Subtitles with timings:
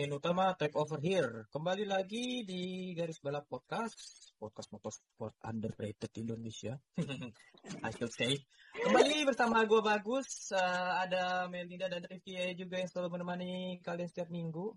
[0.00, 1.44] Admin utama take over here.
[1.52, 6.72] Kembali lagi di Garis Balap Podcast, podcast motorsport underrated Indonesia.
[7.84, 8.32] I should say.
[8.80, 14.32] Kembali bersama gue Bagus, eh, ada Melinda dan Rifki juga yang selalu menemani kalian setiap
[14.32, 14.72] minggu.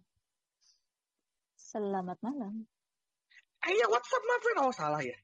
[1.55, 2.67] Selamat malam.
[3.63, 4.59] Eh ya WhatsApp my friend.
[4.59, 5.15] Oh salah ya.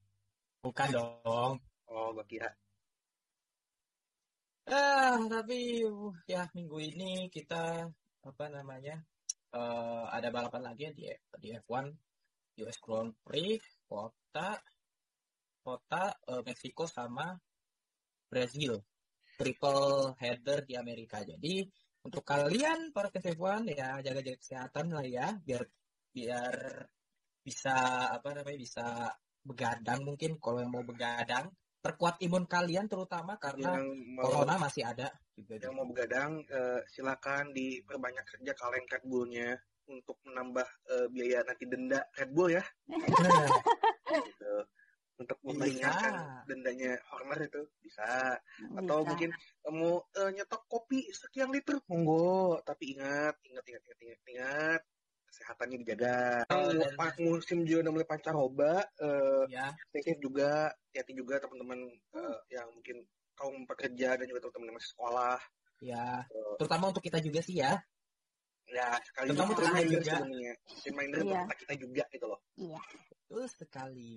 [0.64, 1.60] Bukan dong.
[1.92, 2.48] Oh gue kira.
[4.64, 7.84] Ah, tapi uh, ya minggu ini kita
[8.24, 9.04] apa namanya?
[9.54, 11.86] Eh, ada balapan lagi di di F1
[12.60, 14.60] US Grand Prix kota
[15.64, 17.34] kota eh, Meksiko sama
[18.30, 18.78] Brazil.
[19.40, 21.24] Triple header di Amerika.
[21.24, 21.64] Jadi
[22.04, 25.64] untuk kalian para fans F1 ya jaga-jaga kesehatan lah ya biar
[26.12, 26.56] biar
[27.40, 27.76] bisa
[28.12, 28.86] apa namanya bisa
[29.42, 30.36] begadang mungkin.
[30.44, 31.48] Kalau yang mau begadang
[31.80, 35.08] perkuat imun kalian terutama karena Yang mau corona masih ada
[35.40, 39.50] juga yang mau begadang eh, silakan diperbanyak kerja kalian Red Bull-nya
[39.90, 42.64] untuk menambah eh, biaya nanti denda Red Bull ya.
[44.30, 44.56] Gitu.
[45.20, 46.48] Untuk memperingatkan Bisa.
[46.48, 48.40] dendanya Horner itu bisa.
[48.74, 49.08] Atau Bisa.
[49.12, 49.30] mungkin
[49.62, 54.82] kamu eh, nyetok kopi sekian liter monggo tapi ingat ingat ingat ingat ingat, ingat
[55.30, 56.44] kesehatannya dijaga.
[56.50, 61.80] Oh, Mau dan- musim juga udah mulai pancaroba eh, ya safe juga hati juga teman-teman
[62.18, 65.38] eh, yang mungkin kaum pekerja dan juga teman-teman yang masih sekolah.
[65.80, 67.78] Ya Eh, terutama untuk kita juga sih ya.
[68.70, 70.16] Ya sekali Terutama untuk saya juga.
[70.22, 70.54] sebenarnya.
[70.86, 71.42] Reminder Iya.
[71.42, 72.40] untuk kita juga gitu loh.
[72.54, 72.80] Iya,
[73.30, 74.14] betul sekali.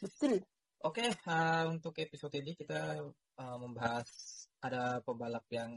[0.00, 0.34] Betul.
[0.80, 4.04] oke eh, untuk episode ini kita eh, membahas
[4.60, 5.72] ada pembalap yang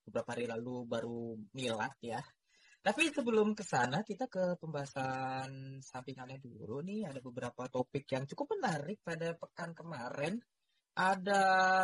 [0.00, 2.20] beberapa hari lalu baru milad ya
[2.80, 8.56] tapi sebelum ke sana kita ke pembahasan sampingannya dulu nih ada beberapa topik yang cukup
[8.56, 10.40] menarik pada pekan kemarin
[10.96, 11.42] ada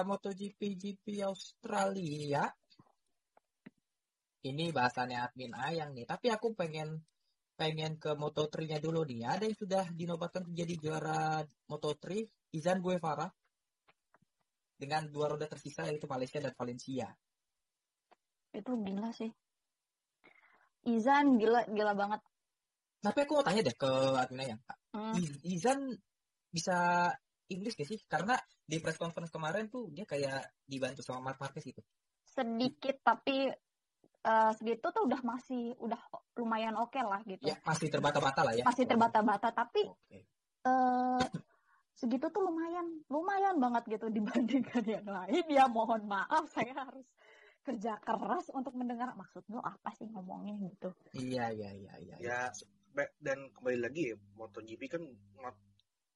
[0.09, 2.49] MotoGP GP Australia
[4.47, 7.05] ini bahasannya admin Ayang nih tapi aku pengen
[7.57, 9.25] pengen ke Moto3-nya dulu nih.
[9.25, 12.21] Ada yang sudah dinobatkan menjadi juara Moto3,
[12.53, 13.27] Izan Guevara.
[14.77, 17.09] Dengan dua roda tersisa yaitu Malaysia dan Valencia.
[18.53, 19.33] Itu gila sih.
[20.87, 22.21] Izan gila gila banget.
[23.03, 24.61] Tapi aku mau tanya deh ke admin Ayang.
[24.95, 25.79] Hmm, Izan
[26.51, 27.11] bisa
[27.47, 28.01] Inggris gak sih?
[28.07, 28.35] Karena
[28.67, 31.83] di press conference kemarin tuh dia kayak dibantu sama Mark Marquez gitu.
[32.27, 33.49] sedikit tapi
[34.27, 35.97] eh, segitu tuh udah masih udah
[36.37, 37.47] lumayan oke lah gitu.
[37.47, 38.65] Ya masih terbata-bata lah ya.
[38.67, 40.27] Masih terbata-bata tapi Oke.
[40.67, 41.23] eh
[41.97, 47.09] segitu tuh lumayan lumayan banget gitu dibandingkan yang lain ya mohon maaf saya harus
[47.67, 50.95] kerja keras untuk mendengar maksud lo apa sih ngomongnya gitu.
[51.19, 52.17] Iya, iya, iya, iya.
[52.23, 52.41] ya
[52.95, 55.03] be- dan kembali lagi ya MotoGP kan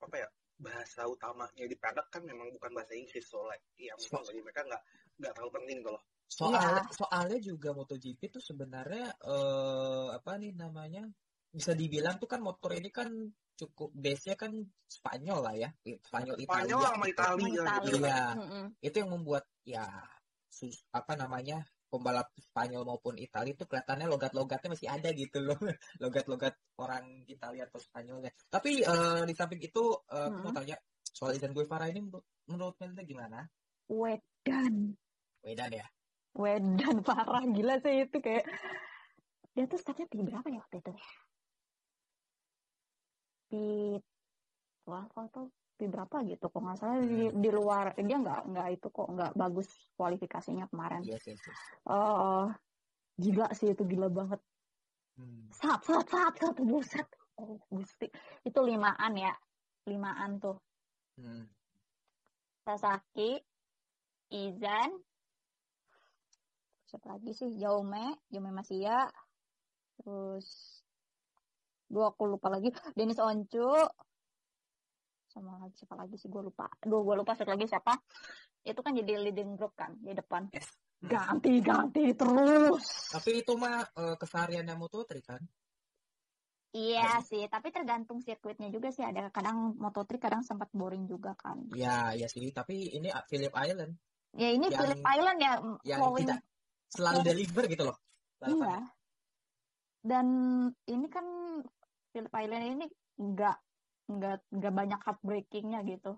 [0.01, 0.29] apa ya
[0.61, 4.83] bahasa utamanya di paddock kan memang bukan bahasa Inggris soalnya ya mungkin bagi mereka nggak
[5.19, 11.03] nggak terlalu penting gitu loh Soalnya, soalnya juga MotoGP tuh sebenarnya eh apa nih namanya
[11.51, 13.11] bisa dibilang tuh kan motor ini kan
[13.59, 14.55] cukup base-nya kan
[14.87, 16.47] Spanyol lah ya, Spanyol Italia.
[16.47, 17.13] Spanyol sama gitu.
[17.13, 18.15] Italia Sama gitu Italia.
[18.15, 18.15] kan.
[18.15, 18.39] Iya.
[18.39, 18.65] Mm-mm.
[18.79, 19.85] Itu yang membuat ya
[20.99, 21.57] apa namanya
[21.91, 25.59] pembalap Spanyol maupun Italia itu kelihatannya logat-logatnya masih ada gitu loh,
[26.03, 28.31] logat-logat orang Italia atau Spanyolnya.
[28.55, 29.83] Tapi eh, di samping itu
[30.15, 30.59] eh, aku mau Hmm.
[30.59, 30.77] tanya
[31.17, 32.01] soal Izan Guevara ini
[32.47, 33.39] menurut menurut gimana?
[33.91, 34.75] Wedan.
[35.45, 35.87] Wedan ya.
[36.43, 38.47] Wedan parah gila sih itu kayak
[39.55, 41.07] dia tuh startnya di berapa ya waktu itu ya?
[43.51, 43.65] Di
[44.87, 45.51] wah atau
[45.81, 47.41] di berapa gitu kok nggak salah di, Hmm.
[47.41, 51.01] di luar dia nggak nggak itu kok nggak bagus kualifikasinya kemarin.
[51.01, 51.59] Yes, yes, yes.
[51.89, 52.47] Eh
[53.17, 54.41] gila sih itu gila banget.
[55.17, 55.49] Hmm.
[55.57, 57.09] Sat sat sat sat buset.
[57.41, 58.13] Oh gusti
[58.45, 59.33] itu limaan ya
[59.89, 60.61] limaan tuh.
[61.17, 61.49] Hmm.
[62.61, 63.41] Sasaki,
[64.31, 64.93] Izan,
[66.85, 67.57] siapa lagi sih?
[67.57, 69.09] Jaume, Jaume Masia,
[69.97, 70.79] terus
[71.91, 73.65] dua aku lupa lagi, Denis Oncu,
[75.31, 77.95] sama lagi siapa lagi sih gue lupa, dua gue lupa satu lagi siapa?
[78.67, 80.51] Itu kan jadi leading group kan di depan.
[80.51, 80.69] Yes.
[81.01, 83.15] Ganti ganti terus.
[83.15, 85.41] Tapi itu mah eh, kesehariannya Moto3 kan?
[86.71, 89.03] Iya sih, tapi tergantung sirkuitnya juga sih.
[89.03, 91.67] Ada kadang Moto3 kadang sempat boring juga kan.
[91.75, 92.47] Ya, ya sih.
[92.53, 93.97] Tapi ini Phillip Island
[94.39, 96.41] Ya ini Yang- Phillip Island ya yang flowing tidak
[96.91, 97.97] selalu deliver gitu loh.
[97.99, 98.47] Iya.
[98.47, 98.83] balapannya.
[100.01, 100.27] Dan
[100.87, 101.27] ini kan
[102.15, 102.87] Phillip Island ini
[103.21, 103.57] nggak
[104.17, 106.11] nggak nggak banyak heartbreakingnya gitu.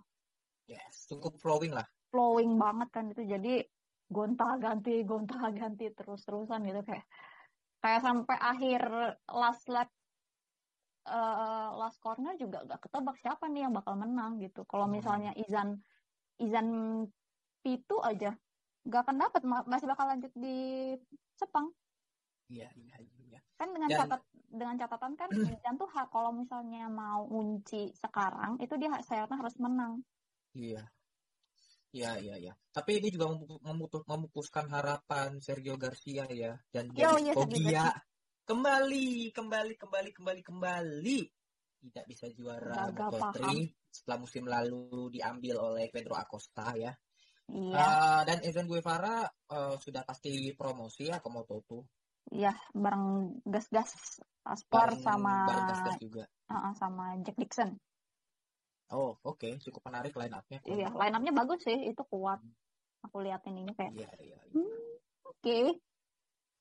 [0.67, 1.87] Yes, cukup flowing lah.
[2.13, 3.23] Flowing banget kan itu.
[3.35, 3.49] Jadi
[4.13, 7.07] gonta-ganti, gonta-ganti terus-terusan gitu kayak
[7.83, 8.81] kayak sampai akhir
[9.41, 9.89] last lap
[11.09, 14.61] eh, last corner juga gak ketebak siapa nih yang bakal menang gitu.
[14.71, 14.95] Kalau Hmm.
[14.97, 15.69] misalnya Izan
[16.45, 16.69] Izan
[17.63, 18.31] P2 aja
[18.87, 20.49] nggak akan dapat ma- masih bakal lanjut di
[21.39, 21.67] Sepang.
[22.53, 23.22] Iya, iya, iya.
[23.63, 24.21] Kan dengan Dan- catat
[24.51, 30.03] dengan catatan kan Izan tuh kalau misalnya mau unci sekarang itu dia sayangnya harus menang
[30.53, 30.83] Iya.
[31.93, 32.53] Iya, iya, iya.
[32.73, 37.85] Tapi ini juga memutu- memutu- memupuskan harapan Sergio Garcia ya dan Yo, iya, Foggia
[38.43, 41.19] kembali, kembali, kembali, kembali, kembali
[41.83, 43.57] tidak bisa juara Gagal Moto3 paham.
[43.89, 46.93] setelah musim lalu diambil oleh Pedro Acosta ya.
[47.53, 51.71] iya Eh, dan Evan Guevara eh, sudah pasti promosi ya ke Moto2.
[52.31, 53.05] Iya bareng
[53.45, 56.25] gas-gas Aspar Bareng- sama bareng gas-gas juga.
[56.49, 57.75] uh, sama Jack Dixon
[58.93, 60.61] Oh, oke, cukup menarik line up-nya.
[60.69, 62.45] iya line up-nya bagus sih itu kuat
[63.01, 64.53] aku liatin ini kayak Iya, iya, iya.
[64.53, 64.93] hmm,
[65.25, 65.59] oke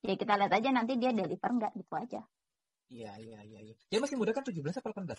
[0.02, 2.22] ya kita lihat aja nanti dia deliver nggak gitu aja
[2.88, 3.74] Iya, iya, iya, iya.
[3.88, 5.16] Dia masih muda kan 17 atau 18?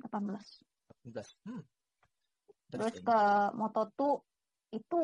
[0.00, 0.64] 18
[1.04, 1.36] 18.
[1.44, 1.62] Hmm.
[2.70, 3.18] terus ke
[3.52, 4.00] Moto2
[4.72, 5.00] itu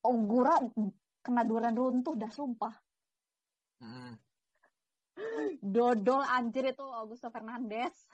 [0.00, 0.56] Ogura
[1.20, 2.72] kena durian runtuh dah sumpah
[3.80, 4.14] Hmm.
[5.60, 8.08] dodol anjir itu Augusto Fernandes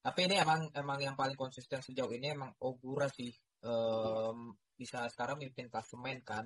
[0.00, 3.32] Tapi ini emang emang yang paling konsisten sejauh ini emang Ogura sih.
[3.60, 4.38] Em,
[4.74, 6.44] bisa sekarang mimpin klasemen kan.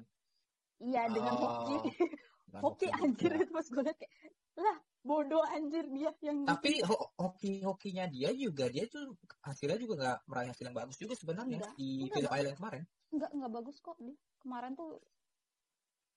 [0.78, 1.90] Iya dengan Oh, hoki.
[2.55, 4.14] Hoki hoki anjir itu pas gue liat kayak
[4.55, 10.19] lah bodoh anjir dia yang Tapi ho- hoki-hokinya dia juga dia tuh hasilnya juga nggak
[10.26, 11.75] meraih hasil yang bagus juga sebenarnya Enggak.
[11.75, 12.38] di Enggak, Phillip enggak.
[12.38, 12.82] Island kemarin.
[13.08, 15.02] nggak nggak bagus kok dia kemarin tuh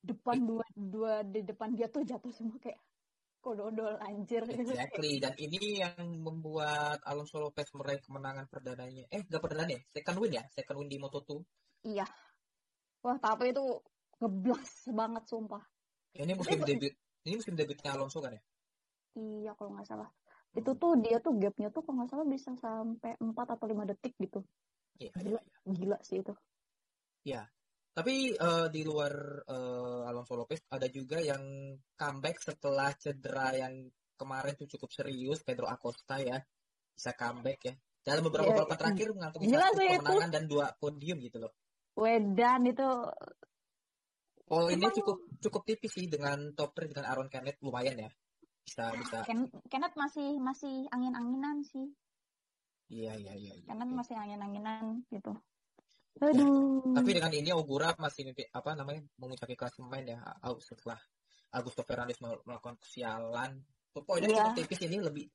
[0.01, 2.77] depan dua dua di depan dia tuh jatuh semua kayak
[3.41, 5.17] kok dodol anjir Exactly.
[5.17, 9.09] Dan ini yang membuat Alonso Lopez meraih kemenangan perdananya.
[9.09, 9.81] Eh, nggak perdana ya?
[9.89, 10.43] Second win ya?
[10.53, 11.29] Second win di Moto2.
[11.81, 12.05] iya
[13.01, 13.65] wah tapi itu
[14.21, 15.65] ngeblas banget sumpah
[16.13, 16.93] Ini musim Tapi- debut.
[17.25, 18.41] Ini musim debutnya Alonso kan ya?
[19.17, 20.09] iya kalau nggak salah
[20.51, 24.13] itu tuh dia tuh gapnya tuh kalau nggak salah bisa sampai 4 atau 5 detik
[24.19, 24.45] gitu
[24.99, 25.71] Iya, iya, gila iya.
[25.73, 26.33] gila sih itu
[27.91, 34.55] Tapi eh, di luar eh, Alonso Lopez ada juga yang comeback setelah cedera yang kemarin
[34.55, 36.39] tuh cukup serius Pedro Acosta ya
[36.91, 39.97] bisa comeback ya dalam beberapa Iya, balapan terakhir mengantongi satu sih itu.
[40.01, 41.51] kemenangan dan dua podium gitu loh.
[41.93, 42.87] Wedan itu
[44.47, 48.09] Poinnya Emang- cukup cukup tipis sih dengan top 3 dengan Aaron Kenneth lumayan ya
[48.61, 51.87] bisa bisa Ken Kenneth masih masih angin-anginan sih
[52.91, 53.53] iya iya iya.
[53.55, 53.65] iya.
[53.65, 55.31] Kenneth masih angin-anginan gitu
[56.19, 60.99] aduh Tapi dengan ini Ogura masih mimpi- apa namanya memuncaki klasemen ya Au- setelah
[61.55, 63.63] Augusto Fernandes mel- melakukan kesialan.
[63.91, 64.37] Poinnya Iya.
[64.43, 65.25] cukup tipis ini lebih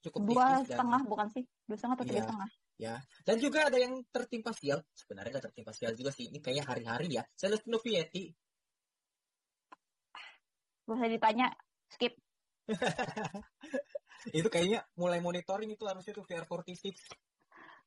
[0.00, 2.24] cukup dua tipis dan setengah bukan sih dua setengah atau tiga Iya.
[2.24, 2.48] setengah
[2.78, 2.94] ya.
[3.24, 4.80] Dan juga ada yang tertimpa sial.
[4.92, 6.28] Sebenarnya nggak tertimpa sial juga sih.
[6.28, 7.22] Ini kayaknya hari-hari ya.
[7.36, 8.32] Celestino Vietti.
[10.88, 11.52] usah ditanya
[11.92, 12.16] skip
[14.38, 16.96] itu kayaknya mulai monitoring itu harusnya tuh VR46.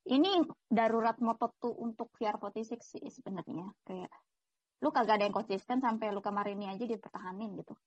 [0.09, 3.69] Ini darurat Moto2 untuk VR46 sih sebenarnya.
[3.85, 4.09] Kayak
[4.81, 7.77] lu kagak ada yang konsisten sampai lu kemarin ini aja dipertahanin gitu.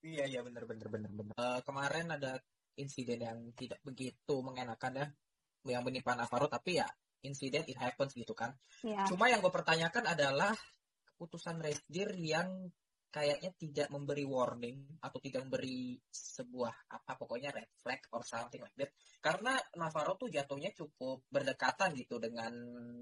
[0.00, 1.36] Iya iya benar benar benar benar.
[1.36, 2.40] Eh, kemarin ada
[2.80, 5.06] insiden yang tidak begitu mengenakan ya,
[5.76, 6.88] yang menimpa Navarro tapi ya
[7.20, 8.56] insiden it happens gitu kan.
[8.80, 10.56] ya Cuma yang gue pertanyakan adalah
[11.04, 12.72] keputusan Resdir yang
[13.10, 18.74] kayaknya tidak memberi warning atau tidak memberi sebuah apa pokoknya red flag or something like
[18.78, 18.90] that.
[19.18, 22.54] Karena Navarro tuh jatuhnya cukup berdekatan gitu dengan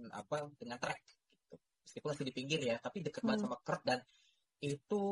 [0.09, 1.57] apa dengan track gitu.
[1.85, 3.53] Meskipun masih di pinggir ya, tapi deket banget Hmm.
[3.53, 4.01] sama Kurt dan
[4.59, 5.03] itu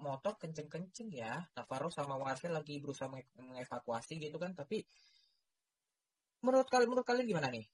[0.00, 1.42] motor kenceng-kenceng ya.
[1.58, 4.86] Navarro sama Marcel lagi berusaha menge- mengevakuasi gitu kan, tapi
[6.46, 7.66] menurut kalian menurut kalian gimana nih?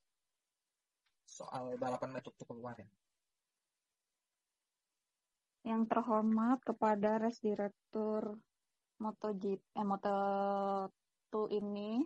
[1.29, 2.89] Soal balapan metode kemarin.
[5.62, 8.37] Yang terhormat kepada res direktur
[8.97, 12.00] MotoGP eh Moto2 ini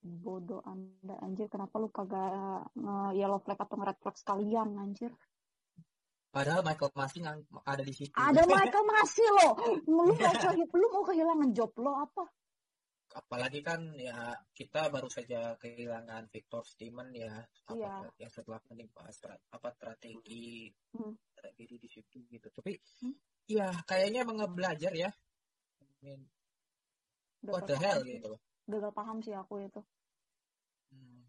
[0.00, 2.30] bodoh anda anjir kenapa lu kagak
[2.72, 5.12] nge yellow flag atau red flag sekalian anjir
[6.26, 8.12] Padahal Michael Masi ngang- ada di situ.
[8.12, 9.48] ada Michael masih lo
[9.88, 10.28] lu mau
[10.70, 12.24] lu mau kehilangan job lo apa
[13.16, 14.12] Apalagi kan ya
[14.52, 17.32] kita baru saja kehilangan Victor Steeman ya
[17.64, 17.94] apa Iya.
[18.20, 19.08] yang setelah menimpa
[19.48, 21.16] apa strategi Hmm.
[21.46, 22.48] Tragedi di situ gitu.
[22.50, 22.74] Tapi
[23.06, 23.14] Hmm.
[23.46, 25.10] ya kayaknya emang belajar ya.
[25.78, 26.26] I mean,
[27.46, 28.18] what the hell sih.
[28.18, 28.40] gitu loh.
[28.66, 29.78] gagal paham sih aku itu
[30.90, 31.22] Hmm.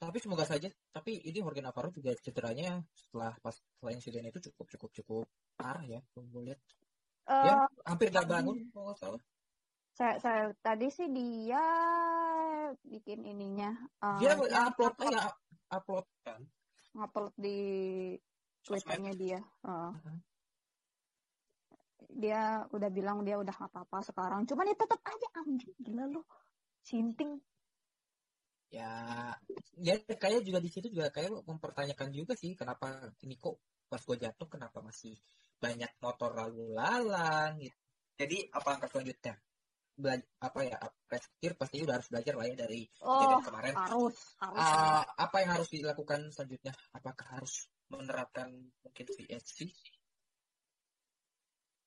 [0.00, 0.68] Tapi semoga saja.
[0.92, 5.84] Tapi ini Jorge Navarro juga cederanya setelah pas setelah insiden itu cukup cukup cukup parah
[5.84, 6.60] ya gue lihat
[7.24, 7.54] Eh, dia
[7.88, 9.22] hampir gak bangun kalau nggak salah
[9.96, 11.64] saya, saya tadi sih dia
[12.84, 13.72] bikin ininya
[14.04, 15.24] eh, dia dia upload ya
[15.72, 16.44] upload kan
[16.92, 17.58] ngupload di
[18.64, 19.40] Twitternya dia.
[19.62, 19.92] Heeh.
[19.94, 20.18] Mhm.
[22.14, 24.46] Dia udah bilang dia udah nggak apa-apa sekarang.
[24.46, 26.22] Cuman ya tetap aja anjing gila lu.
[26.80, 27.40] Sinting.
[28.68, 28.90] ya
[29.78, 34.18] dia kayak juga di situ juga kayak mempertanyakan juga sih kenapa ini kok pas gue
[34.18, 35.14] jatuh kenapa masih
[35.62, 37.78] banyak motor lalu lalang gitu
[38.18, 39.38] jadi apa langkah selanjutnya
[39.94, 40.74] Bela- apa ya
[41.06, 44.58] prestir pasti udah harus belajar lah ya dari Oh, kejadian kemarin harus, harus.
[44.58, 48.48] Ah, apa yang harus dilakukan selanjutnya apakah harus menerapkan
[48.82, 49.68] mungkin VSC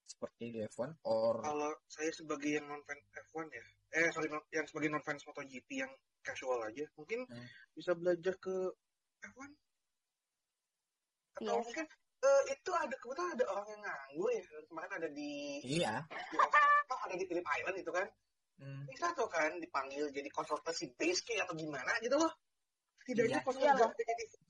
[0.08, 3.66] seperti di F1 or Kalau saya sebagai yang non fans F1 ya,
[4.02, 5.92] eh sorry yang sebagai non fans MotoGP yang
[6.26, 7.48] casual aja, mungkin Hmm.
[7.76, 8.56] bisa belajar ke
[9.22, 9.52] F1
[11.38, 11.66] atau Yes.
[11.70, 11.86] mungkin
[12.18, 16.96] eh, itu ada kebetulan ada orang yang nganggur ya kemarin ada di, iya di apa,
[17.06, 18.08] ada di Phillip Island itu kan
[18.58, 18.90] Hmm.
[18.90, 22.34] bisa tuh kan dipanggil jadi konsultasi base kayak atau gimana gitu loh
[23.08, 23.54] tidaknya Iya.
[23.56, 23.88] Iya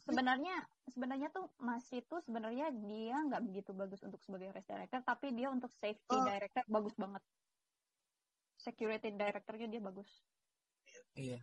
[0.02, 0.56] Sebenarnya
[0.88, 5.48] sebenarnya tuh Mas itu sebenarnya dia nggak begitu bagus untuk sebagai race director, tapi dia
[5.48, 6.26] untuk safety Oh.
[6.26, 7.22] director bagus banget.
[8.58, 10.10] Security directornya dia bagus.
[11.14, 11.38] iya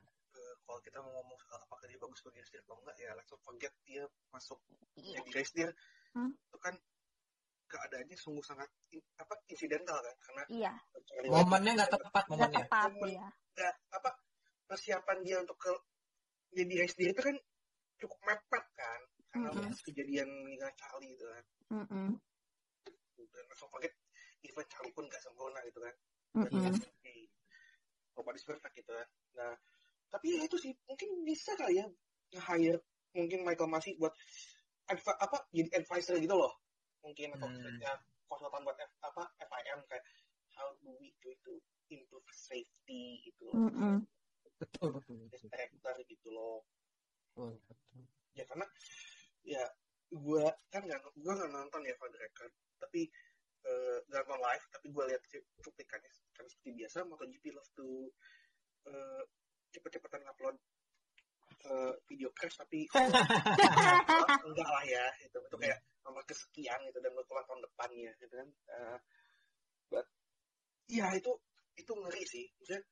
[0.64, 3.42] kalau kita mau ngomong soal apakah dia bagus sebagai race atau enggak ya let's not
[3.42, 4.58] forget dia masuk
[4.96, 5.18] Iya.
[5.20, 5.68] jadi race dia
[6.10, 6.30] Hmm.
[6.30, 6.74] itu kan
[7.66, 10.72] keadaannya sungguh sangat in- apa insidental kan karena Iya,
[11.26, 13.10] momennya nggak tepat momennya tepat Momen.
[13.12, 13.28] ya.
[13.56, 14.10] ya, apa
[14.64, 15.70] persiapan dia untuk ke
[16.54, 17.36] jadi dia itu kan
[17.98, 19.00] cukup mepet kan
[19.34, 19.74] karena Mm-mm.
[19.82, 21.44] kejadian meninggal Charlie itu kan
[21.74, 22.08] Mm-mm.
[23.34, 23.70] dan langsung
[24.44, 25.94] even Charlie pun gak sempurna gitu kan
[26.38, 26.74] Mm-mm.
[27.02, 27.26] di
[28.14, 29.54] nobody's perfect gitu kan nah
[30.14, 31.86] tapi ya itu sih mungkin bisa kali ya
[32.34, 32.78] nge-hire
[33.14, 34.14] mungkin Michael Masi buat
[34.86, 36.54] adva- apa jadi advisor gitu loh
[37.02, 37.58] mungkin atau Hmm.
[37.58, 37.92] misalnya
[38.30, 40.04] konsultan buat F, apa FIM kayak
[40.54, 41.58] how do we do to
[41.90, 44.06] improve safety gitu loh Mm-mm.
[44.58, 45.50] Betul betul betul,
[46.06, 46.62] gitu loh.
[47.34, 48.02] Betul, betul.
[48.34, 48.66] ya karena
[49.42, 49.64] ya
[50.14, 53.10] gua kan nggak gua nggak nonton ya for the record tapi
[53.66, 58.10] eh, nggak nonton live tapi gua lihat cu- cuplikannya kan seperti biasa MotoGP love to
[58.86, 59.22] eh,
[59.74, 60.56] cepet-cepetan upload
[61.66, 62.86] eh, video crash tapi
[64.46, 68.48] enggak lah ya itu itu kayak nomor kesekian gitu dan keluar tahun depannya gitu kan.
[68.70, 68.98] Eh,
[69.88, 70.06] but
[70.86, 71.32] ya itu
[71.74, 72.46] itu ngeri sih.
[72.60, 72.82] Maksudnya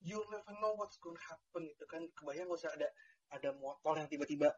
[0.00, 2.02] you never know what's gonna happen gitu kan.
[2.16, 2.88] Kebayang gak usah ada
[3.30, 4.50] ada motor yang tiba-tiba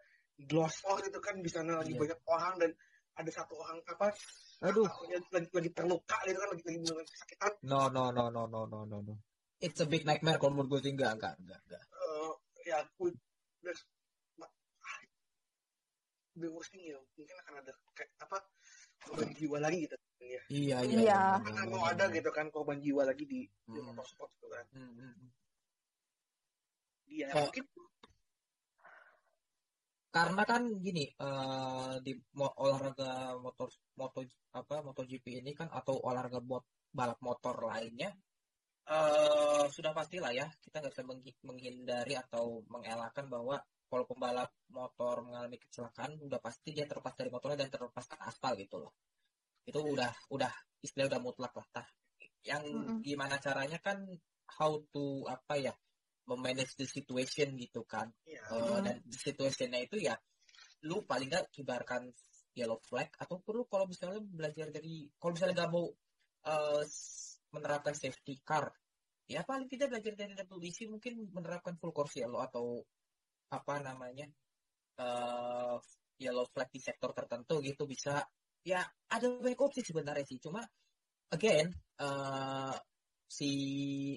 [0.48, 2.00] glosor gitu kan di sana lagi Iya.
[2.00, 2.70] banyak orang dan
[3.12, 4.08] ada satu orang apa
[4.64, 4.88] aduh.
[5.12, 7.52] lagi, lagi, terluka gitu kan lagi lagi kesakitan.
[7.68, 9.14] No no no no no no no no.
[9.62, 10.92] It's a big nightmare kalau menurut gue sih.
[10.96, 12.32] Enggak enggak enggak eh,
[12.66, 13.10] ya aku
[16.36, 18.38] the worst thing ya mungkin akan ada kayak apa
[19.04, 21.20] korban jiwa lagi gitu ya iya iya Iya.
[21.38, 23.90] kan nggak mau ada gitu kan korban jiwa lagi di di Hmm.
[23.90, 25.30] motorsport gitu kan Hmm, hmm, hmm.
[27.06, 27.44] dia Oh.
[27.44, 27.64] mungkin
[30.12, 34.20] karena kan gini eh, di mo- olahraga motor moto
[34.52, 36.62] apa MotoGP ini kan atau olahraga bot
[36.92, 38.12] balap motor lainnya
[38.84, 45.22] eh sudah pastilah ya kita nggak bisa menghi- menghindari atau mengelakkan bahwa kalau pembalap motor
[45.22, 48.92] mengalami kecelakaan udah pasti dia terlepas dari motornya dan terlepas ke aspal gitu loh
[49.64, 50.52] itu udah udah
[50.82, 51.86] istilah udah mutlak lah Tah.
[52.42, 52.98] yang Mm-mm.
[53.06, 54.02] gimana caranya kan
[54.58, 55.74] how to apa ya
[56.26, 58.82] memanage the situation gitu kan ya Eh, Hmm.
[58.84, 60.14] dan situationnya itu ya
[60.86, 62.10] lu paling nggak kibarkan
[62.58, 65.86] yellow flag atau perlu kalau misalnya belajar dari kalau misalnya nggak mau
[66.82, 68.68] s- menerapkan safety car
[69.30, 72.82] ya paling tidak belajar dari WEC mungkin menerapkan full course yellow atau
[73.54, 74.26] apa namanya
[74.98, 75.76] eh
[76.18, 78.20] yellow flag di sektor tertentu gitu bisa
[78.62, 80.38] ya ada banyak opsi sebenarnya sih.
[80.38, 80.62] Cuma
[81.34, 82.74] again eh
[83.32, 83.50] si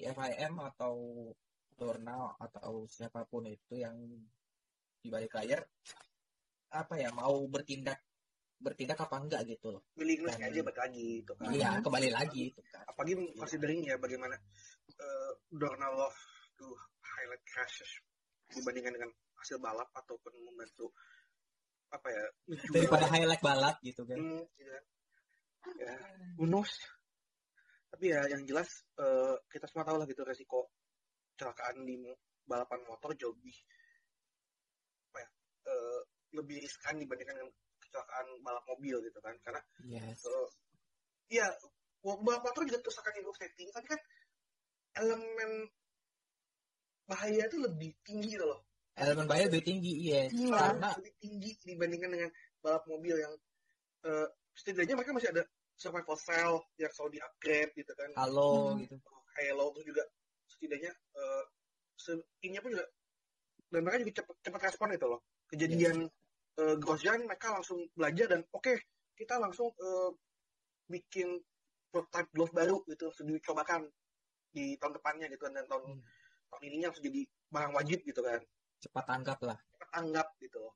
[0.04, 0.94] FIM atau
[1.76, 3.96] Dorna atau siapa pun itu yang
[4.96, 5.60] di balik layar
[6.72, 8.00] apa ya mau bertindak
[8.56, 9.84] bertindak apa enggak gitu loh.
[10.00, 11.52] Willingness Dan- aja balik lagi gitu kan.
[11.52, 12.84] Iya kembali lagi itu kan.
[12.88, 14.36] Apalagi considering ya bagaimana
[14.96, 16.16] uh, Dorna love
[16.56, 16.66] to
[17.04, 18.00] highlight crashes
[18.48, 20.92] dibandingkan dengan hasil balap ataupun membantu
[21.90, 24.18] apa ya menjual- daripada highlight balap gitu kan.
[24.18, 24.84] Hmm, gitu kan.
[25.76, 25.94] ya
[26.38, 26.70] who knows
[27.90, 28.68] tapi ya yang jelas
[29.00, 30.70] eh, kita semua tahu lah gitu resiko
[31.34, 31.96] kecelakaan di
[32.46, 33.56] balapan motor jauh lebih
[35.10, 35.28] apa ya
[35.72, 36.00] eh,
[36.36, 37.50] lebih riskan dibandingkan dengan
[37.80, 39.34] kecelakaan balap mobil gitu kan.
[39.40, 40.22] Karena yes.
[40.26, 40.48] eh,
[41.40, 41.46] ya
[42.04, 44.00] balap motor juga akan improve safety tapi kan
[44.96, 45.50] elemen
[47.06, 48.66] bahaya itu lebih tinggi gitu loh
[48.96, 50.56] elemen bahaya lebih tinggi yes Iya.
[50.56, 52.30] karena lebih tinggi dibandingkan dengan
[52.64, 53.32] balap mobil yang
[54.04, 55.42] eh, setidaknya mereka masih ada
[55.76, 58.80] survival cell yang selalu di upgrade gitu kan halo Hmm.
[58.80, 58.96] gitu
[59.36, 60.00] Halo tuh juga
[60.48, 61.44] setidaknya eh
[62.00, 62.86] se- ininya pun juga
[63.68, 65.20] dan mereka juga cepat cepat respon itu loh
[65.52, 65.96] kejadian
[66.56, 68.72] eh, Grosjean mereka langsung belajar dan oke
[69.12, 70.10] kita langsung eh,
[70.88, 71.36] bikin
[71.92, 73.82] prototype glove baru gitu langsung dicobakan
[74.48, 76.00] di tahun depannya gitu kan dan tahun Hmm.
[76.48, 77.20] tahun ininya langsung jadi
[77.52, 78.40] barang wajib gitu kan
[78.82, 80.74] cepat tanggap lah cepat anggap gitu loh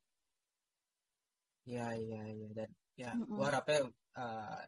[1.69, 3.37] ya ya ya dan ya Mm-mm.
[3.37, 3.78] gua harapnya
[4.16, 4.61] eh,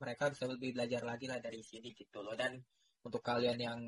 [0.00, 2.56] mereka bisa lebih belajar lagi lah dari sini gitu loh dan
[3.04, 3.80] untuk kalian yang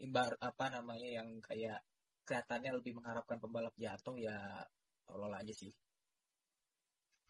[0.00, 1.80] imbar apa namanya yang kayak
[2.24, 4.64] kelihatannya lebih mengharapkan pembalap jatuh ya
[5.04, 5.72] tolol aja sih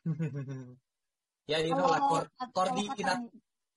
[1.50, 3.20] ya you know lah kor- koordinat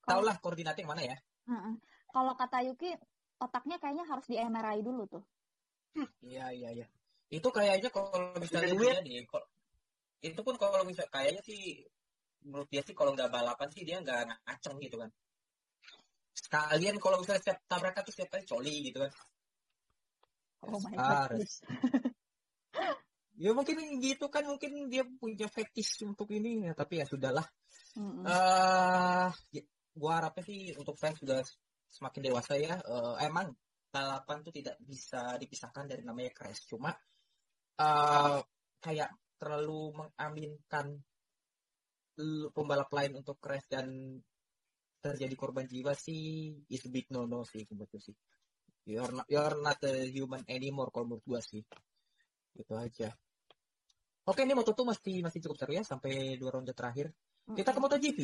[0.07, 1.75] tau lah koordinatnya yang mana ya Heeh.
[2.11, 2.91] Kalau kata Yuki,
[3.39, 5.23] otaknya kayaknya harus di MRI dulu tuh.
[6.23, 6.87] Iya iya iya
[7.27, 8.95] itu kayaknya kalau misalnya duit.
[8.95, 9.15] dia nih
[10.23, 11.83] itu pun kalau misalnya kayaknya sih
[12.47, 15.09] menurut dia sih kalau nggak balapan sih dia nggak ngaceng gitu kan
[16.37, 19.11] sekalian kalau misalnya setiap tabrakan tuh setiap kali coli gitu kan
[20.67, 21.61] Oh my Harus.
[21.61, 21.69] god.
[23.43, 27.45] ya mungkin gitu kan mungkin dia punya fetish untuk ini ya tapi ya sudahlah
[27.93, 28.25] Mm-mm.
[28.25, 29.61] eh ya,
[29.93, 31.45] gua harapnya sih untuk fans sudah
[31.93, 33.53] semakin dewasa ya Eh, emang
[33.97, 36.93] balapan tuh tidak bisa dipisahkan dari namanya crash cuma
[37.77, 38.39] eh
[38.77, 41.01] kayak terlalu mengaminkan
[42.53, 44.17] pembalap lain untuk crash dan
[44.97, 48.17] terjadi korban jiwa sih is big no no sih menurut sih.
[48.87, 51.61] You're not, you're not a human anymore kalau menurut gua sih.
[52.57, 53.13] Itu aja.
[54.27, 57.13] Oke ini Moto2 masih masih cukup seru ya sampai dua ronde terakhir.
[57.47, 58.19] Kita ke MotoGP.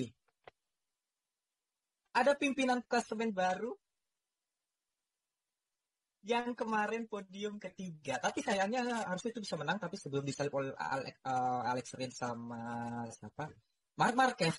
[2.13, 3.71] Ada pimpinan klasemen baru
[6.23, 8.15] yang kemarin podium ketiga.
[8.17, 9.75] Tapi sayangnya harusnya itu bisa menang.
[9.77, 12.63] Tapi sebelum disalip oleh Alex, eh, Alex Rins sama
[13.11, 13.51] siapa?
[13.99, 14.55] Mark Marquez.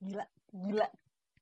[0.00, 0.88] Gila, gila.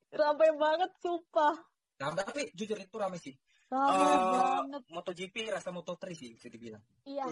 [0.07, 1.55] Ramai banget, sumpah.
[1.97, 3.33] Nah, tapi jujur itu rame sih.
[3.67, 4.83] Ramai Eh, banget.
[4.91, 6.79] MotoGP rasa Moto3 sih bisa dibilang.
[7.03, 7.25] Iya,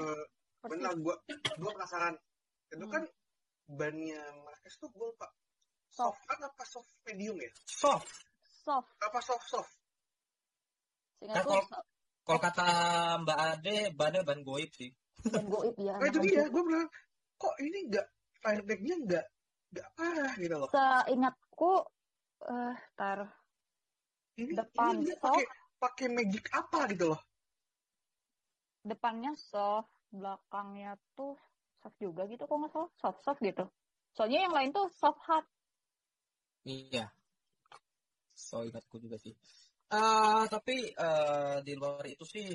[0.59, 0.81] persis.
[0.81, 1.15] benar gua
[1.55, 2.15] gua penasaran
[2.67, 2.91] itu Hmm.
[2.91, 3.03] kan
[3.69, 5.29] bannya Marquez tuh gue lupa
[5.87, 6.17] Soft.
[6.17, 8.09] soft kan apa soft medium ya Soft.
[8.43, 8.89] Soft.
[8.99, 9.73] apa soft soft
[11.15, 11.87] Seingat Kan gue, kalau-
[12.25, 12.65] Kalau kata
[13.21, 14.89] Mbak Ade, bannya ban goib sih.
[15.25, 15.97] dan goib ya.
[15.97, 16.85] nah itu dia gue bilang
[17.37, 18.05] kok ini nggak
[18.45, 19.25] firebacknya nggak
[19.73, 21.73] nggak parah gitu loh Seingatku,
[22.45, 23.19] eh, tar,
[24.37, 25.33] ini Depan ini dia soft.
[25.33, 25.45] pakai
[25.81, 27.21] pakai magic apa gitu loh
[28.85, 31.33] depannya soft, belakangnya tuh
[31.81, 32.89] soft juga gitu kok nggak salah.
[33.01, 33.65] Soft-soft gitu.
[34.13, 35.45] Soalnya yang lain tuh soft hard.
[36.69, 37.09] Iya.
[38.37, 39.33] So ingatku juga sih.
[39.95, 42.47] Eh tapi eh, di luar itu sih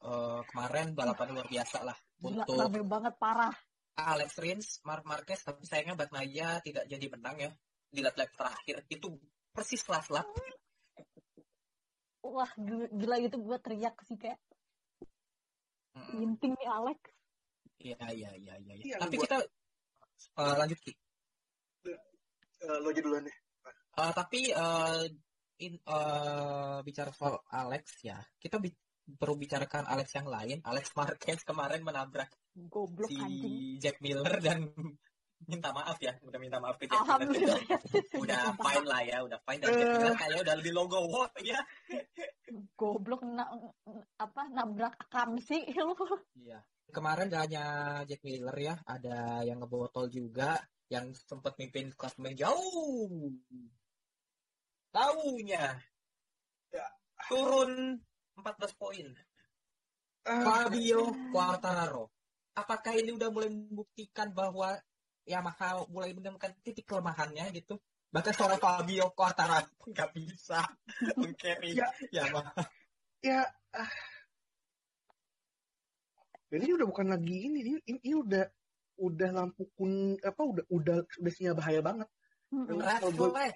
[0.00, 3.52] eh, kemarin balapan luar biasa lah Gila, untuk rame banget, parah.
[3.96, 7.50] Alex Rins, Mark Marquez, tapi sayangnya Batmaya tidak jadi menang ya
[7.92, 8.84] di lap-lap terakhir.
[8.88, 9.20] Itu
[9.52, 10.24] persis lap-lap.
[12.24, 12.50] Wah,
[12.92, 14.40] gila, gitu gue teriak sih kayak
[16.16, 17.00] ginting nih Alex.
[17.80, 18.74] Iya, iya, iya, iya.
[18.76, 19.36] Iya, Tapi gua- kita
[20.40, 20.92] eh, lanjut Ki.
[22.56, 23.36] Eh, lo aja duluan deh
[23.96, 25.00] Eh, tapi eh,
[25.58, 28.74] in- eh, bicara soal Alex ya, kita bi-
[29.06, 30.58] perlu bicarakan Alex yang lain.
[30.66, 33.78] Alex Marquez kemarin menabrak Goblok si anjing.
[33.78, 34.66] Jack Miller dan
[35.50, 37.60] minta maaf ya, udah minta maaf ke Jack Miller.
[38.16, 41.60] Udah fine lah ya, udah fine dan Jack Miller kayaknya udah lebih logo what ya.
[42.74, 43.44] Goblok na
[44.16, 45.92] apa nabrak akam sih lu.
[46.34, 46.64] Iya.
[46.86, 47.64] Kemarin gak hanya
[48.08, 50.56] Jack Miller ya, ada yang ngebotol juga,
[50.88, 53.30] yang sempat mimpin klasemen jauh.
[54.96, 55.76] Taunya
[56.72, 56.86] Ya.
[57.28, 58.00] turun
[58.36, 59.06] 14 poin.
[60.24, 62.08] Ah, Fabio Quartararo.
[62.56, 64.72] Apakah ini udah mulai membuktikan bahwa
[65.28, 67.76] Yamaha mulai menemukan titik kelemahannya gitu?
[68.08, 70.64] Bahkan seorang Fabio Quartararo nggak bisa
[71.20, 71.88] mengcarry Ya.
[72.10, 72.64] Yamaha.
[73.20, 73.40] ya
[73.76, 73.92] ah.
[76.48, 78.44] Dan ini udah bukan lagi ini ini, ini, ini udah
[78.96, 82.08] udah lampu kun apa udah udah udah sinyal bahaya banget
[82.48, 82.80] Mm-mm.
[82.80, 83.52] Red flag.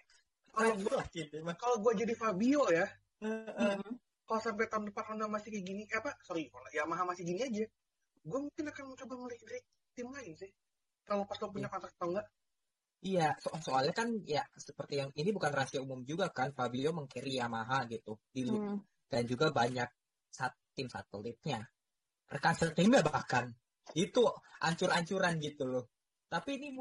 [0.52, 1.56] Flag ini mah.
[1.56, 2.86] kalau gue jadi Fabio ya
[3.20, 3.76] Heeh.
[3.76, 3.94] Mm-mm.
[4.24, 7.40] kalau sampai tahun depan Honda masih kayak gini eh, apa sorry kalau Yamaha masih gini
[7.42, 7.64] aja
[8.20, 10.50] gue mungkin akan mencoba melirik tim lain sih
[11.02, 12.26] kalau pas lo punya kontrak atau enggak
[13.00, 17.40] Iya, so- soalnya kan ya seperti yang ini bukan rahasia umum juga kan Fabio mengcarry
[17.40, 18.76] Yamaha gitu di Mm.
[19.08, 19.88] dan juga banyak
[20.28, 21.64] sat tim satelitnya
[22.28, 23.48] rekan setimnya bahkan
[23.96, 24.20] itu
[24.60, 25.88] ancur-ancuran gitu loh
[26.28, 26.76] tapi ini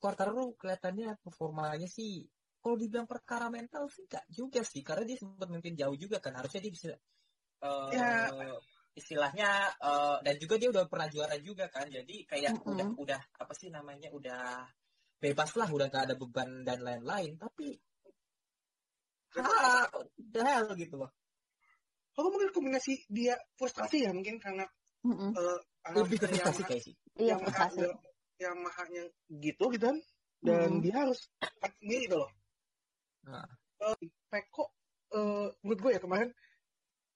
[0.00, 2.24] Quartararo kelihatannya performanya sih
[2.68, 6.36] kalau dibilang perkara mental sih enggak juga sih karena dia sempat memimpin jauh juga kan
[6.36, 8.28] harusnya dia bisa eh, Ya.
[8.92, 9.48] istilahnya
[9.80, 12.68] eh, dan juga dia udah pernah juara juga kan jadi kayak Mm-mm.
[12.76, 14.68] udah udah apa sih namanya udah
[15.16, 17.72] bebas lah udah gak ada beban dan lain-lain tapi
[19.38, 21.10] ah the hell gitu loh
[22.12, 24.66] Kalau mungkin kombinasi dia frustrasi ya mungkin karena
[25.06, 25.30] Mm-mm.
[25.32, 25.58] eh,
[25.96, 27.80] lebih ke alasan frustasi Yamaha- kayak sih Iya, frustasi.
[28.38, 29.02] Yamaha-nya
[29.42, 29.96] gitu gitu kan
[30.42, 30.82] dan Mm-mm.
[30.82, 31.26] dia harus
[31.82, 32.30] sendiri gitu loh.
[33.28, 33.46] Nah.
[33.78, 34.64] Eh, Peko
[35.14, 36.30] eh, menurut gue ya kemarin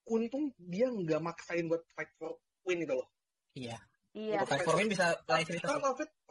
[0.06, 3.08] untung dia nggak maksain buat fight for win gitu loh.
[3.52, 3.78] iya
[4.12, 4.44] Iya.
[4.44, 5.80] bukan for win bisa lain cerita sih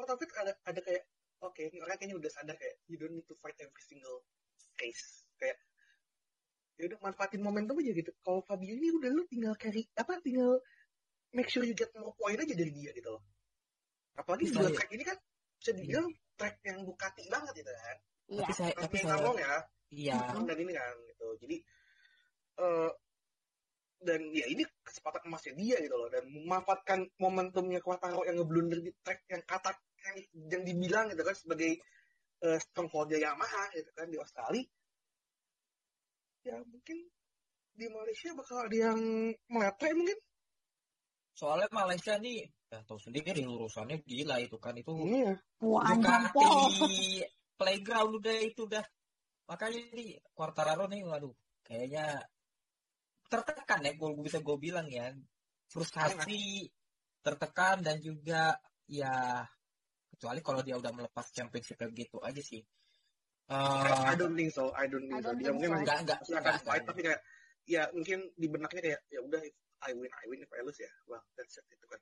[0.01, 1.03] Taufik, ada ada kayak
[1.41, 4.21] oke ini orang kayaknya udah sadar kayak you don't need to fight every single
[4.77, 5.57] case kayak
[6.77, 8.09] ya udah manfaatin momentum aja gitu.
[8.25, 10.57] Kalau Fabio ini udah lu tinggal carry apa tinggal
[11.29, 13.23] make sure you get more point aja dari dia gitu loh.
[14.17, 14.73] Apalagi dua ya.
[14.77, 15.17] track ini kan
[15.61, 17.97] bisa dibilang track yang Ducati banget gitu kan.
[18.31, 18.47] Iya.
[18.47, 19.55] tapi saya tapi saya ngomong ya,
[19.91, 20.19] iya.
[20.31, 21.27] Dan ini kan gitu.
[21.43, 21.55] Jadi
[22.63, 22.91] eh
[24.01, 26.07] dan ya ini kesempatan emasnya dia gitu loh.
[26.07, 29.75] Dan memanfaatkan momentumnya Quartaro yang ngeblunder di track yang kata
[30.07, 30.17] yang,
[30.47, 31.71] yang dibilang gitu kan sebagai
[32.47, 34.65] uh, strongholdnya Yamaha gitu kan di Australia.
[36.41, 36.97] Ya mungkin
[37.77, 38.99] di Malaysia bakal ada yang
[39.51, 40.19] meletre mungkin.
[41.35, 44.73] Soalnya Malaysia nih ya tahu sendiri lurusannya gila itu kan.
[44.79, 47.40] Itu ini ya Wah, Ducati.
[47.61, 48.81] Playground udah itu udah.
[49.45, 52.17] Makanya nih Quartararo nih waduh kayaknya
[53.29, 55.13] tertekan ya gue bisa gue bilang ya.
[55.69, 56.65] Frustasi
[57.21, 58.57] tertekan dan juga
[58.89, 59.45] ya
[60.11, 62.65] kecuali kalau dia udah melepas championship gitu aja sih.
[63.51, 65.27] I Eh, don't think so I don't think I so.
[65.31, 65.75] don't dia think mungkin so.
[65.75, 67.21] masih enggak enggak akan enggak, fight tapi kayak
[67.67, 70.39] ya mungkin di benaknya kayak ya udah if I win I win.
[70.39, 71.99] If I lose ya well that's it itu kan.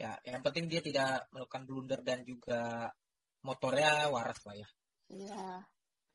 [0.00, 2.88] Ya yang penting dia tidak melakukan blunder dan juga
[3.44, 4.68] motornya waras lah ya
[5.04, 5.60] Iya.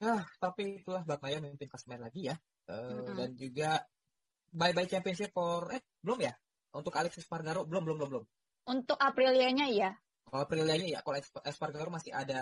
[0.01, 2.35] Ah, tapi itulah Batmaya memimpin klasemen lagi ya.
[2.65, 3.13] Eh, Mm-mm.
[3.13, 3.77] Dan juga
[4.49, 6.33] bye-bye championship for eh belum ya?
[6.71, 8.25] Untuk Alex Espargaro belum belum belum belum.
[8.65, 9.91] Untuk Aprilianya iya.
[10.23, 12.41] Kalau Aprilianya ya, kalau Esp- Espargaro masih ada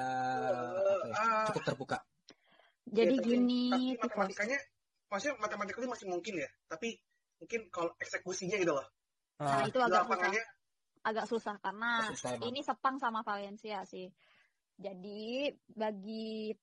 [0.71, 1.97] apa ya, Ah, cukup terbuka.
[2.87, 4.57] Jadi Ya, tapi- gini, tapi matematikanya
[5.07, 6.87] maksudnya matematikanya masih mungkin ya tapi
[7.37, 8.87] mungkin kalau eksekusinya gitu loh
[9.37, 10.03] Nah, Ah, itu agak susah.
[10.07, 10.43] lapangannya
[11.03, 12.47] Agak susah karena susah emang.
[12.47, 14.07] ini Sepang sama Valencia sih.
[14.77, 16.53] Jadi bagi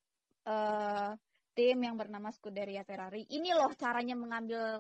[0.46, 1.10] eh,
[1.54, 4.78] tim yang bernama Scuderia Ferrari, ini loh caranya mengambil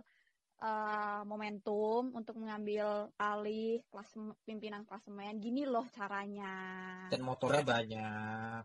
[0.62, 4.14] eh, momentum untuk mengambil alih kelas
[4.46, 5.42] pimpinan klasemen.
[5.42, 6.54] Gini loh caranya.
[7.10, 8.64] Dan motornya banyak.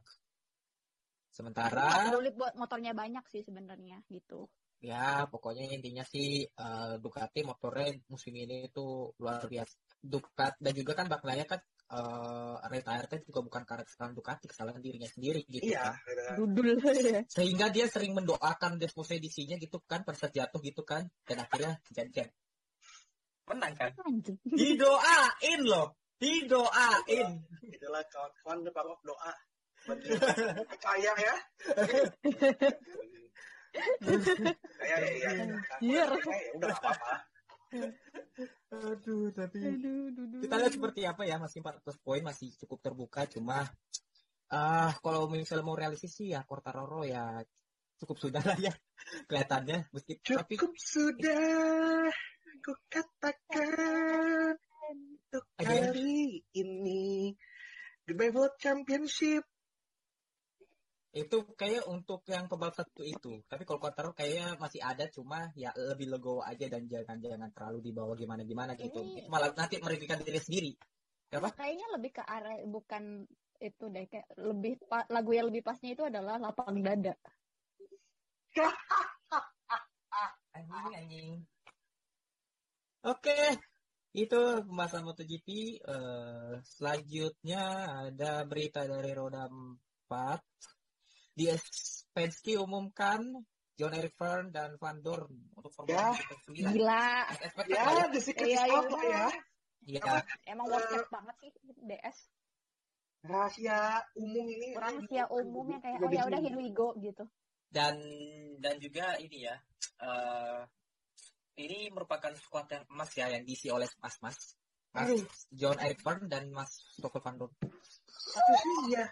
[1.34, 4.50] Sementara peduli buat motornya banyak sih sebenarnya gitu.
[4.80, 9.76] ya pokoknya intinya sih eh, Ducati motornya musim ini itu luar biasa.
[10.00, 15.10] Ducati dan juga kan Bagnaia kan eh retire juga bukan karena kesalahan Ducati, kesalahan dirinya
[15.10, 16.38] sendiri gitu iya kan.
[16.38, 16.78] Dudul.
[17.36, 22.30] sehingga dia sering mendoakan desposedisinya gitu kan pada saat jatuh gitu kan dan akhirnya kejadian.
[23.50, 23.92] Menang kan?
[24.46, 27.30] Didoain loh didoain.
[27.64, 29.34] Itulah kawan-kawan the power of doa
[30.68, 31.36] percaya ya.
[33.70, 35.30] Saya ya ya
[35.80, 36.04] Iya.
[36.10, 37.14] ya udah apa-apa
[38.74, 43.70] aduh tapi Aduh, kita lihat seperti apa ya masih 14 poin masih cukup terbuka cuma
[44.50, 47.42] ah kalau misalnya mau realistis sih ya Quartararo ya
[48.02, 48.74] cukup sudah lah ya
[49.30, 52.10] kelihatannya meski tapi cukup sudah
[52.60, 54.58] ku katakan
[54.90, 57.36] untuk kali ini
[58.08, 59.46] goodbye world championship
[61.10, 63.42] itu kayak untuk yang pembalap satu itu.
[63.50, 67.90] Tapi kalau Quartararo kayaknya masih ada cuma ya lebih legowo aja dan jangan jangan terlalu
[67.90, 69.02] dibawa gimana gimana gitu.
[69.02, 70.72] Ini- malah nanti merugikan diri sendiri.
[71.34, 73.26] Apa Kayaknya lebih ke arah bukan
[73.60, 74.78] itu deh kayak lebih
[75.10, 77.18] lagu yang lebih pasnya itu adalah lapang dada.
[80.54, 81.42] anjing anjing.
[83.02, 83.58] Oke
[84.14, 85.48] itu pembahasan MotoGP.
[85.82, 87.64] Eh, selanjutnya
[88.10, 90.42] ada berita dari roda 4
[91.40, 91.48] di
[92.12, 93.24] Penske umumkan
[93.80, 96.12] John Eric Verne dan Van Dorn untuk Ya.
[96.12, 96.12] Formula
[96.52, 97.08] 1 Gila.
[97.32, 98.04] Expected ya ya.
[98.12, 99.26] the secret Iya, is iya, out lah ya
[99.80, 100.14] Iya.
[100.46, 101.52] Emang worst banget sih
[101.88, 102.18] DS.
[103.20, 103.80] rahasia
[104.16, 107.24] umum ini Rahasia umum yang kayak Udah oh ya udah here we go gitu.
[107.68, 107.96] dan
[108.60, 109.56] dan juga ini ya
[110.00, 110.62] eh
[111.60, 114.40] ini merupakan squad yang emas ya yang diisi oleh mas mas.
[115.52, 117.52] John Eric Verne dan Mas Stoffel Van Dorn
[118.10, 119.06] satu sih iya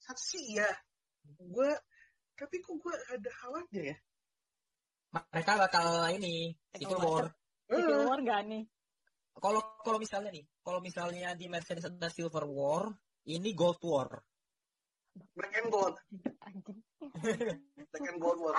[0.00, 0.68] satu sih iya
[1.36, 1.70] gue
[2.36, 3.96] tapi kok gue ada khawatir ya
[5.32, 7.26] mereka bakal ini civil war
[7.66, 8.62] Civil War gak nih?
[9.36, 12.94] kalau kalau misalnya nih kalau misalnya di Mercedes ada silver war
[13.26, 14.22] ini gold war
[15.32, 15.96] black and gold
[16.44, 16.78] Anjing.
[17.90, 18.54] black and gold war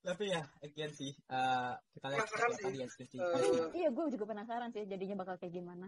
[0.00, 2.72] tapi ya again sih eh, kita lihat Penasaran seperti apa sih.
[2.72, 3.12] di SPC.
[3.20, 5.86] Eh, Iya gue juga penasaran sih jadinya bakal kayak gimana.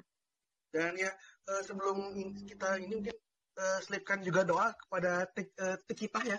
[0.69, 1.09] dan ya
[1.49, 1.97] eh, sebelum
[2.45, 3.17] kita ini mungkin
[3.57, 6.39] eh, selipkan juga doa kepada eh, Tikita ya.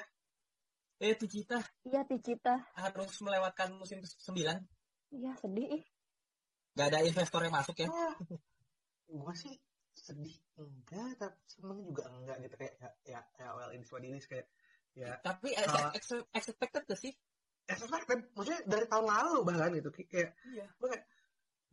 [1.02, 2.64] Eh, Ticita Iya, Ticita.
[2.80, 4.64] harus melewatkan musim 9.
[5.12, 5.84] Iya, sedih ih.
[6.74, 7.90] Gak ada investor yang masuk ya.
[7.92, 8.16] Ah,
[9.14, 9.54] gue sih
[9.94, 14.26] sedih enggak, tapi seneng juga enggak gitu kayak ya ya, ya well ini what it
[14.26, 14.48] kayak
[14.98, 17.14] ya Tapi ex- ex- expected gak sih?
[17.70, 20.66] expected maksudnya dari tahun lalu bahkan gitu kayak Iya.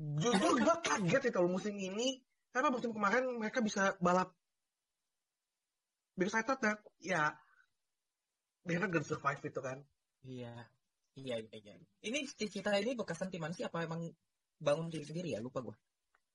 [0.00, 4.32] jujur gue kaget itu loh musim ini karena musim kemarin mereka bisa balap
[6.20, 7.32] because I thought that ya
[8.68, 9.80] they're not gonna survive itu kan
[10.20, 10.52] Iya.
[11.16, 11.74] Iya, iya, iya.
[12.04, 13.64] Ini Ticita ini bekasan tim sih?
[13.64, 14.04] Apa emang
[14.60, 15.40] bangun tim sendiri ya?
[15.40, 15.72] Lupa gua.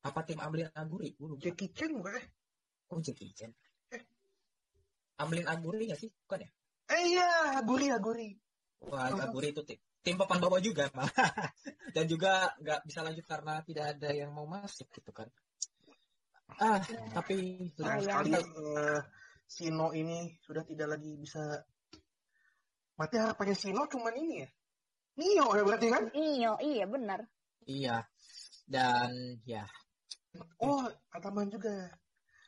[0.01, 1.13] Apa tim Amlin Aguri?
[1.13, 1.45] Gua lupa.
[1.45, 2.25] Jackie Chan bukan eh
[2.89, 3.53] Oh, Jackie Chan.
[3.93, 4.01] Eh.
[5.21, 6.09] Amlin Aguri nggak sih?
[6.09, 6.49] Bukan ya?
[6.85, 7.29] eh iya
[7.61, 8.29] Aguri Aguri
[8.85, 9.21] Wah, Oh.
[9.21, 10.89] Aguri itu tim, tim papan bawah juga.
[10.89, 11.09] Pak.
[11.95, 15.29] Dan juga nggak bisa lanjut karena tidak ada yang mau masuk gitu kan.
[16.61, 16.77] Ah,
[17.13, 19.01] tapi sayang sekali eh,
[19.45, 21.41] Sino ini sudah tidak lagi bisa
[22.95, 24.49] mati harapannya Sino cuman ini ya
[25.15, 27.23] Nio ya berarti kan Iya, iya benar.
[27.63, 28.03] iya.
[28.65, 29.61] Dan ya,
[30.59, 30.81] oh
[31.13, 31.69] Ataman juga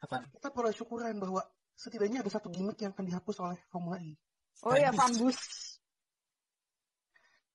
[0.01, 0.25] apa?
[0.33, 1.45] kita perlu syukuran bahwa
[1.77, 4.17] setidaknya ada satu gimmick yang akan dihapus oleh Formula E
[4.65, 5.37] Oh iya, Fanbus.
[5.37, 5.39] Fambus.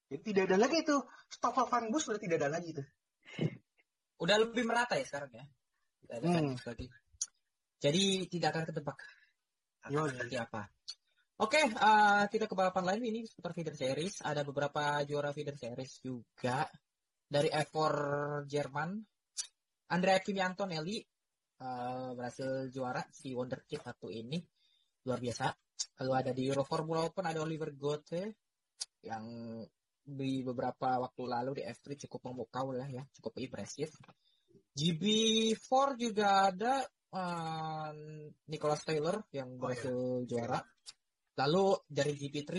[0.08, 2.86] Jadi tidak ada lagi itu Stoffel Van Bus sudah tidak ada lagi tuh
[4.22, 5.44] Udah lebih merata ya sekarang ya.
[6.06, 6.54] Tidak ada Hmm.
[6.54, 6.86] Lagi.
[7.82, 8.98] Jadi tidak akan ketebak
[9.82, 10.10] akan Yoi.
[10.14, 10.62] seperti apa.
[11.42, 14.22] Oke, eh, kita ke balapan lain ini seputar feeder series.
[14.22, 16.70] Ada beberapa juara feeder series juga
[17.26, 18.90] dari F4 Jerman.
[19.90, 24.38] Andrea Kimi Antonelli eh, berhasil juara si Wonderkid satu ini
[25.02, 25.50] luar biasa.
[25.98, 28.38] Lalu ada di Euro Formula Open ada Oliver Gote
[29.02, 29.26] yang
[30.02, 33.90] di beberapa waktu lalu di F3 cukup memukau lah ya, cukup impresif.
[34.78, 37.90] GB4 juga ada eh,
[38.48, 39.96] Nicholas Taylor yang Oh, berhasil
[40.26, 40.58] juara.
[41.38, 42.52] Lalu dari GP3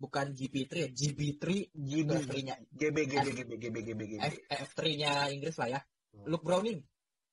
[0.00, 4.34] bukan GP3 ya, GB3 GB F3-nya GB GB GB GB GB GB F,
[4.72, 5.80] F3-nya Inggris lah ya.
[6.12, 6.26] Hmm.
[6.28, 6.80] Luke Browning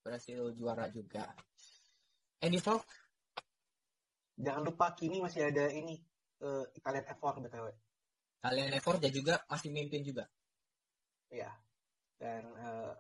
[0.02, 1.30] berhasil juara juga.
[2.42, 2.82] Andy Falk
[4.42, 6.02] jangan lupa kini masih ada ini
[6.42, 7.68] eh, Italian F4 btw
[8.42, 10.26] kalian F4 dan juga masih mimpin juga.
[11.30, 11.54] ya
[12.18, 12.94] dan eh,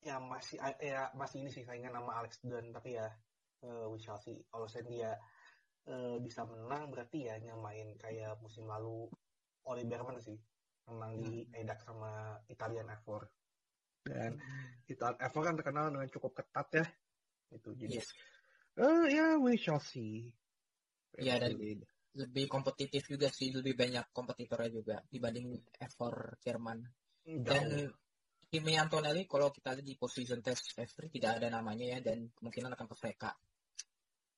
[0.00, 3.08] ya masih ya masih ini sih saingan sama Alex Dunn tapi ya
[3.64, 4.40] eh, we shall see.
[4.48, 5.10] Kalau saya dia
[5.88, 9.08] eh, bisa menang berarti ya nyamain kayak musim lalu
[9.68, 10.36] Oli Berman sih.
[10.88, 13.40] Menang di EDAC sama Italian F4
[14.04, 14.40] dan
[14.88, 16.86] Italian F4 kan terkenal dengan cukup ketat ya.
[17.52, 18.08] Itu jadi Yes.
[18.80, 20.32] eh, ya we shall see.
[21.20, 21.58] Iya, dan
[22.14, 26.78] lebih kompetitif juga sih, lebih banyak kompetitornya juga dibanding F4 Jerman.
[27.26, 27.90] Dan
[28.50, 32.74] Kimi Antonelli kalau kita lihat di position test F3 tidak ada namanya ya dan kemungkinan
[32.74, 33.24] akan ke VK.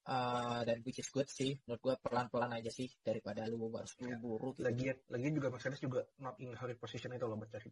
[0.03, 4.19] Eh, dan which is good sih menurut gue pelan-pelan aja sih daripada lu harus Ya.
[4.19, 4.67] buru-buru gitu.
[4.67, 7.71] lagi lagi juga Mercedes juga not in hurry position itu loh mencari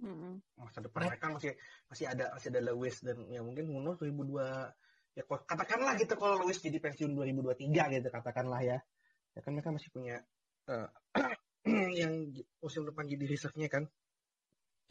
[0.00, 0.40] Mm-mm.
[0.56, 1.52] masa depan mereka masih
[1.92, 4.32] masih ada masih ada Lewis dan ya mungkin knows 2002
[5.12, 8.78] ya kok- katakanlah gitu kalau Lewis jadi pensiun 2023 gitu katakanlah ya
[9.36, 10.24] ya kan mereka masih punya
[10.72, 10.88] eh,
[12.00, 12.32] yang
[12.64, 13.84] musim depan jadi reserve-nya kan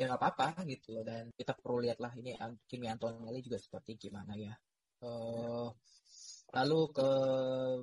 [0.02, 1.04] ya nggak apa-apa gitu loh.
[1.06, 2.34] Dan kita perlu lihat lah ini
[2.66, 4.58] Kimi Antonelli juga seperti gimana ya.
[5.02, 5.68] Eh,
[6.58, 7.10] lalu ke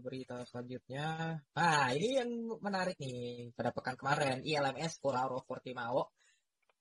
[0.02, 1.38] berita selanjutnya.
[1.38, 3.54] Nah ini yang menarik nih.
[3.54, 6.10] Pada pekan kemarin ILMS Polaro Portimao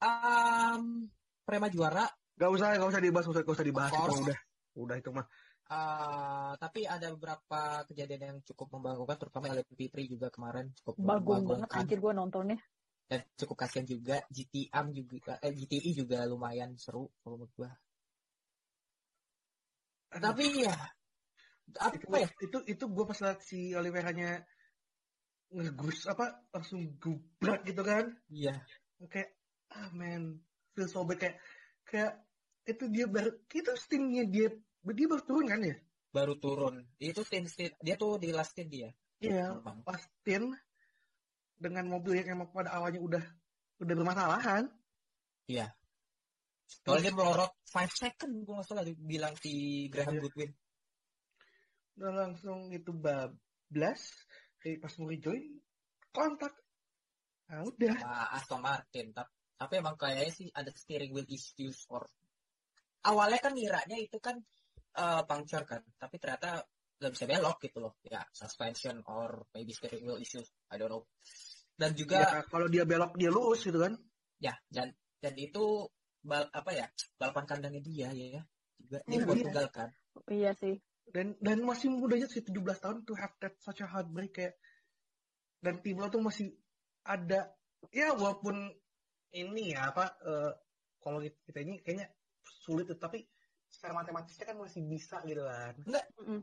[0.01, 1.05] um,
[1.45, 2.09] Prema juara.
[2.37, 3.91] Gak usah gak usah dibahas gak usah, gak usah dibahas.
[3.93, 4.39] Itu udah
[4.77, 5.25] udah itu mah.
[5.67, 11.43] Eh, tapi ada beberapa kejadian yang cukup membanggakan terutama LMP3 juga kemarin cukup Bagus banget
[11.43, 11.79] membanggakan.
[11.83, 12.57] anjir gue nontonnya.
[13.07, 17.71] Dan cukup kasihan juga GTM juga eh, GTI juga lumayan seru kalau menurut gua.
[20.11, 20.75] Tapi ya
[21.75, 22.29] apa itu ya?
[22.39, 24.47] itu itu gue pas liat si Oliveiranya
[25.51, 28.15] ngegus apa langsung gubrak gitu kan.
[28.31, 28.55] Iya.
[29.11, 29.35] Kayak
[29.71, 30.39] ah man
[30.75, 31.19] feel so bad.
[31.19, 31.43] Kayak
[31.87, 32.13] kayak
[32.67, 34.47] itu dia baru itu steamnya dia
[34.83, 35.75] dia baru turun kan ya?
[36.11, 36.87] Baru turun.
[36.99, 38.91] Itu tin tin- dia tuh di last dia.
[39.19, 39.83] Iya Memang.
[39.83, 40.01] pas
[41.57, 43.23] dengan mobil yang emang pada awalnya udah
[43.81, 44.69] udah bermasalahan
[46.83, 50.21] kalau dia melorot 5 second gua nggak salah bilang si Graham Iya.
[50.23, 50.51] Goodwin.
[51.97, 54.01] Udah langsung itu bablas
[54.61, 55.43] kayak pas mau rejoin
[56.11, 56.53] kontak.
[57.47, 57.95] Nah udah.
[57.95, 62.03] Sama Aston Martin tapi, tapi emang kayaknya sih ada steering wheel issues or
[63.07, 64.35] awalnya kan ngiranya itu kan
[64.95, 66.61] eh, puncture kan tapi ternyata
[66.97, 67.93] nggak bisa belok gitu loh.
[68.05, 71.05] Ya suspension or maybe steering wheel issues I don't know.
[71.77, 73.93] Dan juga ya, kalau dia belok dia lurus gitu kan?
[74.41, 75.85] Ya dan dan itu
[76.25, 76.85] bal, apa ya
[77.21, 78.43] balapan kandangnya dia ya ya.
[78.77, 79.45] Juga Iya, buat iya.
[79.49, 79.89] tunggal kan.
[80.29, 80.75] Iya sih.
[81.07, 84.59] dan dan masih muda aja sih 17 tahun to have that such a heartbreak kayak
[85.63, 86.51] dan tim lo tuh masih
[87.07, 87.47] ada
[87.95, 88.67] ya walaupun
[89.31, 90.51] ini ya apa eh,
[90.99, 92.11] kalau kita, kita ini kayaknya
[92.43, 93.23] sulit tapi
[93.67, 95.73] secara matematisnya kan masih bisa gitu kan.
[96.19, 96.39] Mm-mm.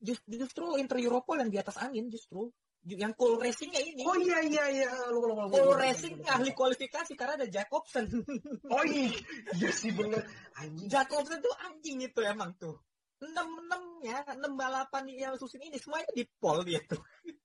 [0.00, 2.50] Just- justru Inter Europa yang di atas angin justru.
[2.86, 4.06] Yang cool racingnya ini.
[4.06, 4.88] Oh iya iya iya.
[5.10, 8.06] Lu lu lu- cool lu- racing ahli kualifikasi karena ada Jacobsen.
[8.74, 9.12] Oh iya.
[9.58, 10.22] Iya sih bener.
[10.56, 10.86] Anjing.
[10.88, 12.78] Jacobsen tuh anjing itu emang tuh.
[13.18, 17.02] Enam enamnya enam balapan yang musim ini semuanya di pole dia tuh.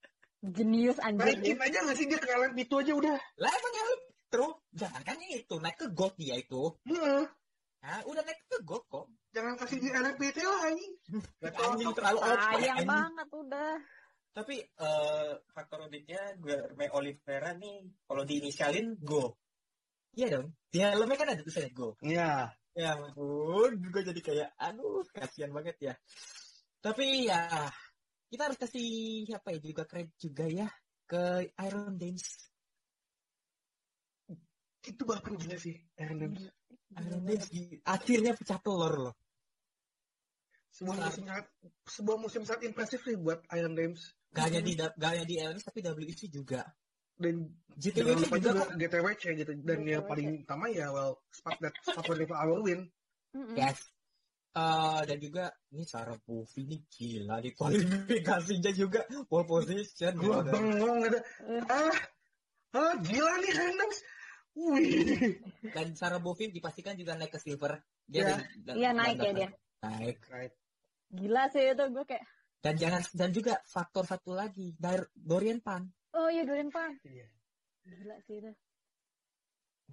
[0.56, 2.06] Jenius anjir naikin aja nggak sih?
[2.06, 3.18] Dia ke itu aja udah.
[3.42, 3.90] Lah emang yang
[4.30, 6.78] terus jangan kan itu naik ke gold dia itu.
[6.86, 7.26] Heeh.
[7.84, 10.94] Hah, udah naik ke gold kok jangan kasih di LMP itu lah anjing
[11.42, 12.88] Nggak tahu anjing terlalu sayang anjing.
[12.88, 13.74] banget udah
[14.34, 19.38] Tapi eh, faktor uniknya Guillermo Oliveira nih kalau diinisialin go.
[20.12, 22.50] iya dong di helmnya kan ada tulisannya go Iya.
[22.74, 25.94] Ya ampun, gue jadi kayak, aduh, kasihan banget ya.
[26.82, 27.70] Tapi ya,
[28.26, 28.90] kita harus kasih
[29.30, 30.66] apa ya juga kredit juga ya
[31.06, 32.50] ke Iron Dance.
[34.84, 36.50] itu balapan gila sih Iron Dance
[36.98, 39.14] Iron Dance di- akhirnya pecah telur loh.
[40.74, 41.06] Sebuah Nah.
[41.06, 41.46] musim sangat
[41.86, 45.64] sebuah musim sangat impresif sih buat Iron Dance Gak hanya di gak hanya di LNS
[45.64, 46.66] tapi WEC juga.
[47.14, 48.70] dan GTW jangan lupa juga juga kok.
[48.76, 50.10] GTWC gitu dan yang GTWC.
[50.10, 52.90] paling utama ya well spot that spot for our win.
[53.54, 53.78] Yes.
[54.52, 60.14] Eh, dan juga ini Sarah Buffy ini gila di kualifikasinya juga pole position.
[60.16, 60.50] gua gitu.
[60.52, 61.64] bengong gitu Eh.
[61.64, 61.98] ah
[62.74, 63.92] ah gila nih Iron
[64.56, 65.38] wih
[65.70, 67.78] Dan Sarah Buffy dipastikan juga naik ke silver.
[68.08, 68.26] Ya.
[68.32, 69.50] dari- dan- Iya, naik ya dia.
[69.82, 70.18] Naik.
[70.30, 70.54] right
[71.14, 72.26] gila sih itu gue kayak
[72.64, 75.84] Dan jangan dan juga faktor satu lagi Dar- Dorian Pan.
[76.14, 77.28] oh iya Dorian Pan Iya.
[77.84, 78.52] gila sih itu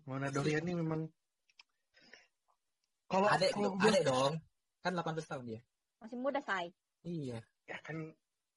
[0.07, 1.05] mana Dorian ini memang
[3.05, 4.35] kalau Adek, kalau adek dong.
[4.81, 5.61] Kan 18 tahun dia.
[6.01, 7.43] masih muda say Iya.
[7.67, 7.97] ya kan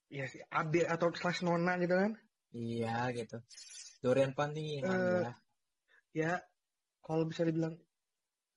[0.07, 2.13] ya si Ade atau slash Nona gitu kan
[2.53, 3.41] Iya gitu.
[3.99, 5.33] Dorian Pan nih ya.
[6.13, 6.31] ya
[7.01, 7.75] kalau bisa dibilang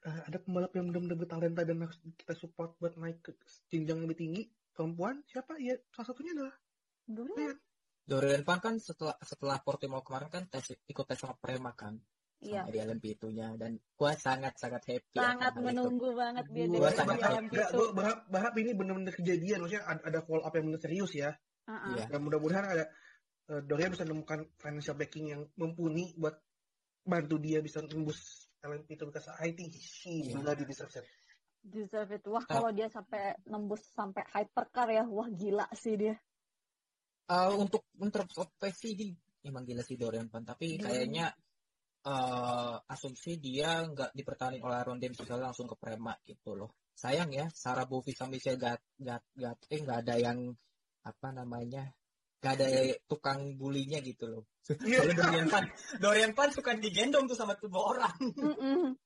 [0.07, 3.31] eh, ada pembalap yang benar-benar bertalenta dan harus kita support buat naik ke
[3.69, 6.55] jenjang lebih tinggi perempuan siapa ya salah satunya adalah
[7.07, 7.57] Dorian
[8.07, 11.99] Dorian Pan kan setelah setelah Portimao kemarin kan tes ikut tes sama Prema kan.
[12.39, 15.67] iya Sama di LMP itunya dan gua sangat sangat happy sangat akan hal itu.
[15.67, 19.59] menunggu banget dia Gua Gua di sangat nggak, itu gua berharap, berharap ini benar-benar kejadian
[19.65, 21.31] maksudnya ada, ada call up yang benar serius ya
[21.67, 21.99] Uh-uh.
[21.99, 22.05] Iya.
[22.07, 22.85] dan mudah-mudahan ada
[23.51, 26.39] eh, Dorian bisa menemukan financial backing yang mumpuni buat
[27.03, 30.43] bantu dia bisa tembus LMP itu because I think she Iya.
[30.43, 31.07] bloody deserves it.
[31.63, 32.59] deserve it wah Ah.
[32.59, 36.15] kalau dia sampai nembus sampai hypercar ya wah gila sih dia
[37.27, 39.11] Eh, untuk untuk profesi di
[39.43, 41.27] emang gila sih Dorian Pan tapi Dia- kayaknya
[42.07, 47.35] eh asumsi dia nggak dipertahankan oleh Aaron Dempsey misalnya langsung ke Prema gitu loh sayang
[47.35, 50.39] ya Sarah Bovi sama Michelle Gat Gat Gat eh nggak ada yang
[51.03, 51.83] apa namanya
[52.47, 54.47] nggak ada tukang bulinya gitu loh.
[54.71, 55.65] Soalnya Dorian Pan
[55.99, 58.19] Dorian Pan suka digendong tuh sama tuh dua orang.
[58.39, 58.95] Mm-mm.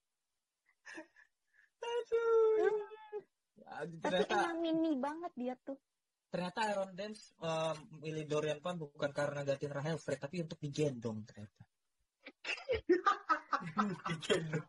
[3.71, 5.79] Ya, tapi ternyata emang mini banget dia tuh.
[6.27, 11.23] Ternyata Aaron Dempsey eh, milih Dorian Pan bukan karena gantiin Rahel Fred tapi untuk digendong
[11.25, 11.63] ternyata.
[14.11, 14.67] Digendong.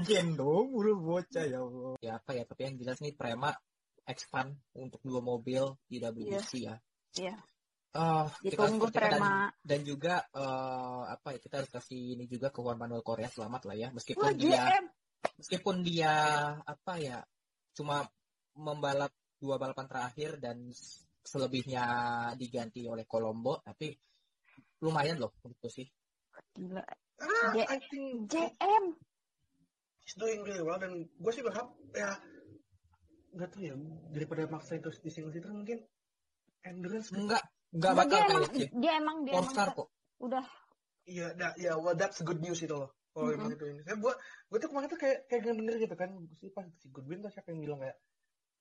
[0.00, 1.94] Digendong udah bocah ya Allah.
[2.00, 3.52] Ya apa ya tapi yang jelas nih Prema
[4.08, 6.80] expand untuk dua mobil di WBC ya.
[7.20, 7.36] Iya.
[7.36, 7.57] Eh,
[7.88, 12.24] kita harus ditunggu percaya dan, Prema dan juga eh, apa ya kita harus kasih ini
[12.28, 13.88] juga ke Juan Manuel Korea selamat lah ya.
[13.88, 14.84] Wah meskipun dia GM
[15.38, 16.14] meskipun dia
[16.62, 17.18] apa ya
[17.74, 18.06] cuma
[18.58, 20.68] membalap dua balapan terakhir dan
[21.22, 21.84] selebihnya
[22.34, 23.94] diganti oleh Colombo tapi
[24.84, 25.86] lumayan loh itu sih.
[26.54, 26.82] Gila.
[27.18, 28.84] Ah, J- I think JM
[29.98, 32.14] he's doing really well dan gue sih berharap ya
[33.34, 33.74] nggak tahu ya
[34.14, 35.82] daripada maksa itu di single seater mungkin
[36.64, 39.88] endurance enggak enggak Enggak, bakal dia emang kayak sih dia emang dia emang kok.
[40.18, 40.46] udah
[41.08, 42.92] iya da, ya well that's good news itu loh.
[43.12, 43.40] Kalau Mm-mm.
[43.40, 43.80] emang itu ini.
[43.82, 44.14] Saya gua
[44.48, 47.32] gue tuh kemarin tuh kayak kayak nggak denger gitu kan si pas si Goodwin tuh
[47.32, 47.96] siapa yang bilang kayak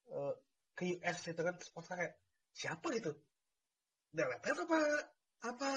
[0.09, 0.33] eh,
[0.77, 1.55] ke US itu kan?
[1.61, 2.13] Sponsor kayak
[2.55, 3.11] siapa gitu?
[4.15, 4.77] Deletes apa
[5.45, 5.69] apa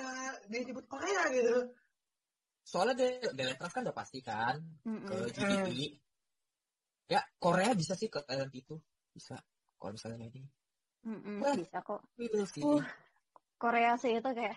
[0.49, 1.74] dia nyebut Korea gitu?
[2.64, 4.57] Soalnya dia Deletras kan udah pasti kan
[4.87, 5.66] ke GTP
[7.11, 8.78] ya Korea bisa sih ke talent itu
[9.11, 9.35] bisa
[9.76, 10.47] kalau misalnya ini
[11.05, 11.57] Mm-mm, Wah.
[11.59, 12.01] bisa kok.
[12.16, 12.62] Will sih.
[12.62, 12.81] Uh,
[13.61, 14.57] Korea sih itu kayak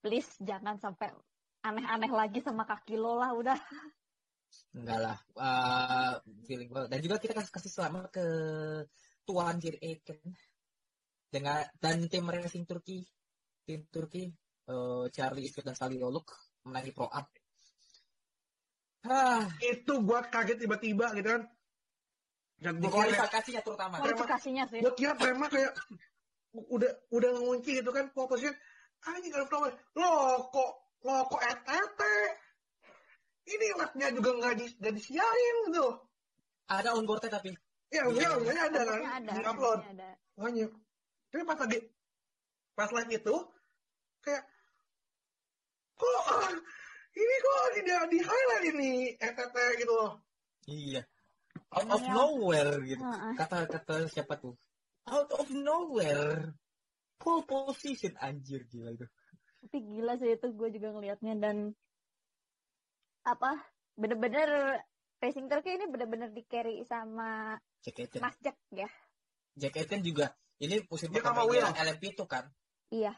[0.00, 1.12] please jangan sampai
[1.60, 3.58] aneh-aneh lagi sama kaki lo lah udah.
[4.72, 6.14] Enggak lah Eh,
[6.48, 8.26] feeling gue dan juga kita kasih kasih selamat ke
[9.28, 10.24] Tuan Jir Eken
[11.28, 13.04] dengan dan tim racing Turki.
[13.68, 14.32] Tim Turki
[14.64, 16.32] eh, Charlie Iskut dan Sali Oluk
[16.64, 17.28] menangi Pro Am
[19.08, 21.42] ah itu gua kaget tiba-tiba gitu kan.
[22.58, 23.94] Dan Di gue kira, kualifikasinya terutama.
[24.02, 24.80] Kualifikasinya sih.
[24.82, 25.70] gue kira Prema kayak
[26.54, 28.54] udah udah ngunci gitu kan pole position.
[29.04, 30.10] Anjing kalau Prema, lo
[30.50, 30.70] kok
[31.06, 32.00] lo kok RTT?
[33.48, 35.86] Ini lapnya juga nggak di nggak disiarin gitu.
[36.68, 37.56] Ada on board tapi
[37.88, 38.12] Ya, Iya.
[38.12, 39.80] udah, udah ada kan, di upload.
[40.36, 40.68] banyak
[41.32, 41.78] tapi pas lagi
[42.76, 43.34] pas live itu
[44.20, 44.44] kayak
[45.96, 46.52] kok
[47.16, 50.12] ini kok tidak di highlight ini FTP gitu loh
[50.68, 51.00] iya.
[51.68, 52.12] Out of ya.
[52.16, 53.00] nowhere gitu.
[53.04, 53.32] Heeh.
[53.36, 54.56] Kata kata siapa tuh?
[55.08, 56.52] Out of nowhere.
[57.18, 59.06] Pole position anjir gila itu.
[59.64, 61.56] Tapi gila sih itu gue juga ngelihatnya dan
[63.26, 63.58] apa
[63.98, 64.78] bener-bener
[65.18, 68.22] racing Turkey ini bener-bener di carry sama Jack.
[68.22, 68.86] Mas Jack ya.
[69.58, 70.30] Jack Aitken juga
[70.62, 71.66] ini musim Dia sama pertama Will.
[71.66, 72.46] LMP itu kan.
[72.94, 73.12] Iya.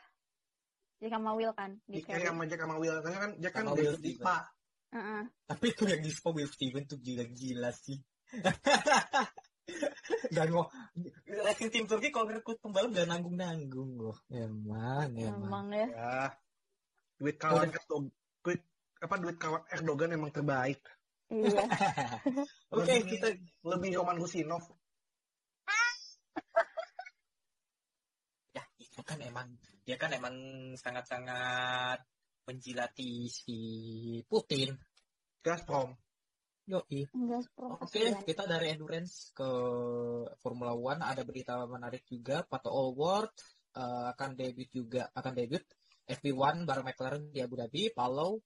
[1.01, 2.25] Jack sama Will kan di di carry.
[2.25, 4.25] sama Jack sama Will karena kan Jack kan Will di juga.
[4.25, 4.45] Pak
[4.91, 5.23] Heeh.
[5.47, 7.99] Tapi itu yang di Spa Will Steven tuh gila-gila sih.
[10.35, 10.67] Dan mau
[11.71, 14.19] tim Turki kalau rekrut pembalap gak nanggung-nanggung loh.
[14.29, 15.47] Emang, emang.
[15.47, 15.87] Emang ya.
[15.91, 16.15] ya
[17.21, 18.09] duit kawan Erdogan
[18.41, 18.61] duit
[18.97, 20.81] apa duit kawan Erdogan emang terbaik
[21.31, 21.63] Iya.
[22.75, 23.29] Oke, Lebih- kita
[23.63, 24.67] lebih Roman Gusinov
[28.57, 29.47] ya itu kan emang
[29.87, 30.35] dia kan emang
[30.75, 32.03] sangat-sangat
[32.51, 33.59] menjilati si
[34.27, 34.75] Putin.
[35.41, 35.97] Gazprom
[36.71, 37.03] Yoi.
[37.03, 38.23] Oke, profesional.
[38.23, 39.51] kita dari endurance ke
[40.39, 42.47] Formula One ada berita menarik juga.
[42.47, 43.35] Pato Award
[43.75, 45.67] eh, akan debut juga akan debut
[46.07, 48.39] FP1 bareng McLaren di Abu Dhabi, Palou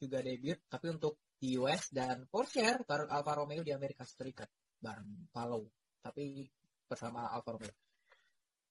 [0.00, 4.48] juga debut tapi untuk di US dan Porsche bareng Alfa Romeo di Amerika Serikat
[4.80, 5.68] bareng Palou
[6.00, 6.48] tapi
[6.88, 7.74] bersama Alfa Romeo.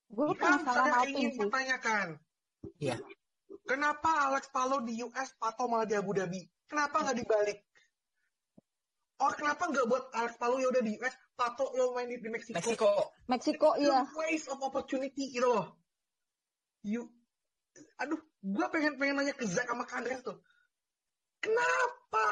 [0.09, 1.37] Gue saya ingin sih.
[1.37, 2.17] pertanyakan
[2.81, 2.97] Iya.
[3.69, 7.68] kenapa Alex Palou di US Pato malah di Abu Dhabi kenapa nggak dibalik
[9.19, 12.31] Oh kenapa nggak buat Alex Palou ya udah di US, Pato lo main di, di
[12.31, 12.55] Meksiko.
[12.55, 12.91] Meksiko.
[13.27, 14.07] Meksiko iya.
[14.07, 15.75] Two ways of opportunity gitu loh.
[16.87, 17.03] You,
[17.99, 20.39] aduh, gue pengen pengen nanya ke Zack sama ke Andres tuh.
[21.43, 22.27] Kenapa?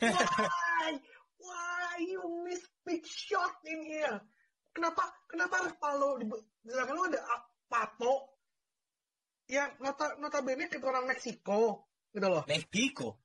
[0.00, 0.96] Why?
[1.36, 4.24] Why you miss big shot in here?
[4.72, 5.04] Kenapa?
[5.28, 6.16] Kenapa harus Palo?
[6.16, 6.24] di
[6.64, 7.20] Sedangkan lo ada
[7.68, 8.40] Pato
[9.44, 12.48] yang nota notabene kita orang Meksiko gitu loh.
[12.48, 13.20] Meksiko.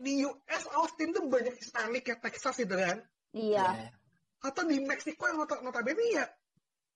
[0.00, 0.04] Hmm.
[0.08, 3.04] Di US Austin tuh banyak Hispanic kayak Texas gitu kan.
[3.30, 3.66] Iya.
[3.68, 3.88] Ya.
[4.40, 6.24] Atau di Meksiko yang nota notabene ya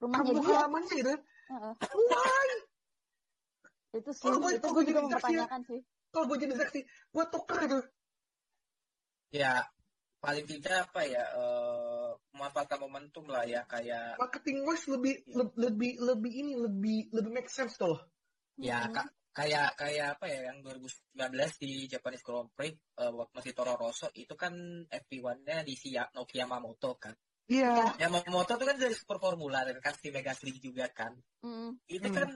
[0.01, 0.57] kampung dia.
[0.59, 1.21] halamannya gitu kan.
[1.45, 1.73] Heeh.
[1.93, 2.49] Why?
[3.95, 5.81] Itu sih, Oh, gua- itu gue juga jadi mempertanyakan sih.
[6.11, 7.79] Kalau gue jadi saksi, gue tuker gitu.
[9.31, 9.67] Ya,
[10.19, 15.91] paling tidak apa ya, eh, memanfaatkan momentum lah ya, kayak Marketing wise lebih le- lebih
[16.01, 18.03] lebih ini lebih lebih make sense tuh loh.
[18.55, 18.95] ya Mm-mm.
[18.95, 21.19] ka- kayak kayak apa ya yang 2019
[21.59, 24.55] di Japanese Grand Prix eh, waktu masih Toro Rosso itu kan
[24.87, 27.11] FP1-nya di si Ya- Nokia Yamamoto kan.
[27.45, 27.99] Iya.
[27.99, 31.13] Yamamoto itu kan dari Super Formula dan kan tim Mega juga kan.
[31.43, 32.17] Mm, Itu Hmm.
[32.17, 32.29] kan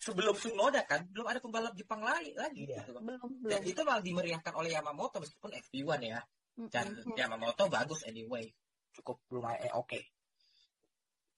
[0.00, 2.82] sebelum Tsunoda kan belum ada pembalap Jepang lain lagi Iya.
[2.82, 3.04] gitu loh.
[3.04, 3.70] belum Dan belum.
[3.70, 6.20] itu malah dimeriahkan oleh Yamamoto meskipun FP1 ya.
[6.66, 8.48] Dan Yamamoto bagus anyway.
[8.90, 10.00] Cukup lumayan eh, oke.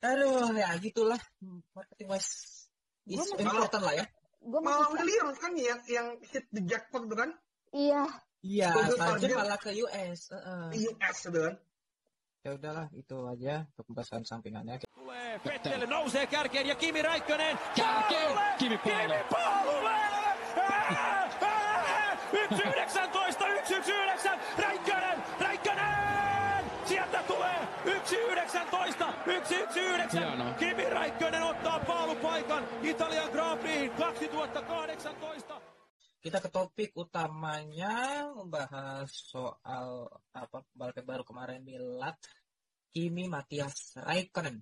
[0.02, 1.18] Aduh, ya gitulah.
[1.74, 2.66] Marketing wise
[3.06, 4.06] is important lah ya
[4.42, 7.30] gue malah Williams kan ya yang hit the jackpot kan?
[7.70, 8.04] Iya.
[8.42, 11.54] Iya Salju malah ke US uh, US kan?
[12.42, 14.82] Ya udahlah itu aja pembahasan sampingannya.
[15.46, 19.98] Vettel nousee kärkeen ja Kimi Räikkönen kärkeen Kimi Kimi Palulle
[22.32, 24.31] 1 19 1 Kimi
[28.52, 30.12] 1.19, 1.19.
[30.12, 30.52] Hienoa.
[30.60, 36.20] Kimi Räikkönen ottaa paalupaikan Italian Grand Prix 2018.
[36.20, 40.04] Kita ke topik utamanya membahas soal
[40.36, 42.20] apa pembalap yang baru kemarin Milat
[42.92, 44.60] Kimi Matias Raikkonen.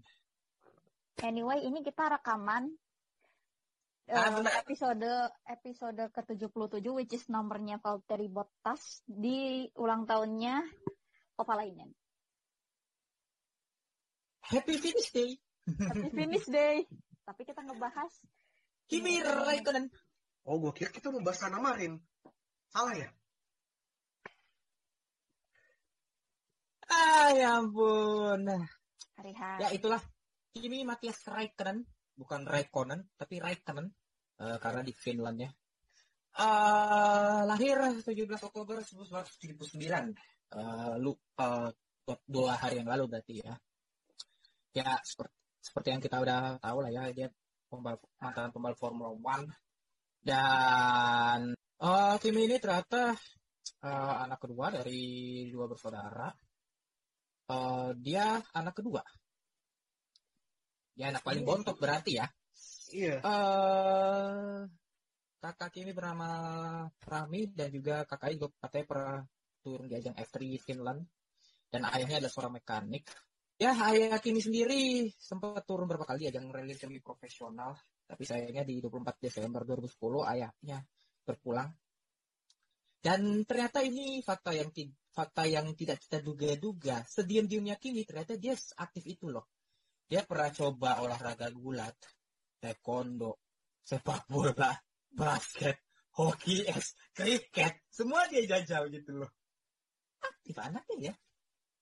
[1.26, 2.70] Anyway, ini kita rekaman
[4.06, 4.62] benar.
[4.62, 5.10] episode
[5.50, 10.62] episode ke-77 which is nomornya Valtteri Bottas di ulang tahunnya
[11.34, 11.99] Kovalainen.
[14.50, 16.82] Happy finish day, Happy finish day.
[17.22, 18.10] Tapi kita ngebahas
[18.90, 19.86] Kimi Raikkonen.
[20.42, 22.02] Oh, gue kira kita mau bahas Marin.
[22.74, 23.08] Salah ya?
[26.90, 28.42] Ah, ya ampun.
[29.14, 29.32] hari
[29.62, 30.02] Ya itulah
[30.50, 31.86] Kimi Matias Raikkonen,
[32.18, 33.94] bukan Raikkonen, tapi Raikkonen
[34.40, 35.50] Eh, karena di Finland ya.
[36.40, 40.16] Eh, lahir 17 Oktober 1979.
[40.48, 41.70] Eh, lu eh,
[42.24, 43.52] dua hari yang lalu berarti ya.
[44.70, 47.28] Ya seperti, seperti yang kita udah tahu lah ya dia
[47.66, 49.46] pembalap, mantan pembalap Formula One
[50.22, 53.14] dan eh, Kimi ini ternyata
[53.82, 55.00] eh, anak kedua dari
[55.50, 56.28] dua bersaudara.
[57.50, 59.02] eh, dia anak kedua.
[60.94, 62.26] Dia anak paling bontot berarti ya.
[62.90, 63.16] Iya.
[63.22, 64.58] eh
[65.40, 66.28] kakak Kimi bernama
[67.00, 69.16] Rami dan juga kakaknya juga katanya pernah
[69.64, 71.00] turun di ajang F3 Finland
[71.72, 73.04] dan ayahnya adalah seorang mekanik.
[73.60, 77.76] Ya ayah Kimi sendiri sempat turun berapa kali ajang rally semi profesional
[78.08, 80.00] tapi sayangnya di 24 Desember 2010
[80.32, 80.80] ayahnya
[81.28, 81.68] berpulang.
[83.04, 84.72] Dan ternyata ini fakta yang
[85.12, 87.04] fakta yang tidak kita duga-duga.
[87.04, 89.52] Sediam-diamnya Kimi ternyata dia aktif itu loh.
[90.08, 92.00] Dia pernah coba olahraga gulat,
[92.64, 93.44] taekwondo,
[93.84, 94.72] sepak bola,
[95.12, 95.84] basket,
[96.16, 99.30] hoki, es, kriket, semua dia jajal gitu loh.
[100.24, 101.14] Aktif anaknya ya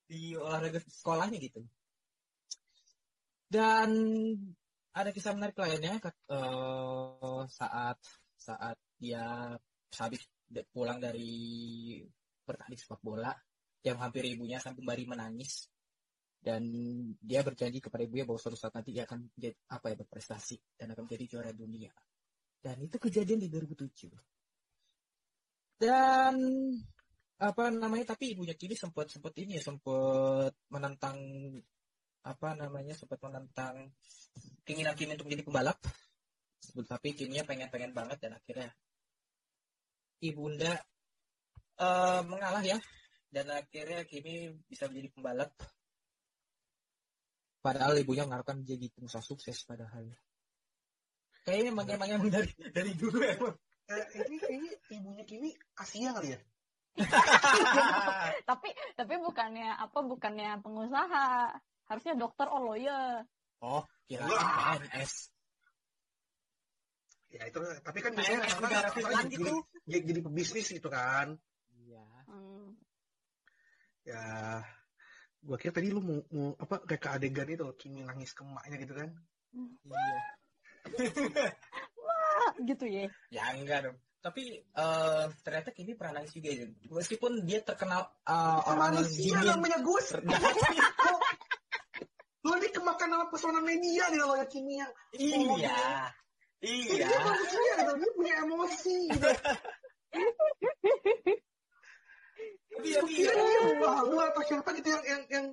[0.09, 1.61] di olahraga sekolahnya gitu.
[3.49, 3.89] Dan
[4.93, 7.99] ada kisah menarik lainnya eh, saat
[8.35, 9.55] saat dia
[10.01, 10.25] habis
[10.73, 12.01] pulang dari
[12.43, 13.33] bertanding sepak bola
[13.85, 15.69] yang hampir ibunya sampai kembali menangis.
[16.39, 16.65] Dan
[17.19, 20.97] dia berjanji kepada ibunya bahwa suatu saat nanti dia akan jadi apa ya berprestasi dan
[20.97, 21.93] akan menjadi juara dunia.
[22.59, 24.39] Dan itu kejadian di 2007
[25.79, 26.35] dan
[27.39, 31.17] apa namanya tapi ibunya kini sempat sempat ini ya sempat menentang
[32.27, 33.95] apa namanya sempat menentang
[34.67, 35.79] keinginan Kimi untuk menjadi pembalap.
[36.69, 38.69] Tapi Kiminya pengen pengen banget dan akhirnya
[40.21, 40.77] ibunda
[41.79, 42.79] eh, mengalah ya.
[43.29, 45.53] Dan akhirnya Kimi bisa menjadi pembalap.
[47.63, 50.11] Padahal ibunya mengharapkan dia jadi pengusaha sukses padahal.
[51.47, 53.57] Kayaknya emang emang emang dari dari dulu emang.
[53.89, 56.41] Eh, ini kayaknya ibunya Kimi Asia kali ya?
[58.49, 58.69] tapi
[58.99, 61.55] tapi bukannya apa bukannya pengusaha
[61.89, 63.23] harusnya dokter oh lawyer
[63.63, 64.77] oh kira Wah.
[64.81, 65.31] PNS
[67.29, 68.49] Ya itu, tapi kan biasanya
[68.97, 69.53] Finland jadi, gitu
[69.85, 71.37] jadi, jadi pebisnis gitu kan.
[71.77, 72.73] iya Hmm.
[74.09, 74.65] Ya,
[75.45, 78.77] gua kira tadi lu mau, mau apa kayak ke adegan itu Kimi nangis ke emaknya
[78.81, 79.13] gitu kan.
[79.85, 80.17] iya
[82.09, 83.99] Ah, gitu ya Ya enggak dong.
[84.19, 86.67] Tapi eh ternyata Kimi pernah nangis juga ya.
[86.91, 89.51] Meskipun dia terkenal eh, orang yang Manusia dingin.
[89.55, 90.01] namanya gue.
[92.43, 96.11] Lo ini kemakan sama pesona media nih lo ya Kimi yang Iya.
[96.59, 97.07] Ini Iya.
[97.07, 99.29] dia manusia gitu, dia punya emosi gitu.
[102.79, 105.47] Iya, kira dia bahwa atau siapa gitu yang yang yang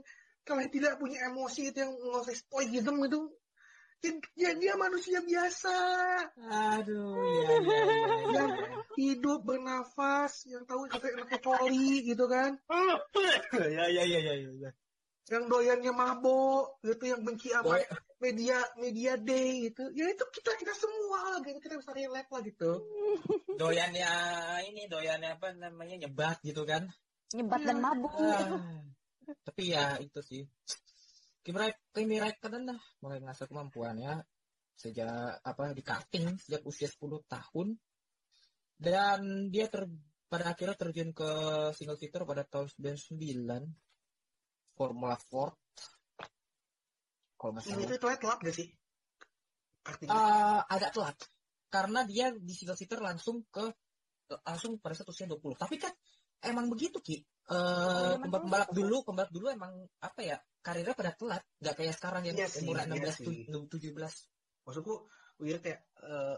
[0.46, 3.20] kalau yang tidak punya emosi itu yang ngoseh stoicism itu
[4.06, 5.76] ya, ya dia manusia biasa.
[6.78, 8.34] Aduh, iya, iya, iya, iya.
[8.38, 8.52] yang
[8.96, 12.58] hidup bernafas yang tahu kata enaknya coli gitu kan.
[13.56, 14.72] Ya, ya, ya, ya, ya, ya.
[15.26, 17.90] yang doyannya mabok gitu yang benci sama Doy-
[18.22, 19.90] media media day gitu.
[19.98, 21.58] Ya itu kita kita semua lah gitu.
[21.58, 22.72] Kita bisa relate lah gitu.
[23.58, 24.12] Doyannya
[24.70, 26.86] ini, doyannya apa namanya nyebat gitu kan.
[27.34, 28.14] nyebat dan mabuk.
[28.16, 28.86] Ah,
[29.42, 30.44] tapi ya itu sih.
[31.46, 34.18] Kimi Raikkonen lah mulai mengasah kemampuannya
[34.74, 37.78] sejak apa di karting sejak usia 10 tahun.
[38.76, 39.88] Dan dia ter,
[40.28, 41.30] pada akhirnya terjun ke
[41.78, 43.16] single seater pada tahun 99
[44.76, 45.56] Formula Ford.
[47.40, 47.92] Kalau nggak ini salah.
[47.94, 48.68] tuh telat telat gak sih?
[50.02, 51.18] Eh, agak telat.
[51.70, 53.64] Karena dia di single seater langsung ke
[54.44, 55.94] langsung pada saat usia 20 tapi kan
[56.46, 57.18] emang begitu ki.
[57.46, 57.54] Eh,
[58.18, 61.44] Zaman pembalap dulu pembalap dulu pembalap dulu emang apa ya karirnya pada telat.
[61.62, 63.26] Nggak kayak sekarang yang Iya sih, umur iya 16 sih.
[63.46, 64.14] tu- 17
[64.66, 64.94] maksudku
[65.38, 66.36] kira kayak eh,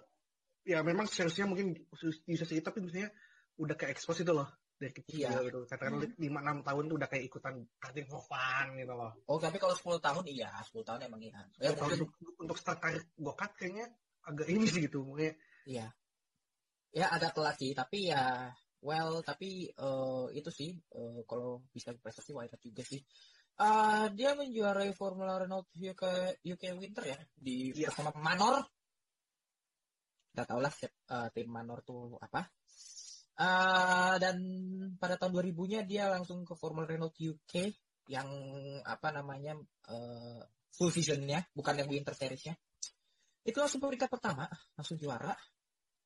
[0.68, 3.08] ya memang seharusnya mungkin di sisi itu tapi maksudnya
[3.56, 4.52] udah kayak expose itu loh.
[4.78, 5.42] Dari kecil Iya.
[5.48, 5.66] gitu.
[5.66, 6.14] Katakan Hmm.
[6.22, 9.10] lima enam tahun tuh udah kayak ikutan karting for fun gitu loh.
[9.26, 11.40] Oh tapi kalau 10 tahun iya 10 tahun emang iya.
[11.58, 13.90] Ya, Kalau mungkin untuk untuk start karir gokat kayaknya
[14.22, 15.34] agak ini sih gitu makanya
[15.66, 15.88] iya.
[16.94, 22.32] Ya agak telat sih tapi ya well tapi eh, itu sih eh, kalau bisa prestasi
[22.34, 23.02] wajar juga sih.
[23.58, 26.04] Eh, dia menjuarai Formula Renault UK,
[26.46, 27.90] UK Winter ya di Iya.
[27.90, 28.62] bersama Manor.
[30.38, 32.46] Nggak tau lah eh, tim Manor tuh apa.
[33.38, 34.38] Eh, dan
[34.98, 37.74] pada tahun 2000-nya dia langsung ke Formula Renault UK
[38.14, 38.30] yang
[38.86, 39.58] apa namanya
[39.90, 40.42] eh,
[40.78, 42.54] full season-nya bukan yang Winter Series-nya.
[43.42, 44.46] Itu langsung peringkat pertama
[44.78, 45.34] langsung juara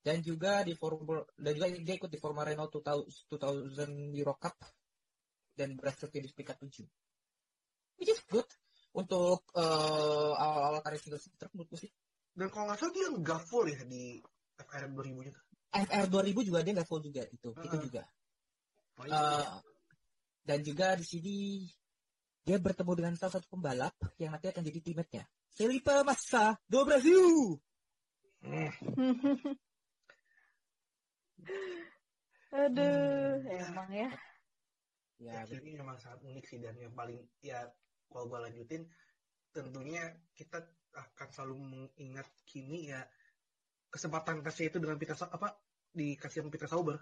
[0.01, 4.57] dan juga di Formula dan juga dia ikut di Formula Renault 2000, 2000 Euro Cup
[5.53, 6.89] dan berhasil di peringkat 7
[8.01, 8.49] which is good
[8.97, 11.91] untuk eh, awal-awal karir single seater menurutku sih.
[12.33, 14.19] Dan kalau nggak salah dia nggak full ya di
[14.57, 17.83] FR 2000 nya tuh FR 2000 juga dia nggak full juga itu itu Heeh.
[17.87, 18.03] juga.
[18.99, 19.15] Oh, iya.
[19.15, 19.47] Eh,
[20.41, 21.35] dan juga di sini
[22.41, 25.23] dia bertemu dengan salah satu pembalap yang nanti akan jadi teammate-nya.
[25.53, 27.59] Felipe Massa do Brasil
[32.51, 32.67] Hmm.
[32.67, 34.11] aduh emang ya
[35.21, 37.63] Ya, Ya, ini memang sangat unik sih dan yang paling ya
[38.09, 38.89] kalau gue lanjutin
[39.53, 40.01] tentunya
[40.33, 40.57] kita
[40.91, 43.05] akan selalu mengingat Kimi ya
[43.87, 45.61] kesempatan kasih itu dengan Peter Sa- apa
[45.93, 46.97] dikasih sama Peter Sauber.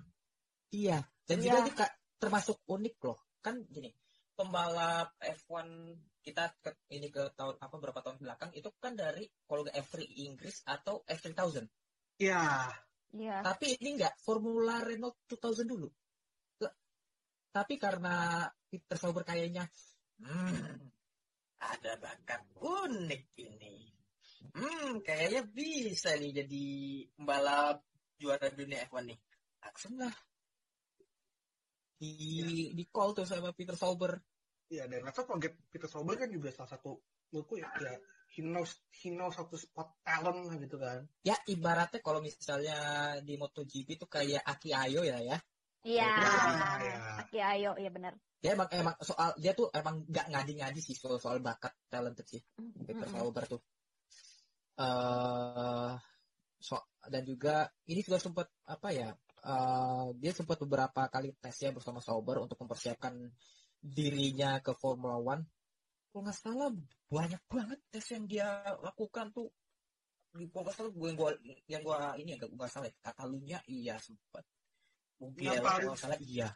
[0.69, 1.45] Iya, dan Iya.
[1.47, 3.17] juga ini Kak, termasuk unik loh.
[3.41, 3.89] Kan gini,
[4.35, 9.63] pembalap F1 kita ke, ini ke tahun apa berapa tahun belakang itu kan dari kalau
[9.63, 11.65] nggak F3 Inggris atau F3000.
[12.19, 12.67] Ya,
[13.15, 13.41] Iya.
[13.41, 15.89] Tapi ini enggak Formula Renault 2000 dulu.
[17.49, 19.65] Tapi karena Peter Sauber kayaknya
[20.21, 20.77] hmm,
[21.57, 23.89] ada bakat unik ini.
[24.53, 26.65] Hmm, kayaknya bisa nih jadi
[27.17, 27.81] pembalap
[28.21, 29.19] juara dunia F1 nih.
[29.65, 30.13] Langsung lah.
[31.99, 34.21] Di, di call tuh sama Peter Sauber.
[34.69, 37.01] ya dan not forget Peter Sauber kan juga salah satu
[37.33, 37.97] menurutku ya, ya
[38.29, 41.05] he knows he knows how to spot talent lah gitu kan.
[41.25, 42.77] Ya ibaratnya kalau misalnya
[43.25, 45.37] di MotoGP itu kayak Aki Ayo ya ya.
[45.83, 46.11] Iya.
[46.11, 46.97] Ya, ya.
[47.23, 48.13] Oke, ayo, iya benar.
[48.39, 52.41] Dia emang emang soal dia tuh emang nggak ngadi-ngadi sih soal soal bakat talented sih.
[52.87, 53.13] Peter Mm-mm.
[53.15, 53.61] Sauber tuh.
[54.79, 55.91] eh
[56.59, 59.11] so dan juga ini juga sempat apa ya?
[59.39, 63.15] eh, dia sempat beberapa kali tes ya bersama Sauber untuk mempersiapkan
[63.79, 65.43] dirinya ke Formula One.
[66.09, 66.69] Kalau nggak salah
[67.09, 68.47] banyak banget tes yang dia
[68.81, 69.49] lakukan tuh.
[70.33, 71.29] Di kalau nggak salah gue yang gue
[71.69, 72.95] yang gue ini agak nggak salah ya.
[73.01, 74.43] Katalunya iya sempat.
[75.19, 76.49] Mugello Yang kalau paling- salah iya.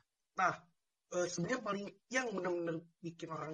[1.13, 3.53] Eh, sebenarnya paling yang benar-benar bikin orang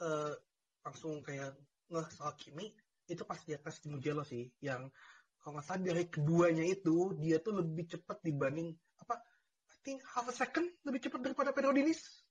[0.00, 0.32] eh,
[0.80, 1.52] langsung kayak
[1.92, 2.72] ngeh soal Kimi
[3.04, 4.88] itu pas di atas Mugello sih yang
[5.36, 9.20] kalau nggak salah dari keduanya itu dia tuh lebih cepat dibanding apa
[9.68, 12.24] I think half a second lebih cepat daripada Pedro Diniz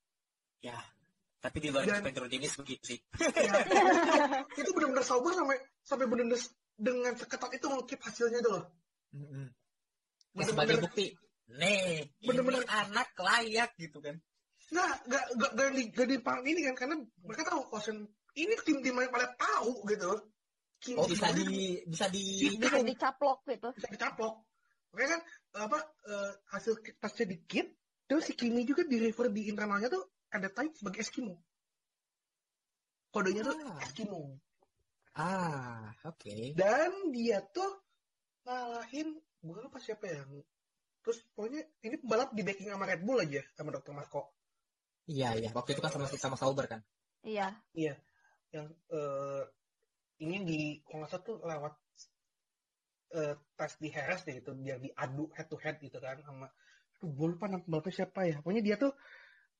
[0.66, 0.74] Ya.
[1.44, 3.00] Tapi di luar Dan- Pedro Diniz begitu sih.
[3.20, 3.52] ya,
[4.64, 6.40] itu benar-benar sauber sampai sampai benar-benar
[6.74, 8.64] dengan seketat itu ngekip hasilnya itu loh
[9.12, 9.52] Mm-mm.
[10.34, 11.06] Ya, sebagai bener-bener bukti,
[11.54, 12.64] nih, Bener-bener.
[12.64, 14.16] ini anak layak gitu kan.
[14.72, 17.98] nggak nggak nggak nggak di nggak di panggung ini kan karena mereka tahu kosen
[18.34, 20.22] ini tim-tim yang pada tahu gitu loh
[20.80, 23.70] Kimi Oh bisa di bisa di Bisa dicaplok gitu.
[23.76, 24.42] bisa dicaplok
[24.90, 25.22] makanya kan
[25.68, 25.78] apa
[26.08, 27.68] eh, hasil tasnya dikit
[28.08, 31.38] terus si Kimi juga di refer di internalnya tuh ada type sebagai Eskimo
[33.14, 33.80] kodenya tuh Ah.
[33.86, 34.22] Eskimo
[35.14, 36.58] ah oke.
[36.58, 37.86] dan dia tuh
[38.44, 39.14] ngalahin
[39.46, 40.42] gue lupa siapa yang
[41.06, 43.94] terus pokoknya ini pembalap di backing sama Red Bull aja sama Dr.
[43.94, 44.34] Marco
[45.04, 46.80] Iya iya waktu itu kan sama sama Sauber kan.
[47.76, 48.00] Iya.
[48.56, 49.44] yang eh,
[50.24, 51.74] ini di kalau tuh lewat
[53.18, 56.48] eh, tes di Harris deh itu biar diadu head to head gitu kan sama
[57.02, 58.94] aduh gue lupa nama pembalapnya siapa ya pokoknya dia tuh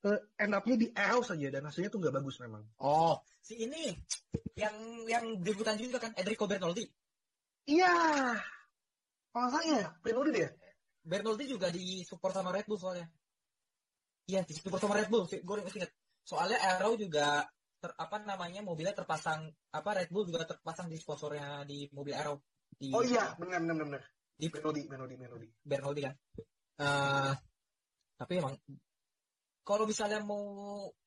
[0.08, 3.92] eh, end up-nya di Arrow saja dan hasilnya tuh nggak bagus memang Oh si ini
[4.56, 4.76] yang
[5.08, 6.88] yang debutan juga kan Enrico Bernoldi.
[7.68, 7.92] iya
[9.34, 10.52] kalau nggak salah ya Bernoldi deh
[11.04, 13.08] Bernoldi juga di support sama Red Bull soalnya.
[14.24, 15.28] Iya di support sama Red Bull.
[15.28, 15.92] Gue masih inget.
[16.24, 17.44] Soalnya Arrow juga
[17.76, 22.40] ter, apa namanya mobilnya terpasang apa Red Bull juga terpasang di sponsornya di mobil Arrow.
[22.72, 24.02] Di, oh iya benar benar benar
[24.34, 26.16] Di Bernoldi Bernoldi Bernoldi Bernoldi kan.
[26.80, 27.34] Eh,
[28.16, 28.56] tapi emang
[29.64, 30.44] kalau misalnya mau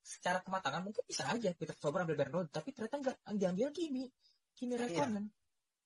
[0.00, 4.04] secara kematangan mungkin bisa aja Peter Sauber ambil Bernoldi, tapi ternyata enggak yang diambil Kimi,
[4.52, 5.28] Kimi Räikkönen.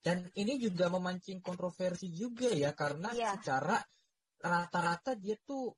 [0.01, 3.37] Dan ini juga memancing kontroversi juga ya karena Iya.
[3.37, 3.77] secara
[4.41, 5.77] rata-rata dia tuh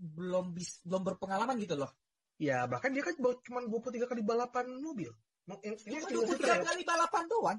[0.00, 1.92] belum bis, belum berpengalaman gitu loh.
[2.40, 5.12] ya bahkan dia kan baru cuma 23 kali balapan mobil
[5.44, 6.64] Mau- ini ini Cuma skill 23 set ya.
[6.64, 7.58] kali balapan doang.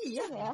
[0.00, 0.26] Iya.
[0.32, 0.52] Ya.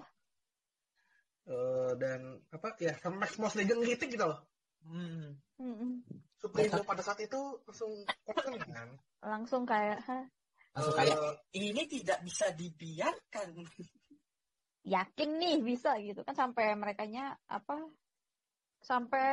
[1.46, 4.42] Eh, dan apa ya sama Max Mosley juga ngeritik gitu loh
[4.82, 5.38] Hmm.
[6.40, 7.92] Supremo pada saat itu langsung
[8.24, 8.88] concern kan
[9.20, 10.24] Langsung kayak, hah,
[10.72, 13.48] Langsung kayak Eh, Ini tidak bisa dibiarkan.
[14.80, 17.76] yakin nih bisa gitu kan sampai merekanya apa
[18.80, 19.28] sampai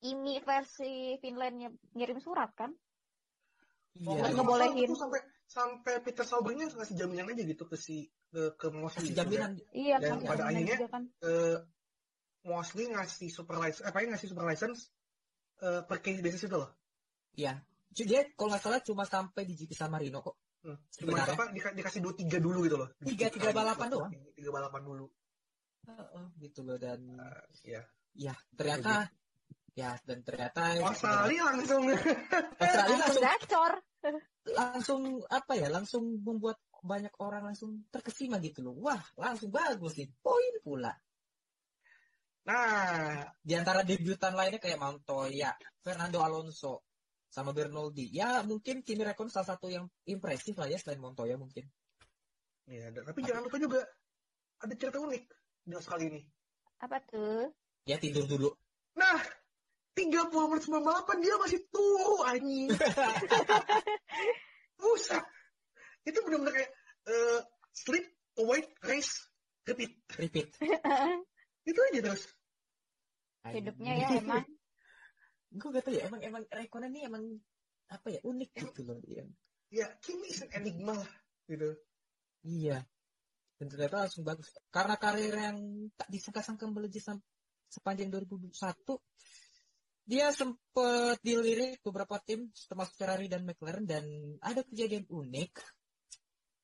[0.00, 2.72] ini versi Finlandnya ngirim surat kan
[3.94, 4.24] iya.
[4.24, 4.88] Nggak ngebolehin.
[4.96, 9.12] sampai sampai Peter Saubernya ngasih jaminan aja gitu ke si ke, ke Mosley.
[9.12, 11.56] Kasih jaminan iya Dan kan pada akhirnya- kan Eh,
[12.44, 14.88] Mosley ngasih super license, apa ya ngasih super license
[15.60, 16.70] eh, per case basis itu loh.
[17.34, 17.58] Iya.
[17.94, 20.34] Dia kalau nggak salah cuma sampai di GP San Marino kok.
[20.64, 20.80] Hmm.
[20.90, 21.34] Cuma Sebenarnya.
[21.36, 22.88] apa dika- dikasih dua tiga dulu gitu loh.
[22.98, 24.10] Tiga- tiga balapan doang.
[24.34, 25.06] Tiga balapan dulu.
[25.84, 27.82] Heeh, gitu loh dan Eh, ya.
[28.16, 29.12] ya ternyata
[29.76, 31.84] ya dan ternyata Australia langsung.
[31.92, 33.72] Australia langsung langsung gacor
[34.44, 38.76] langsung apa ya langsung membuat banyak orang langsung terkesima gitu loh.
[38.80, 40.08] Wah, langsung bagus nih.
[40.20, 40.92] Poin pula.
[42.44, 46.84] Nah, Di antara debutan lainnya kayak Montoya, Fernando Alonso,
[47.32, 48.12] sama Bernoldi.
[48.12, 51.64] Ya mungkin Kimi Räikkönen salah satu yang impresif lah ya selain Montoya mungkin.
[52.64, 53.80] ya, dan- tapi jangan lupa juga
[54.60, 55.24] ada cerita unik
[55.64, 56.20] di kali ini.
[56.80, 57.48] apa tuh
[57.84, 58.48] Ya tidur dulu.
[58.96, 59.20] Nah,
[59.92, 62.68] 30 menit sebelum balapan dia masih turu anjing.
[64.80, 65.24] Buset.
[66.04, 66.70] Itu benar-benar kayak
[67.08, 67.40] eh,
[67.72, 68.04] sleep,
[68.36, 69.28] awake, race,
[69.64, 69.96] repeat.
[70.16, 70.48] repeat
[71.68, 72.28] Itu aja terus.
[73.44, 74.44] Hidupnya ya emang.
[75.58, 77.22] gue gak tau ya emang emang Raikkonen ini emang
[77.86, 79.22] apa ya unik gitu loh dia
[79.74, 81.10] Ya, Kimi is an enigma lah.
[81.50, 81.74] Gitu.
[82.46, 82.82] iya
[83.58, 85.58] dan ternyata langsung bagus karena karir yang
[85.94, 87.06] tak disangka-sangka melejit
[87.70, 88.50] sepanjang 2021
[90.10, 94.04] dia sempat dilirik beberapa tim termasuk Ferrari dan McLaren dan
[94.42, 95.52] ada kejadian unik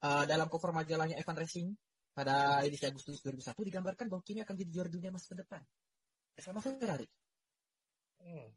[0.01, 1.69] Eh, dalam cover majalahnya Evan Racing
[2.17, 5.61] pada edisi Agustus 2001 digambarkan bahwa Kimi akan jadi juara dunia masa depan
[6.35, 7.09] bersama Ferrari
[8.21, 8.53] Hmm.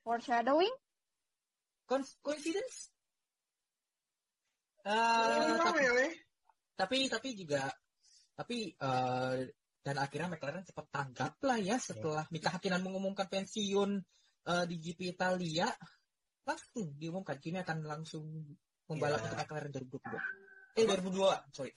[0.00, 0.72] Foreshadowing?
[1.84, 2.88] Con- coincidence?
[4.80, 5.92] Eh, apa tapi, ya,
[6.72, 7.68] tapi tapi juga
[8.32, 9.36] tapi eh,
[9.84, 14.00] dan akhirnya McLaren cepat tanggap lah ya setelah Mika Hakkinen mengumumkan pensiun
[14.48, 15.68] eh, di GP Italia
[16.48, 18.24] langsung diumumkan Kimi akan langsung
[18.88, 19.24] membalap Ya.
[19.28, 21.72] untuk McLaren 2022 eh 2002 sorry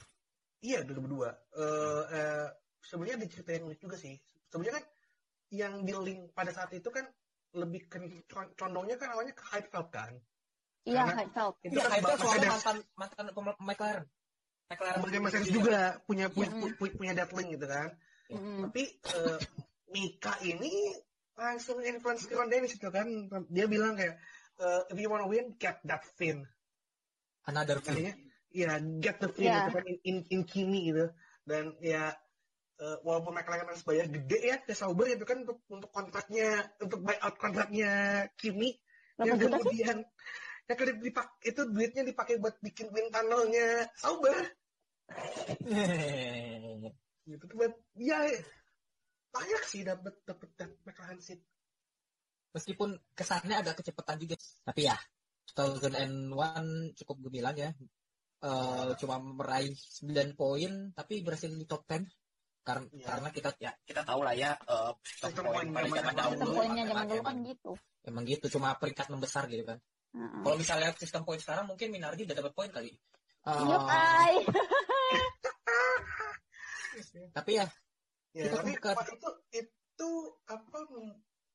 [0.63, 1.27] Iya 2002.
[1.59, 2.47] Eh eh,
[2.79, 4.15] sebenarnya ada cerita yang unik juga sih.
[4.53, 4.85] Sebenarnya kan
[5.49, 7.09] yang di link pada saat itu kan
[7.57, 7.97] lebih ke
[8.53, 10.13] condongnya kan awalnya ke Heidfeld kan.
[10.85, 11.57] Iya, Heidfeld.
[11.65, 12.53] Itu Iya, kan itu soalnya Mercedes.
[12.53, 13.25] mantan mantan
[13.61, 14.05] McLaren
[14.69, 16.77] McLaren Kemudian Mercedes juga punya punya, Mm.
[16.77, 17.89] punya, punya link gitu kan.
[18.29, 18.59] Mm.
[18.69, 19.37] Tapi eh,
[19.93, 20.73] Mika ini
[21.37, 23.05] langsung influence Ron Dennis itu kan.
[23.53, 24.17] Dia bilang kayak
[24.61, 26.45] eh, if you wanna win, get that fin.
[27.43, 28.15] another Artinya
[28.55, 29.67] ya get the fin Iya.
[29.67, 31.11] gitu kan in, in, in Kimi gitu.
[31.43, 32.15] Dan ya
[32.83, 36.99] eh, walaupun McLaren harus bayar gede ya ke Sauber itu kan untuk untuk kontraknya untuk
[36.99, 37.91] buyout kontraknya
[38.35, 38.75] Kimi.
[39.23, 39.63] Yang 8 juta sih?
[39.63, 39.97] kemudian
[40.63, 43.87] yang kedip dipak itu duitnya dipakai buat bikin wind tunnelnya.
[43.95, 44.35] Sauber.
[47.23, 48.19] Gitu tuh buat ya
[49.31, 50.49] banyak sih dapat dapat
[50.83, 51.39] McLaren seat.
[52.53, 54.35] Meskipun kesannya agak kecepatan juga
[54.67, 54.97] tapi ya
[55.55, 56.35] 2001
[56.99, 57.71] cukup gemilang ya.
[58.43, 62.03] Eh, cuma meraih 9 poin tapi berhasil di top 10
[62.63, 63.05] karena Iya.
[63.05, 66.39] karena kita ya kita tahu lah ya eh, sistem Sistem poin poin pada zaman dahulu.
[66.39, 66.71] zaman dulu kan
[67.19, 67.71] emang- gitu.
[68.03, 69.77] emang gitu cuma peringkat membesar gitu kan
[70.13, 70.41] Heeh.
[70.41, 72.91] kalau misalnya sistem poin sekarang mungkin Minardi udah dapat poin kali
[73.43, 74.35] Eh, Kai.
[77.35, 77.67] tapi ya
[78.31, 78.71] ya Kita tapi
[79.11, 80.09] itu itu
[80.47, 80.77] apa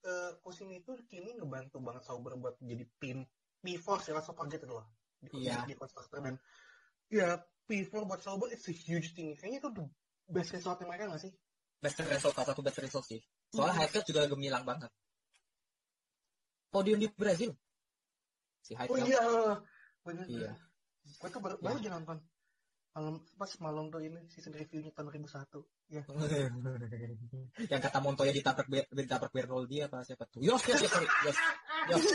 [0.04, 3.24] eh, musim itu Kimi ngebantu banget Sauber buat jadi tim
[3.58, 4.86] P4 ya langsung kaget itu loh
[5.18, 5.64] di, Iya.
[5.64, 6.36] di konstruktor dan
[7.08, 9.84] ya P4 buat Sauber it's a huge thing kayaknya itu the
[10.28, 11.32] best result mereka nggak sih?
[11.80, 13.20] Best result salah satu best result sih.
[13.54, 14.92] Soalnya Heidfeld juga gemilang banget.
[16.68, 17.56] Podium di Brazil.
[18.60, 19.22] Si oh Heidfeld iya
[20.04, 20.52] bener Iya.
[21.08, 22.18] gue tuh baru, baru aja nonton.
[22.92, 26.02] Malam pas malam tuh ini season reviewnya tahun 2001 ya
[27.72, 30.42] yang kata Montoya ditabrak ditabrak Bernoldi apa siapa tuh?
[30.42, 31.38] Yos Yos Yos Yos
[31.94, 32.04] Yos.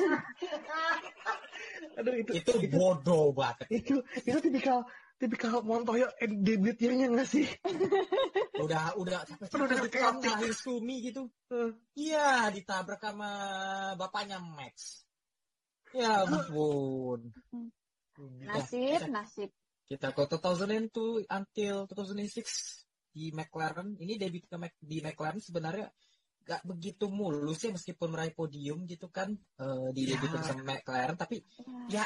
[1.97, 3.69] Aduh itu itu bodoh banget.
[3.69, 4.83] Itu itu tipikal
[5.23, 7.47] tipikal Montoya and debut year-nya nggak sih?
[8.63, 9.23] Udah udah.
[9.39, 10.29] Udah capek chaotic.
[10.35, 11.31] lahir Sumi gitu.
[11.47, 11.71] Eh.
[11.95, 13.31] iya ditabrak sama
[13.95, 15.03] bapaknya Max.
[15.95, 17.31] Ya ampun.
[18.43, 19.49] Nasib, nasib.
[19.83, 22.45] kita ke 2002 until 2006
[23.11, 23.93] di McLaren.
[23.95, 25.89] Ini debut ke Mac- di McLaren sebenarnya
[26.43, 30.15] gak begitu mulus ya meskipun meraih podium gitu kan eh, di Ya.
[30.15, 31.15] debut bersama McLaren.
[31.15, 31.41] Tapi
[31.89, 32.05] ya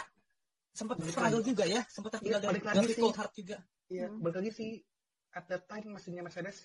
[0.78, 1.50] sempat Balik struggle lagi.
[1.50, 3.02] juga ya sempat tertinggal Iya, dari balik lagi dari sih.
[3.02, 3.58] Coulthard juga
[3.88, 4.20] Iya, Hmm.
[4.22, 4.70] balik lagi sih
[5.32, 6.58] at that time mesinnya Mercedes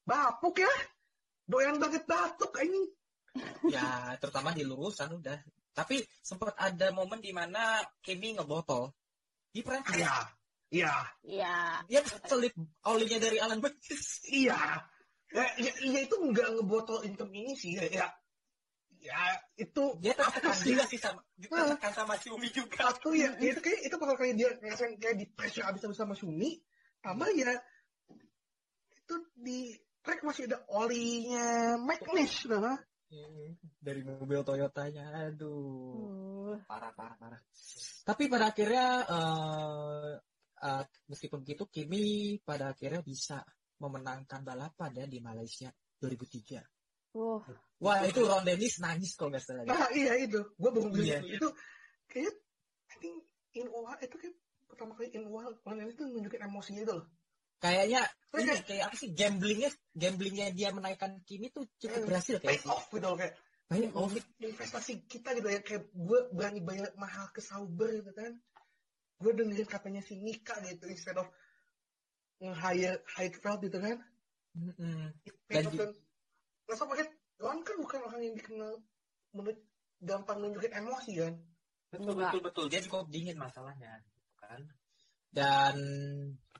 [0.00, 0.72] bapuk ya.
[1.44, 2.82] Doyan banget batuk ini.
[3.74, 5.38] ya terutama di lurusan udah
[5.70, 8.90] tapi sempat ada momen di mana Kimi ngebotol
[9.46, 10.16] di Prancis Iya.
[10.70, 10.94] Iya.
[11.22, 11.54] Iya.
[11.84, 12.54] dia selip
[12.84, 14.58] olinya dari Alan Betis Iya.
[15.30, 17.86] Ya, ya, ya itu nggak ngebotol income ini sih ya.
[17.86, 18.06] Ya,
[19.00, 20.76] ya itu dia tertekan sih?
[20.76, 22.92] juga sih sama ditekan sama Xiaomi juga.
[22.92, 26.60] Satu ya, itu kayak itu bakal kayak dia ngerasain kayak di pressure abis-abis sama Sumi.
[27.00, 27.56] Tambah ya?
[28.92, 29.72] Itu di
[30.04, 32.76] track masih ada olinya McNish nah.
[33.80, 36.54] dari mobil Toyotanya aduh.
[36.54, 37.40] Uh, parah parah parah.
[38.04, 40.12] Tapi pada akhirnya eh,
[40.60, 43.40] eh, meskipun begitu Kimi pada akhirnya bisa
[43.80, 46.79] memenangkan balapan ya di Malaysia 2003
[47.12, 47.40] uh,
[47.78, 50.40] wah itu Ron Dennis nangis kalau nggak salah Nah, iya itu.
[50.60, 51.18] Gua baru bilang Iya.
[51.24, 51.36] itu.
[51.36, 51.48] Itu
[52.06, 52.34] kayak
[52.90, 53.16] I think
[53.54, 54.34] in OA itu kayak
[54.66, 57.06] pertama kali in OA orang itu nunjukin emosinya itu loh.
[57.60, 58.00] kayaknya
[58.32, 62.08] ini kayak kayak apa sih gamblingnya gamblingnya dia menaikkan Kimi tuh cukup Hmm.
[62.08, 63.34] berhasil pay kayak off gitu loh kayak
[63.68, 64.08] banyak oh
[64.40, 68.32] investasi kita gitu ya kayak gue berani bayar mahal ke Sauber gitu kan.
[69.20, 71.28] Gue dengerin katanya si Nika gitu instead of
[72.40, 74.00] nge-hire Heidfeld gitu kan.
[75.22, 75.90] It paid Dan off dan
[76.70, 77.06] langsung pakai
[77.42, 78.72] Ron kan bukan orang yang dikenal
[79.34, 79.58] menurut
[79.98, 81.34] gampang nunjukin emosi kan.
[81.90, 82.30] Betul Enggak.
[82.30, 82.64] betul betul.
[82.70, 84.60] Dia cukup dingin masalahnya, gitu kan?
[85.30, 85.76] Dan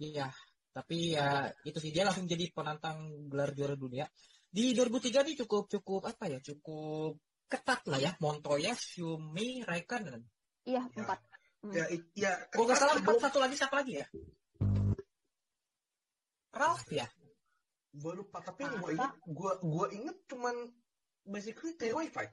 [0.03, 0.27] iya,
[0.75, 4.11] tapi ya itu sih dia langsung jadi penantang gelar juara dunia.
[4.51, 6.39] Di 2003 nih cukup cukup apa ya?
[6.43, 7.15] Cukup
[7.47, 8.11] ketat lah ya.
[8.19, 10.23] Montoya, Shumi, Raikkonen.
[10.67, 10.99] Iya, Ya.
[10.99, 11.19] empat.
[11.61, 11.77] Hmm.
[11.77, 11.85] Ya,
[12.17, 14.07] ya Kalau nggak salah empat satu lagi siapa lagi ya?
[16.51, 17.07] Ralph ya?
[17.91, 20.55] Gue lupa tapi yang gue inget, gue gue inget cuman
[21.26, 22.30] basically three way fight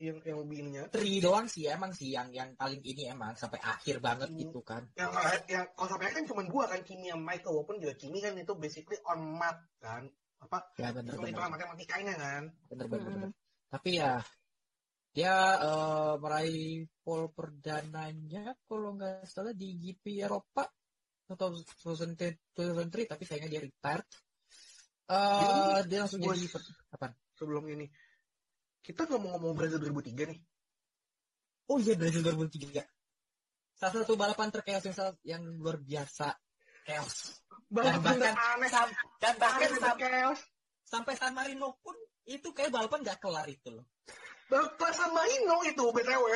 [0.00, 0.82] yang yang lebih ininya.
[0.90, 4.40] Tri doang sih emang sih yang yang paling ini emang sampai akhir banget Hmm.
[4.42, 4.82] gitu kan.
[4.96, 5.10] Yang
[5.46, 8.52] yang kalau sampai kan cuman gue kan Kimi sama Michael walaupun juga Kimi kan itu
[8.58, 10.08] basically on mat kan
[10.42, 12.42] apa Ya bener itu bener matematikanya kan.
[12.68, 13.06] bener bener.
[13.06, 13.16] Mm-mm.
[13.22, 13.30] bener.
[13.70, 14.12] Tapi ya
[15.14, 20.66] dia eh, meraih pole perdananya kalau nggak salah di GP Eropa
[21.24, 24.08] atau 2003 tapi sayangnya dia retired.
[25.04, 26.48] Eh dia langsung Gua- jadi
[26.90, 27.12] apa?
[27.36, 27.86] Sebelum ini
[28.80, 30.40] kita ngomong-ngomong Brazil 2003 nih.
[31.68, 32.84] Oh iya Brazil 2003.
[33.74, 36.32] Salah satu balapan terchaos yang, yang luar biasa
[36.84, 37.40] chaos.
[37.68, 40.40] Bahkan bahkan- aneh Sam- dan bahkan aneh sam- chaos.
[40.84, 43.84] sampai San Marino pun itu kayak balapan nggak kelar itu loh.
[44.46, 46.26] Bapak San Marino itu BTW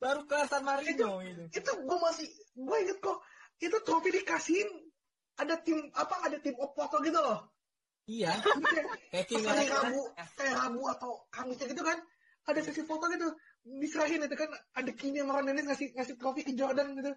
[0.00, 1.44] Baru kelar San Marino itu.
[1.52, 3.18] itu gue masih gue inget kok
[3.58, 4.68] itu trofi dikasihin
[5.36, 7.52] ada tim apa ada tim oposo gitu loh
[8.08, 8.32] Iya.
[9.12, 9.68] Kayak Raikkonen.
[9.68, 12.00] Rabu kayak Rabu atau Kamisnya gitu kan
[12.48, 13.28] ada sesi foto gitu
[13.68, 17.12] diserahin itu kan ada Kimi sama ngasih ngasih trofi ke Jordan gitu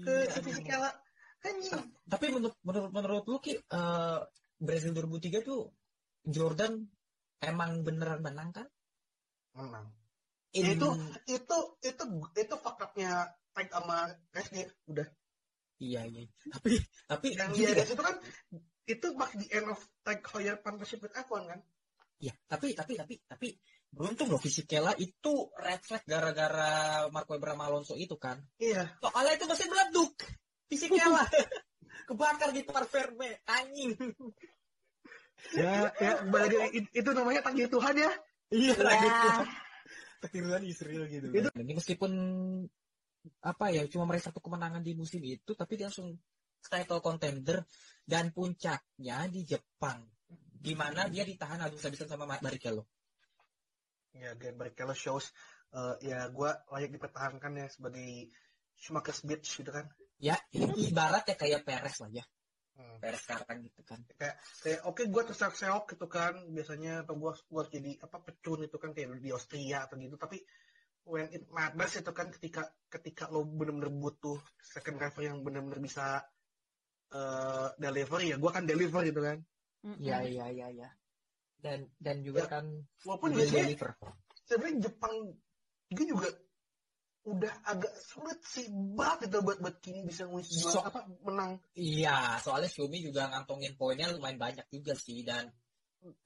[0.00, 0.90] ke Iya, si Fisichella
[1.44, 1.76] anjing
[2.08, 4.18] Tapi menurut menurut menurut lu Ki, eh,
[4.56, 5.68] Brazil 2003 tuh
[6.24, 6.88] Jordan
[7.40, 8.66] emang beneran menang kan?
[9.56, 9.92] menang
[10.56, 10.88] In- itu
[11.26, 12.04] itu itu
[12.38, 15.06] itu faktornya tag sama SD udah
[15.82, 16.22] iya iya.
[16.54, 16.76] Tapi
[17.10, 18.14] tapi yang dia dari situ kan
[18.84, 21.60] itu pas di end of tag Heuer partnership with F1 kan
[22.20, 23.48] Iya, tapi tapi tapi tapi
[23.88, 28.36] beruntung loh Fisichella itu red flag gara-gara Marco sama Alonso itu kan.
[28.60, 30.14] iya Soalnya itu mesin meleduk.
[30.68, 31.24] Fisichella
[32.08, 33.96] kebakar di Parverme anjing.
[35.56, 36.52] ya ya balik
[36.92, 38.12] itu namanya takdir Tuhan ya
[38.52, 39.46] Iya Ya,
[40.20, 41.32] Kekiruan Israel gitu.
[41.32, 42.12] Itu- Dan ini meskipun
[43.40, 46.12] apa ya cuma meraih satu kemenangan di musim itu, tapi dia langsung
[46.68, 47.64] title contender
[48.04, 50.02] dan puncaknya di Jepang,
[50.50, 52.84] di mana dia ditahan habis-habisan sama Barrichello.
[54.10, 55.30] ya Glenn Barrichello shows
[55.70, 58.26] eh, ya gue layak dipertahankan ya sebagai
[58.74, 59.86] Schumacher's bitch gitu kan
[60.20, 62.20] Ya, ini ibaratnya kayak Perez lah ya.
[62.76, 63.00] Hmm.
[63.00, 64.04] Perez sekarang gitu kan.
[64.20, 68.92] kayak oke gue terseok-seok gitu kan biasanya atau gue gue jadi apa pecun itu kan
[68.92, 70.44] kayak di Austria atau gitu tapi
[71.08, 76.20] when it matters itu kan ketika ketika lo bener-bener butuh second driver yang bener-bener bisa
[77.10, 79.38] eh deliver ya gue kan deliver gitu kan.
[79.98, 80.88] Iya, iya, iya, iya.
[81.56, 82.64] Dan dan juga Ya, kan
[83.04, 83.90] walaupun sebenarnya deliver.
[84.44, 85.14] sebenarnya Jepang
[85.90, 86.28] juga juga
[87.20, 88.64] udah agak sulit sih
[88.96, 93.76] banget itu buat buat kini bisa ngisi So- apa menang Iya, soalnya Xiaomi juga ngantongin
[93.76, 95.52] poinnya lumayan banyak juga sih dan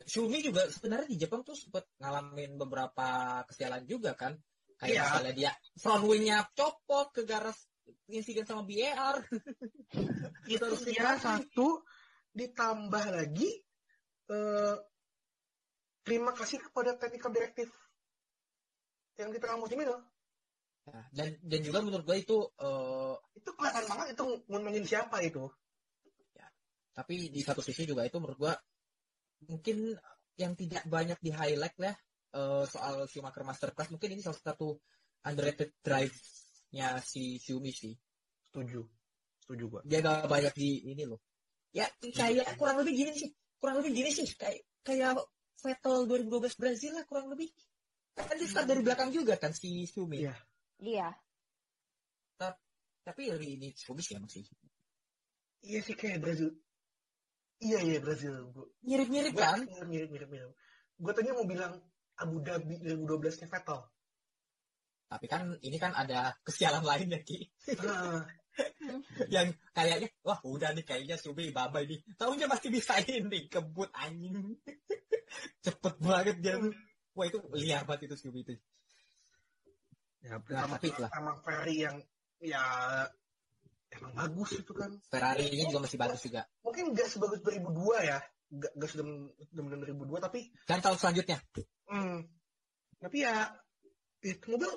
[0.07, 3.07] Xiaomi juga sebenarnya di Jepang tuh sempat ngalamin beberapa
[3.51, 4.39] kesialan juga kan.
[4.79, 5.03] Kayak Iya.
[5.03, 7.59] misalnya dia front wingnya copot ke garas
[8.09, 9.25] insiden sama BAR.
[10.45, 11.83] itu Terus ya satu
[12.35, 13.51] ditambah lagi
[14.29, 14.77] eh
[16.05, 17.73] terima kasih kepada technical directive
[19.17, 19.97] yang di tengah musim itu.
[20.85, 25.49] Ya, dan dan juga menurut gue itu eh, itu kelihatan banget itu ngomongin siapa itu.
[26.95, 28.55] Tapi di satu sisi juga itu menurut gue
[29.51, 29.99] mungkin
[30.39, 31.95] yang tidak banyak di highlight lah
[32.37, 34.77] eh, soal Schumacher Masterclass mungkin ini salah satu
[35.25, 35.73] underrated
[36.75, 37.95] drive-nya si Xiaomi sih.
[38.51, 38.83] setuju.
[39.47, 39.81] Setuju gua.
[39.87, 41.23] Dia gak banyak di ini loh.
[41.71, 43.31] Ya kayak kurang lebih gini sih.
[43.59, 44.27] Kurang lebih gini sih.
[44.35, 45.23] Kayak kayak
[45.63, 47.51] Vettel 2012 Brazil lah kurang lebih.
[48.15, 50.35] Kan dia start dari belakang juga kan si Sumi Iya.
[50.83, 51.09] Iya.
[53.05, 54.43] tapi dari ini Sumi sih emang sih.
[55.67, 56.51] Iya sih kayak Brazil.
[57.61, 58.49] Iya iya Brazil.
[58.55, 59.61] Gua mirip-mirip gua kan?
[59.91, 60.51] Mirip mirip mirip.
[60.97, 61.75] Gua tadinya mau bilang
[62.17, 63.81] Abu Dhabi 2012 nya Vettel
[65.09, 67.39] tapi kan ini kan ada kesialan lain ya Ki
[69.35, 74.55] yang kayaknya wah udah nih kayaknya Sumi babai nih tahunya pasti bisa ini kebut anjing.
[75.65, 76.57] Cepet banget dia.
[77.15, 78.55] Wah itu liar banget itu Sumi itu.
[80.25, 81.11] Ya Nah, sama, tapi itulah.
[81.13, 81.97] sama Ferry yang
[82.41, 82.65] ya
[83.93, 84.91] emang bagus itu kan.
[85.11, 86.43] Ferrari nya juga masih bagus juga.
[86.65, 88.19] Mungkin nggak sebagus 2002 ya.
[88.55, 89.05] Nggak nggak sudah
[89.53, 91.39] benar 2002 tapi dan tahun selanjutnya.
[91.91, 92.25] Hmm,
[93.03, 93.53] tapi ya
[94.25, 94.73] itu mobil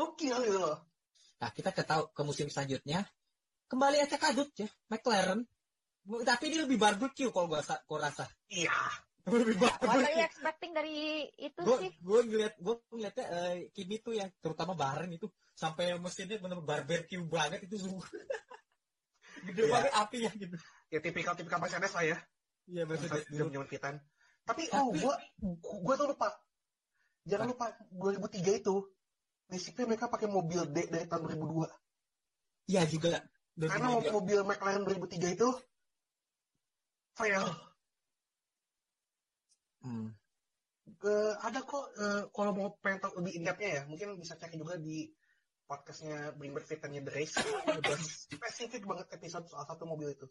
[0.00, 0.80] gokil gitu loh
[1.40, 3.00] Nah, kita ke tahu ke musim selanjutnya
[3.64, 5.40] kembali aja kadut ya McLaren.
[6.04, 8.24] Tapi ini lebih barbecue kalau gua, gua rasa.
[8.48, 8.72] iya
[9.30, 10.04] Lebih What barbar.
[10.04, 10.96] are you expecting dari
[11.32, 11.92] itu Gue sih?
[11.96, 17.20] gue ngeliat gue ngeliatnya eh, Kimi tuh yang terutama bareng itu sampai mesinnya bener barbecue
[17.24, 18.04] banget itu semua.
[19.46, 19.72] Gede Iya.
[19.72, 20.56] banget apinya gitu.
[20.88, 22.18] Ya tipikal-tipikal Mercedes lah ya.
[22.68, 23.38] Iya Mercedes dulu.
[23.48, 23.94] Jam-jam fitan.
[24.44, 25.14] Tapi, oh, Tapi- gua,
[25.84, 26.28] gua tuh lupa.
[27.24, 28.74] Jangan lupa, 2003 itu,
[29.50, 31.66] basically mereka pakai mobil D dari tahun 2002.
[32.70, 33.18] Iya juga.
[33.58, 35.48] Karena mobil McLaren 2003 itu,
[37.18, 37.44] fail.
[39.82, 40.14] Hmm.
[41.00, 44.78] Eh, ada kok, eh, kalau mau pengen tahu lebih in-depth-nya ya, mungkin bisa cek juga
[44.78, 45.08] di
[45.70, 47.36] podcastnya Bring Back Fit-nya The Race.
[48.30, 50.26] Spesifik banget episode soal satu mobil itu.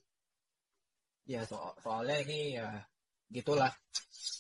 [1.30, 2.84] Ya so soalnya ini ya
[3.32, 3.72] gitulah.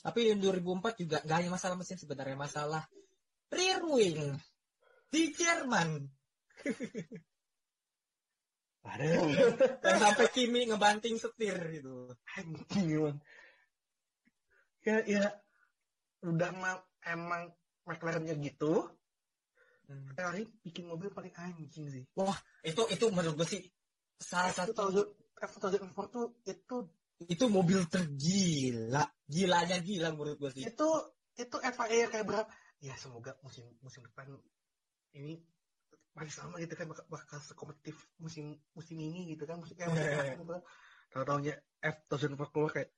[0.03, 2.83] Tapi di 2004 juga nggak hanya masalah mesin sebenarnya masalah
[3.47, 4.35] rear wing
[5.09, 5.89] di Jerman.
[8.89, 9.29] Aduh.
[9.83, 12.09] Dan sampai Kimi ngebanting setir gitu.
[12.39, 13.17] anjing emang
[14.89, 15.25] ya ya
[16.25, 17.53] udah mah emang
[17.85, 18.89] McLarennya gitu
[20.13, 22.05] Ferrari bikin mobil paling anjing sih
[22.61, 23.61] Itu itu menurut gue sih
[24.19, 25.05] salah satu F2000
[25.39, 26.75] F2004 tuh itu
[27.27, 29.03] itu mobil tergila.
[29.27, 30.63] Gilanya gila menurut gue sih.
[30.67, 30.87] itu
[31.39, 32.51] itu FIA kayak berapa
[32.83, 34.27] ya semoga musim musim depan
[35.15, 35.41] ini
[36.13, 40.05] masih sama gitu kan bakal, bakal sekompetitif musim musim ini gitu kan musim kayak musim
[40.09, 40.57] depan gitu
[41.09, 42.89] tahu taunya F2004 keluar kayak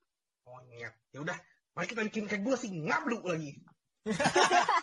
[0.47, 1.37] monyet ya udah
[1.77, 3.61] mari kita bikin kayak gue sih ngablu lagi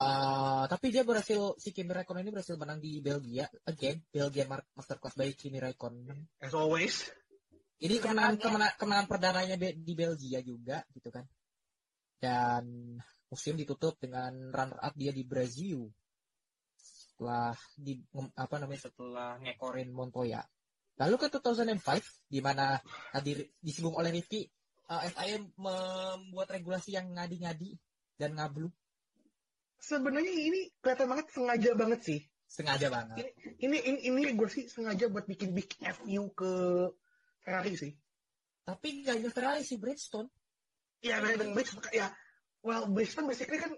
[0.00, 4.64] Eh, tapi dia berhasil si Kimi Raikkonen ini berhasil menang di Belgia again Belgia Mar-
[4.72, 6.24] Masterclass by Kimi Raikkonen.
[6.40, 7.04] as always
[7.84, 11.28] Ini kemenangan kemenangan, kemenangan perdananya di Belgia juga gitu kan.
[12.16, 12.96] Dan
[13.28, 15.92] musim ditutup dengan runner up dia di Brazil.
[17.20, 18.00] Setelah di
[18.32, 20.40] apa namanya setelah ngekorin Montoya.
[20.96, 22.80] Lalu ke 2005 di mana
[23.12, 24.48] tadi disinggung oleh Rifki
[24.88, 27.76] eh, FIA membuat regulasi yang ngadi-ngadi
[28.16, 28.72] dan ngablu.
[29.84, 32.20] Sebenarnya ini kelihatan banget sengaja banget sih.
[32.48, 33.36] Sengaja banget.
[33.68, 36.52] ini ini ini gue sih sengaja buat bikin big FU ke
[37.44, 37.92] Ferrari sih.
[38.64, 40.32] Tapi gak hanya Ferrari sih Bridgestone.
[41.04, 42.08] ya dan dan Bridgestone ya.
[42.64, 43.76] Well Bridgestone basically kan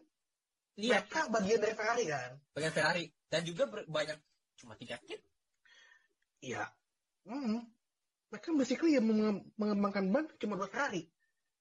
[0.78, 2.30] Iya, mereka bagian dari Ferrari kan.
[2.55, 4.20] Bagian Ferrari dan juga ber- banyak
[4.61, 5.16] cuma tiga tim.
[6.45, 6.68] iya
[7.24, 7.64] hmm.
[8.28, 11.09] mereka basically ya menge- mengembangkan ban cuma buat Ferrari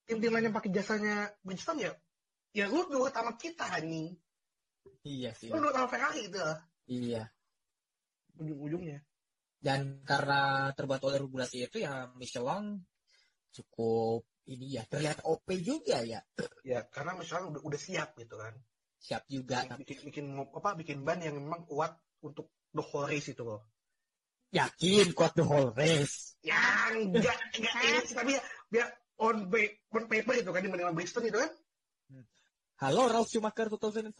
[0.04, 1.92] tim-tim lain yang pakai jasanya Bridgestone ya
[2.52, 4.12] ya lu nurut sama kita nih
[5.06, 5.48] Iya sih.
[5.48, 7.24] lu nurut sama Ferrari lah Iya.
[8.36, 9.00] ujung-ujungnya
[9.62, 12.82] Dan karena terbuat oleh regulasi itu ya Michelin
[13.54, 16.18] cukup ini ya terlihat OP juga ya.
[16.66, 18.58] ya karena misalnya udah udah siap gitu kan
[19.02, 19.66] Siap juga.
[19.66, 23.66] bikin, bikin bikin apa bikin ban yang memang kuat untuk the whole race itu loh
[24.52, 26.36] Yakin kuat the whole race.
[26.44, 28.84] ya enggak enggak ini sih, tapi ya, ya
[29.16, 29.48] on,
[29.96, 31.50] on paper itu kan dibanding Bridgestone itu kan
[32.82, 34.10] Halo Ralf Schumacher 2005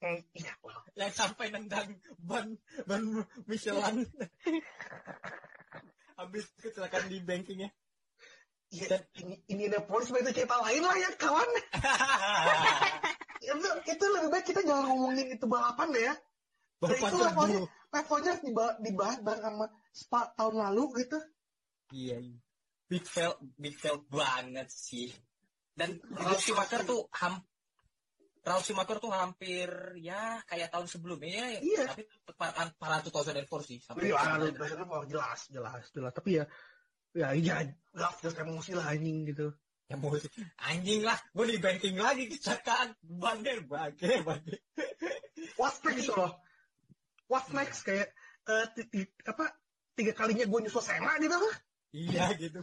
[0.00, 2.56] hmm, iya well, yang sampai nendang ban
[2.88, 3.04] ban
[3.44, 4.08] Michelin.
[6.20, 7.68] Habis kecelakaan di bankingnya.
[8.72, 11.48] ya, Dan- ini ini ada polis itu cerita lain lah ya kawan
[13.40, 16.14] itu, itu lebih baik kita jangan ngomongin itu balapan deh ya
[16.80, 17.60] Bapak itu levelnya
[17.92, 18.32] levelnya
[18.80, 21.18] dibahas bareng sama Spa tahun lalu gitu
[21.90, 22.38] Iya, iya.
[22.90, 25.10] Big fail, big fail banget sih.
[25.74, 27.38] Dan Ralf Schumacher tuh ham
[28.42, 29.70] Ralf Schumacher tuh hampir
[30.02, 31.60] ya kayak tahun sebelumnya ya.
[31.62, 31.82] Iya.
[31.94, 32.02] Tapi
[32.34, 34.10] para, para 2004 sih sampai.
[34.10, 34.18] Iya,
[35.06, 36.12] jelas, jelas, jelas.
[36.14, 36.44] Tapi ya,
[37.14, 37.54] ya iya,
[37.94, 39.54] gak jelas emosi lah anjing gitu.
[39.90, 40.14] Ya mau
[40.70, 44.62] anjing lah, gue di banking lagi kecelakaan bandel bage bage.
[45.58, 46.38] What's next gitu loh?
[47.26, 48.14] What's next kayak
[48.74, 49.50] ti- apa
[49.98, 51.56] tiga kalinya gue nyusul Sena gitu lah.
[51.90, 52.62] Iya gitu.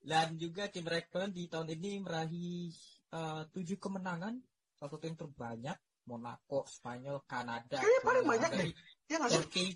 [0.00, 2.72] Dan juga Kim Raikkonen di tahun ini meraih
[3.12, 4.40] eh, tujuh kemenangan,
[4.80, 5.76] salah satu yang terbanyak.
[6.04, 8.70] Monaco, Spanyol, Kanada, Kayaknya paling banyak deh.
[9.08, 9.24] Ya?
[9.24, 9.72] Turki,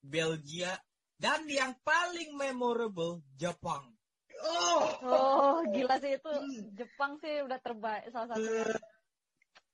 [0.00, 0.72] Belgia,
[1.20, 3.95] dan yang paling memorable Jepang.
[4.42, 6.28] Oh, Oh, gila sih itu.
[6.28, 6.62] Hmm.
[6.74, 8.42] Jepang sih udah terbaik salah satu.
[8.42, 8.76] eh,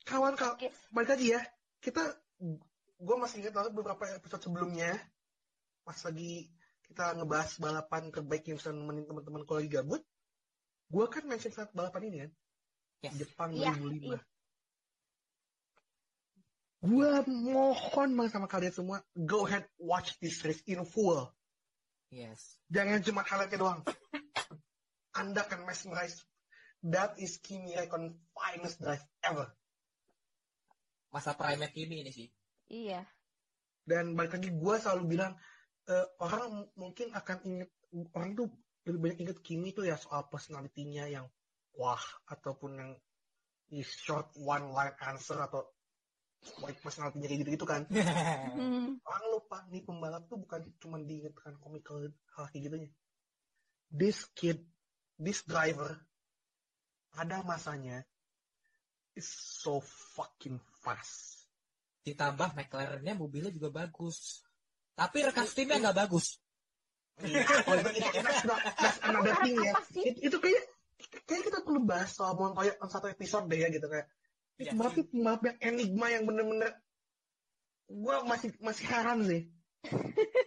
[0.04, 0.68] kawan kawan Oke.
[0.90, 1.40] balik lagi ya.
[1.78, 2.02] Kita,
[2.96, 4.94] gue masih ingat banget beberapa episode sebelumnya,
[5.82, 6.46] pas lagi
[6.86, 10.02] kita ngebahas balapan terbaik yang bisa nemenin teman-teman kalau lagi gabut.
[10.86, 12.30] Gue kan mention saat balapan ini kan,
[13.02, 13.14] Yes.
[13.18, 14.14] Jepang Iya, 2005.
[14.14, 14.20] iya.
[16.82, 21.30] Gua mohon banget sama kalian semua, go ahead watch this race in full.
[22.10, 22.58] Yes.
[22.68, 23.80] Jangan cuma highlightnya doang.
[25.16, 26.20] Anda akan mesmerize.
[26.82, 29.46] That is Kimi Raikkonen finest drive ever.
[31.14, 32.28] Masa prime Kimi ini sih.
[32.72, 33.06] Iya.
[33.86, 35.36] Dan balik lagi, gue selalu bilang,
[35.86, 37.70] eh, orang mungkin akan inget,
[38.16, 38.48] orang tuh
[38.88, 41.26] lebih banyak inget Kimi tuh ya soal personalitinya yang
[41.78, 42.90] wah ataupun yang
[43.72, 45.64] is short one line answer atau
[46.60, 47.82] white personality kayak gitu-gitu kan.
[48.52, 49.00] Hmm.
[49.00, 52.04] Orang lupa nih pembalap tuh bukan cuma diingatkan comical
[52.36, 52.90] hal kayak gitunya.
[53.88, 54.60] This kid,
[55.22, 55.94] this driver,
[57.14, 58.02] ada masanya
[59.14, 59.78] is so
[60.16, 61.46] fucking fast.
[62.02, 64.42] Ditambah McLaren-nya mobilnya juga bagus.
[64.98, 66.42] Tapi rekas timnya nggak bagus.
[67.20, 69.76] Iya, oh, itu, itu, that's, not- that's another thing ya.
[70.00, 70.64] It- itu kayak
[71.28, 74.08] kayak kita perlu bahas soal Montoya dalam satu episode deh ya gitu kayak.
[74.56, 75.04] Iya Pembalap sih.
[75.12, 76.72] pembalap yang enigma yang bener-bener
[77.92, 79.42] gue masih masih heran sih.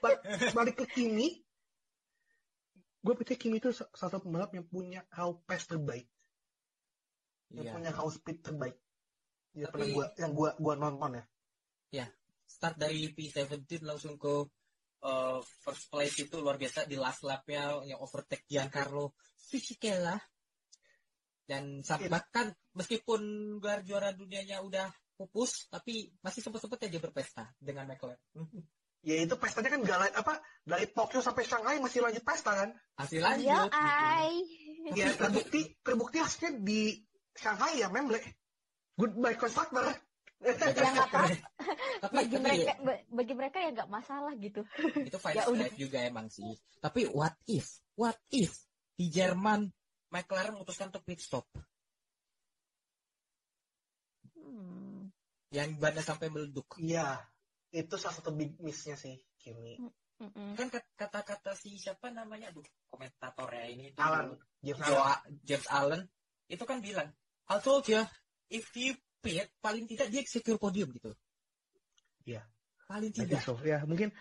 [0.01, 0.21] Ba-
[0.57, 1.45] Balik ke Kimi,
[3.06, 6.10] gue percaya Kimi itu sa- salah satu pembalap yang punya how pace terbaik,
[7.53, 7.74] yang Iya.
[7.78, 8.74] punya how speed terbaik.
[9.53, 11.22] Ya, Tapi- pernah gua, yang gua gua nonton
[11.93, 12.06] ya.
[12.45, 14.49] Start dari P17 langsung ke
[15.01, 20.18] uh, first place itu luar biasa di last lap-nya yang overtake Giancarlo Fisichella.
[21.45, 22.10] Dan sam- Iya.
[22.10, 23.22] bahkan meskipun
[23.62, 28.18] gelar juara dunianya udah pupus, tapi masih sempet-sempet aja berpesta dengan McLaren.
[29.06, 30.34] Ya itu pestanya kan gak apa
[30.66, 32.70] dari Tokyo sampai Shanghai masih lanjut pesta kan?
[33.06, 33.70] Ya, lanjut.
[33.70, 33.78] gitu.
[33.78, 34.32] ay.
[34.91, 38.18] Ya terbukti terbukti hasilnya di Shanghai ya memble.
[38.97, 39.93] Goodbye constructor.
[40.41, 41.22] Ya nggak apa.
[42.01, 44.62] tapi, Bagi tapi mereka, ba- bagi mereka ya nggak masalah gitu.
[44.99, 45.58] itu final Ya udah.
[45.64, 46.49] drive juga emang sih.
[46.82, 47.66] Tapi what if?
[47.93, 48.58] What if
[48.93, 49.70] di Jerman
[50.10, 51.45] McLaren memutuskan untuk pit stop
[54.36, 55.10] Hmm.
[55.49, 56.68] yang bannya sampai meleduk.
[56.78, 57.16] Iya,
[57.76, 59.76] itu salah satu big miss-nya sih Kimi.
[60.15, 60.55] Mm-mm.
[60.55, 64.32] Kan kat- kata-kata si siapa namanya aduh komentatornya ini tuh Alan,
[64.63, 65.19] James Joe- Allen.
[65.43, 66.01] James Allen
[66.47, 67.11] itu kan bilang
[67.51, 67.99] I told you
[68.47, 71.11] if you pit paling tidak dia secure podium gitu.
[72.23, 72.47] Iya.
[72.88, 73.43] Paling I think tidak.
[73.43, 73.59] so.
[73.59, 74.15] Ya mungkin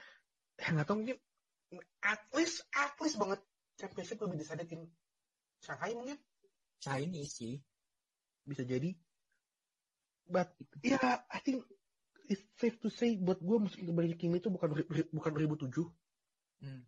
[0.59, 1.18] ya nggak tahu mungkin
[2.02, 3.38] at least at least banget
[3.78, 4.82] championship lebih decided in
[5.62, 6.18] Shanghai mungkin
[6.82, 7.55] Chinese sih.
[8.42, 8.92] bisa jadi.
[10.26, 10.52] But
[10.82, 10.98] ya
[11.30, 11.62] I think
[12.29, 14.70] it's safe to say buat gue musim terbaik Kimi itu bukan
[15.12, 15.85] bukan 2007
[16.64, 16.81] Hmm.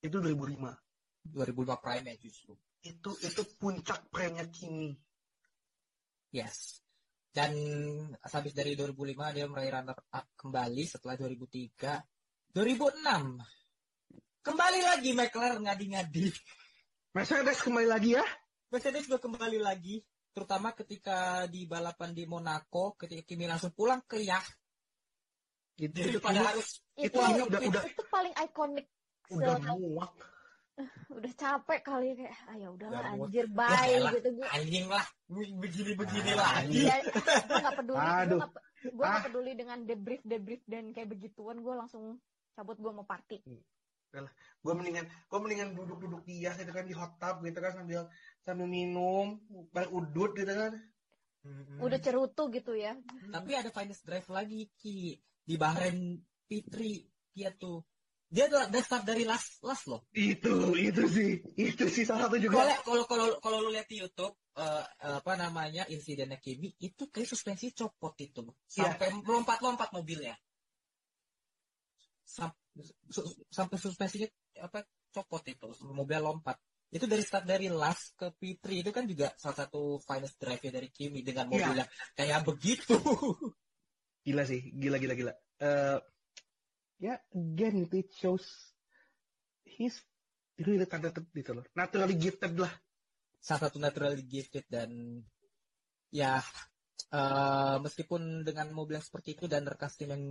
[0.00, 0.56] itu 2005
[1.28, 2.56] 2005 prime ya justru.
[2.80, 4.96] itu itu puncak premnya Kimi
[6.32, 6.80] Yes.
[7.32, 7.52] Dan
[8.24, 12.00] habis dari 2005 dia meraih runner up kembali setelah 2003.
[12.56, 13.36] 2006
[14.40, 16.32] kembali lagi McLaren ngadi-ngadi.
[17.12, 18.24] Mercedes kembali lagi ya
[18.72, 20.02] Mercedes juga kembali lagi,
[20.36, 24.44] terutama ketika di balapan di Monaco, ketika Kimi langsung pulang ke Yah,
[25.80, 27.18] itu itu Kimi harus itu Itu,
[27.48, 28.86] udah udah itu paling ikonik.
[29.26, 30.12] udah muak
[31.16, 34.12] udah capek kali kayak ah ya udahlah anjir Ya bye elah.
[34.12, 35.06] gitu gue anjing lah,
[35.56, 36.84] begini-begini Ah, lagi.
[36.84, 38.38] ya, gue gak peduli gue Aduh.
[38.38, 38.50] gak,
[38.92, 39.24] gue gak Ah.
[39.24, 42.20] peduli dengan debrief debrief dan kayak begituan gue langsung
[42.52, 43.40] cabut gue mau party
[44.56, 48.08] gue mendingan gue mendingan duduk-duduk di Yas gitu kan di hot tub gitu kan sambil
[48.46, 49.42] sambil minum
[49.74, 50.72] bareng udut gitu kan
[51.42, 51.82] Mm-mm.
[51.82, 52.94] udah cerutu gitu ya
[53.26, 56.14] Tapi ada finest drive lagi Ki di Bahrain
[56.46, 57.02] Fitri
[57.34, 57.82] dia tuh
[58.26, 58.50] dia
[58.82, 60.02] start dari last last loh.
[60.10, 64.02] itu itu sih itu sih salah satu juga Kalau kalau kalau kalau lu lihat di
[64.02, 68.42] YouTube eh, apa namanya insidennya Kimi itu kayak suspensi copot itu
[68.74, 68.94] Iya.
[68.98, 70.34] sampai melompat-lompat mobilnya.
[72.26, 72.58] Sam-
[73.06, 74.26] su- sampai suspensinya
[74.58, 74.82] apa
[75.14, 76.58] copot itu mobil lompat.
[76.96, 80.88] Itu dari start dari last ke P3 itu kan juga salah satu finest drive dari
[80.88, 81.84] Kimi dengan mobil Iya.
[81.84, 82.96] yang kayak begitu.
[84.26, 85.98] gila sih gila gila gila Eh,
[86.98, 88.44] ya again it shows
[89.64, 89.96] he's
[90.60, 92.68] really talented gitu loh naturally gifted lah
[93.38, 94.90] salah satu naturally gifted dan
[96.10, 96.42] ya
[97.08, 100.24] eh, meskipun dengan mobil yang seperti itu dan rekas tim yang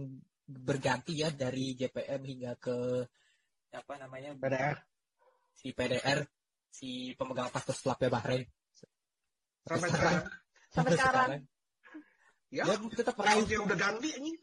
[0.46, 2.76] berganti ya dari JPM hingga ke
[3.74, 4.78] apa namanya PDR
[5.56, 6.22] si PDR
[6.76, 8.44] si pemegang paspor lapnya Bahrain.
[9.64, 10.24] Sampai sekarang.
[10.68, 11.30] Sampai sekarang.
[12.52, 14.38] ya dia tetap Raul meraih yang udah ganti anjing.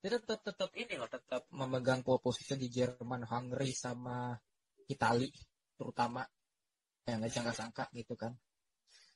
[0.00, 4.32] Dia tetap tetap ini loh tetap memegang pole position di Jerman Hungary sama
[4.88, 5.28] Itali
[5.76, 6.24] terutama.
[7.04, 8.32] Yang nggak sangka-sangka gitu kan.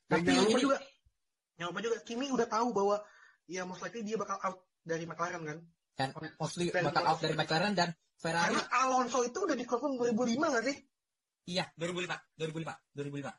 [0.05, 0.79] Dan tapi jangan lupa ini juga
[1.57, 2.97] jangan lupa juga Kimi udah tahu bahwa
[3.49, 5.59] ya most likely dia bakal out dari McLaren kan?
[5.97, 7.89] Dan mostly bakal out dari McLaren dan
[8.21, 8.53] Ferrari.
[8.53, 10.77] Karena Alonso itu udah dikonfirm 2005 nggak sih
[11.45, 13.33] Iya, 2005, 2005, 2005.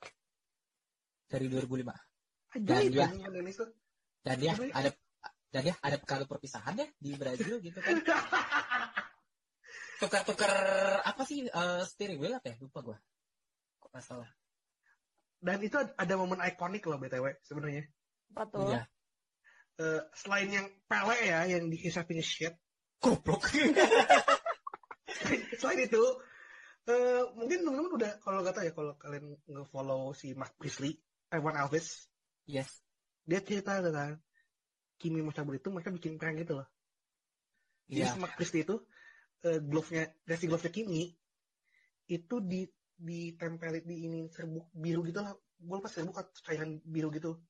[1.26, 1.94] Dari 2005.
[2.56, 3.12] ajaib dia-
[4.26, 4.90] Dan dia ada
[5.52, 7.96] dan dia ada kalau perpisahan ya di Brazil gitu kan.
[10.02, 10.52] Tukar-tukar
[11.02, 12.56] apa sih eh, steering wheel apa ya?
[12.60, 12.98] Lupa gua.
[13.80, 14.30] Kok salah.
[15.46, 17.86] dan itu ada momen ikonik loh btw sebenarnya
[18.34, 18.82] apa tuh Iya.
[19.78, 22.56] Eh, selain yang Pele ya yang di His Happiness Shit
[22.98, 23.46] Goblok.
[25.62, 26.02] selain itu
[26.86, 30.94] Eh, mungkin teman-teman udah kalau tahu ya kalau kalian nge-follow si Mark Priestley,
[31.34, 32.06] Evan Alves,
[32.46, 32.86] Yes.
[33.26, 34.22] dia cerita kan
[35.02, 36.68] Kimi mau cabut itu mereka bikin prank gitu loh.
[37.90, 38.14] Jadi Iya.
[38.14, 38.78] si Mark Priestley itu
[39.46, 41.10] eh, glove-nya, racing glove-nya Kimi
[42.06, 45.34] itu di ditempelin di ini serbuk biru gitu lah.
[45.58, 47.42] Gue lupa serbuk atau cairan biru gitu.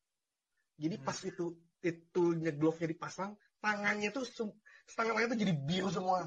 [0.80, 1.06] Jadi Hmm.
[1.06, 1.46] pas itu
[1.84, 4.56] itunya glove-nya dipasang, tangannya tuh setengah
[4.96, 6.24] tangannya tuh jadi biru semua.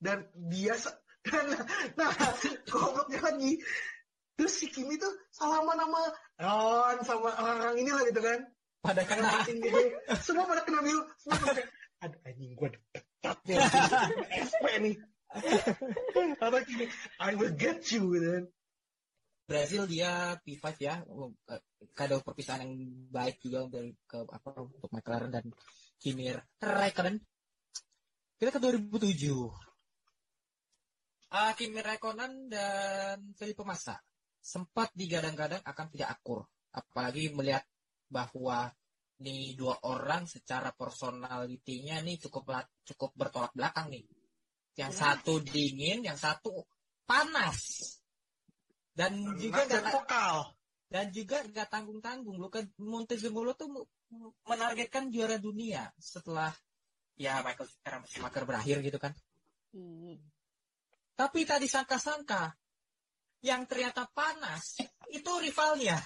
[0.00, 0.96] Dan dia se-
[1.28, 1.64] nah,
[1.98, 2.10] nah
[2.68, 3.60] gobloknya lagi.
[4.40, 6.00] Terus si Kimi tuh salaman sama
[6.40, 8.40] Ron sama orang-orang inilah gitu kan.
[8.80, 9.44] Pada Karena kena.
[9.44, 9.92] anjing.
[10.24, 11.04] Semua pada kena biru.
[11.20, 11.62] Semua pada
[12.00, 13.56] aduh anjing gue dekat nih.
[14.48, 14.96] SP nih.
[16.40, 16.90] Apa gini,
[17.22, 18.44] I will get you gitu kan.
[19.46, 21.02] Brazil dia P5 ya,
[21.98, 22.74] kado perpisahan yang
[23.10, 25.50] baik juga dari ke apa untuk McLaren dan
[25.98, 26.30] Kimi
[26.62, 27.18] Raikkonen.
[28.38, 29.69] Kita ke 2007.
[31.30, 33.94] Ah, Kimi Raikkonen dan Felipe Massa
[34.40, 36.42] sempat digadang-gadang akan tidak akur,
[36.74, 37.62] apalagi melihat
[38.10, 38.66] bahwa
[39.20, 44.02] nih dua orang secara personalitinya nih cukup cukup bertolak belakang nih.
[44.74, 44.98] Yang Ya.
[44.98, 46.66] satu dingin, yang satu
[47.06, 47.58] panas.
[48.90, 50.50] Dan juga nggak vokal.
[50.90, 53.86] dan juga nggak tanggung tanggung Luka Montezemolo tuh
[54.42, 56.50] menargetkan juara dunia setelah
[57.14, 57.70] ya Michael
[58.10, 59.14] Schumacher berakhir gitu kan
[59.70, 60.18] Ih.
[61.20, 62.48] Tapi tadi sangka-sangka
[63.44, 64.80] yang ternyata panas
[65.12, 66.00] itu rivalnya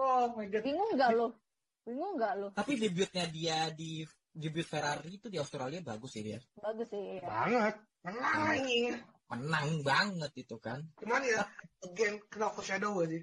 [0.00, 0.64] Oh my god.
[0.64, 1.36] Bingung nggak lo?
[1.84, 2.48] Bingung nggak lo?
[2.56, 4.00] tapi debutnya dia di
[4.32, 7.20] debut Ferrari itu di Australia bagus sih dia Bagus sih.
[7.20, 7.28] Ya.
[7.28, 7.74] Banget.
[8.00, 8.84] Menang anjing.
[9.28, 11.44] menang banget itu kan Cuman ya,
[11.84, 13.22] again, kena foreshadow gak sih?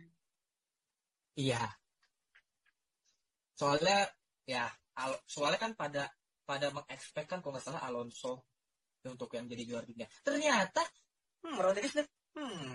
[1.33, 1.65] iya
[3.57, 4.05] soalnya
[4.45, 4.69] ya
[5.01, 6.05] Al- soalnya kan pada
[6.45, 8.45] pada mengekspek kan kalau nggak salah Alonso
[9.09, 10.83] untuk yang jadi juara dunia ternyata
[11.37, 12.71] Hmm, bilang, hmm,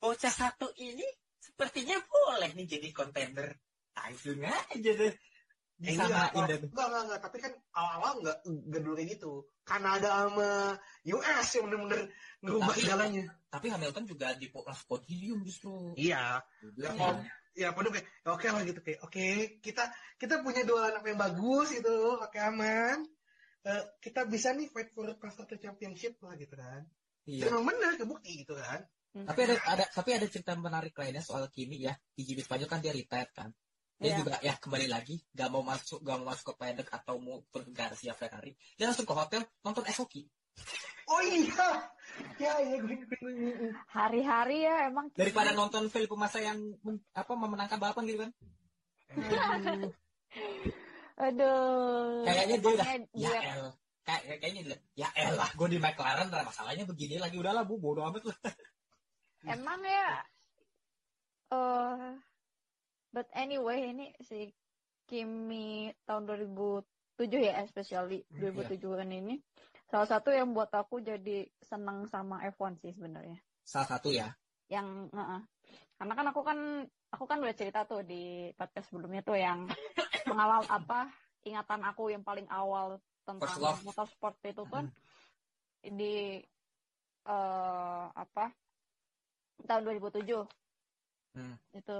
[0.00, 1.04] bocah satu ini
[1.36, 3.58] sepertinya boleh nih jadi kontender.
[3.98, 5.14] langsung aja deh
[5.78, 8.38] Eh, disamain enggak, dan enggak, enggak, enggak, tapi kan awal-awal enggak,
[8.82, 9.32] dulu kayak gitu.
[9.62, 10.74] Kanada sama
[11.06, 12.00] US yang bener-bener
[12.42, 13.24] ngerubah segalanya.
[13.46, 16.42] tapi Hamilton juga di kelas podium justru Iya,
[16.82, 17.14] ya, ya.
[17.54, 19.26] ya pada kayak, ya oke lah gitu kayak, oke,
[19.62, 19.84] kita
[20.18, 23.06] kita punya dua anak yang bagus gitu, oke aman.
[23.68, 26.88] Eh, kita bisa nih fight for constructor championship lah gitu kan.
[27.28, 27.52] Iya.
[27.52, 28.80] Emang bener kebukti gitu kan.
[29.12, 32.80] Tapi ada ada tapi ada cerita menarik lainnya soal Kimi ya di GP Spanyol kan
[32.80, 33.52] dia retired kan.
[33.98, 34.18] Dia Iya.
[34.22, 37.60] juga ya kembali lagi gak mau masuk gak mau masuk ke paddock atau mau ke
[37.68, 38.56] Garcia Ferrari.
[38.78, 40.24] Dia langsung ke hotel nonton es hoki.
[41.08, 41.88] Oh iya,
[42.36, 43.04] ya iya gue-
[43.90, 45.12] Hari-hari ya emang.
[45.12, 46.56] Daripada nonton Felipe Massa yang
[47.12, 48.32] apa memenangkan balapan gitu kan.
[51.18, 52.22] Aduh.
[52.22, 52.88] Kayaknya dia udah
[53.18, 53.62] ya el
[54.08, 58.06] kayak kayaknya dia ya elah gue di McLaren lah masalahnya begini lagi udahlah bu bodo
[58.08, 58.38] amat lah.
[59.54, 60.24] Emang ya.
[61.48, 62.12] eh
[63.12, 64.52] but anyway ini si
[65.08, 66.84] Kimi tahun 2007
[67.40, 69.40] ya especially Hmm, 2007an ini
[69.88, 73.40] salah satu yang buat aku jadi senang sama F1 sih sebenarnya.
[73.64, 74.32] Salah satu ya.
[74.68, 75.42] Yang heeh.
[75.98, 76.58] karena kan aku kan
[77.10, 79.66] aku kan udah cerita tuh di podcast sebelumnya tuh yang
[80.28, 81.08] pengawal apa
[81.42, 84.88] ingatan aku yang paling awal tentang motorsport itu kan
[85.82, 86.40] di
[87.28, 88.52] eh apa
[89.64, 90.46] tahun 2007
[91.36, 91.54] Hmm.
[91.76, 91.98] itu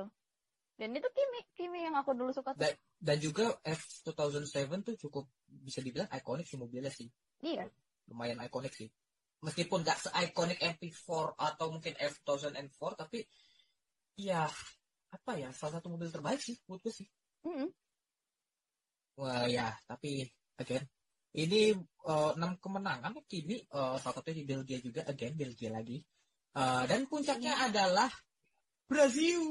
[0.81, 4.51] dan itu Kimi Kimi yang aku dulu suka tuh Dan, dan juga F 2007
[4.83, 7.07] tuh cukup bisa dibilang ikonik sih mobilnya sih.
[7.45, 7.69] iya
[8.09, 8.89] lumayan ikonik sih.
[9.45, 13.23] Meskipun gak se-ikonik MP4 atau mungkin F2004, tapi
[14.19, 14.51] ya
[15.15, 17.07] apa ya salah satu mobil terbaik sih menurut gue sih.
[17.47, 17.69] Mm-mm.
[19.19, 20.23] Wah ya, tapi
[20.63, 20.87] again
[21.35, 21.75] ini
[22.07, 25.99] eh, enam kemenangan kini eh, salah satunya di Belgia juga, again Belgia lagi.
[26.55, 28.09] Eh, dan puncaknya adalah
[28.87, 29.43] Brazil.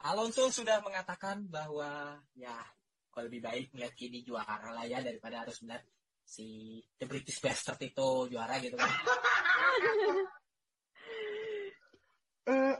[0.00, 2.56] Alonso sudah mengatakan bahwa ya
[3.12, 5.84] kalau lebih baik melihat kini juara lah ya daripada harus melihat
[6.24, 8.90] si The British Bastard itu juara gitu kan.
[12.50, 12.74] Eh,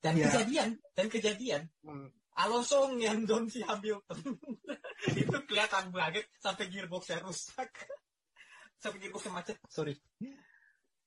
[0.00, 0.32] Dan Ya.
[0.32, 2.08] kejadian, dan kejadian hmm,
[2.40, 4.16] Alonso ngendon si Hamilton.
[5.20, 7.68] itu kelihatan banget sampai gearboxnya rusak.
[8.82, 9.56] sampai gearboxnya macet.
[9.68, 9.92] Sorry.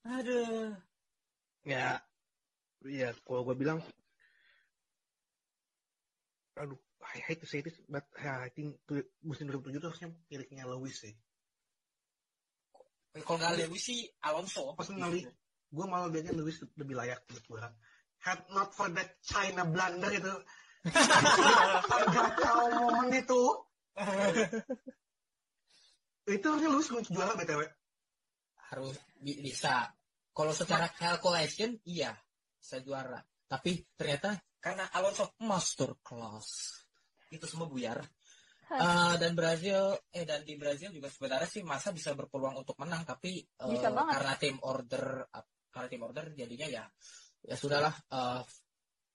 [0.06, 0.78] Aduh.
[1.66, 1.98] ya,
[2.86, 3.80] ya kalau gue bilang,
[6.60, 8.78] aduh, I hate to say this, but ya, I think
[9.24, 11.16] musim 2007 tuh harusnya miliknya Lewis sih.
[13.14, 14.74] Kalau nggak Lewis sih Alonso.
[14.78, 15.26] Personally.
[15.74, 17.62] Gue malah biasanya Lewis lebih layak menurut gue.
[18.24, 20.34] Had not for that China blunder itu.
[22.08, 23.42] Kacau momen itu.
[26.24, 27.62] Itu harusnya kunci juara BTW.
[28.74, 29.86] harus bi- bisa.
[30.34, 32.10] Kalau secara calculation iya
[32.58, 33.22] bisa juara.
[33.46, 36.80] Tapi ternyata karena Alonso master class
[37.30, 38.02] itu semua buyar.
[38.74, 43.06] Eh, dan Brazil eh dan di Brazil juga sebenarnya sih masa bisa berpeluang untuk menang
[43.06, 43.46] tapi
[43.94, 44.14] banget.
[44.18, 45.06] karena tim order
[45.70, 46.84] karena tim order jadinya ya
[47.44, 48.42] ya sudahlah eh,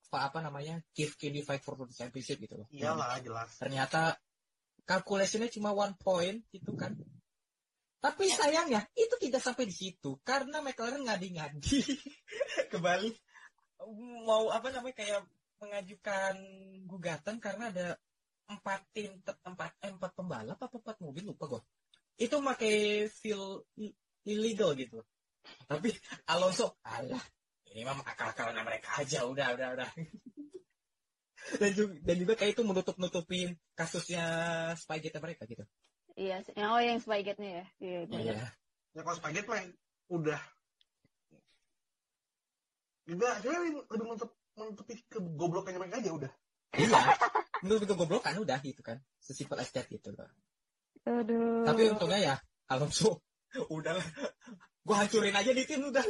[0.09, 2.68] apa apa namanya give Kimi fight for the championship gitu loh.
[2.72, 3.52] Iyalah, jelas.
[3.60, 4.16] ternyata
[4.88, 6.96] calculationnya cuma one point gitu kan.
[7.98, 10.16] Tapi sayangnya itu tidak sampai di situ.
[10.24, 11.78] Karena McLaren ngadi-ngadi
[12.72, 13.10] kembali
[14.24, 15.20] mau apa namanya kayak
[15.59, 16.34] mengajukan
[16.86, 17.86] gugatan karena ada
[18.48, 21.62] empat tim empat eh, empat pembalap apa empat mobil lupa gue
[22.18, 23.62] itu pakai feel
[24.26, 25.05] illegal gitu.
[25.68, 25.94] Tapi
[26.26, 27.22] Alonso alah
[27.73, 29.89] ini mah akal-akalan mereka aja udah udah udah
[31.61, 34.24] dan juga, dan juga kayak itu menutup nutupin kasusnya
[34.77, 35.65] Spygate mereka gitu
[36.19, 37.66] Iya, oh yang Spygate-nya ya.
[37.78, 37.99] Iya.
[38.11, 38.35] Iya.
[38.99, 39.62] Ya kalau Spaghetti mah
[40.11, 40.40] udah.
[43.07, 46.32] Juga sebenarnya lebih lebih menutup menutupi kegoblokannya mereka aja udah.
[46.74, 46.99] Iya.
[47.62, 48.99] Menurut itu goblokan udah gitu kan.
[49.23, 50.27] Sesimpel as that gitu loh.
[51.07, 51.62] Aduh.
[51.62, 52.35] Tapi untungnya ya
[52.66, 53.23] Alonso
[53.78, 53.95] udah
[54.82, 56.03] gua hancurin aja di tim udah.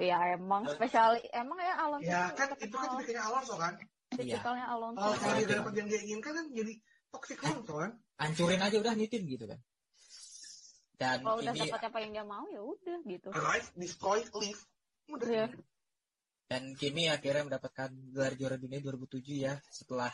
[0.00, 2.08] Iya emang spesial emang ya Alonso.
[2.08, 3.72] Ya kan itu kan tipikalnya Alonso kan.
[4.16, 4.40] Iya.
[4.40, 4.96] Tipikalnya Alonso.
[4.96, 5.56] Kalau Oh, kalau dia oke.
[5.60, 6.72] dapat yang dia inginkan kan jadi
[7.12, 7.90] toxic Alonso kan.
[8.16, 9.60] Hancurin aja udah nih tim gitu kan.
[10.96, 13.28] Dan Kalau udah dapat apa yang dia mau ya udah gitu.
[13.32, 14.60] Arrive, destroy, leave.
[15.10, 15.28] Udah.
[15.28, 15.46] Iya.
[16.50, 20.10] dan Kimi akhirnya mendapatkan gelar juara dunia 2007 ya setelah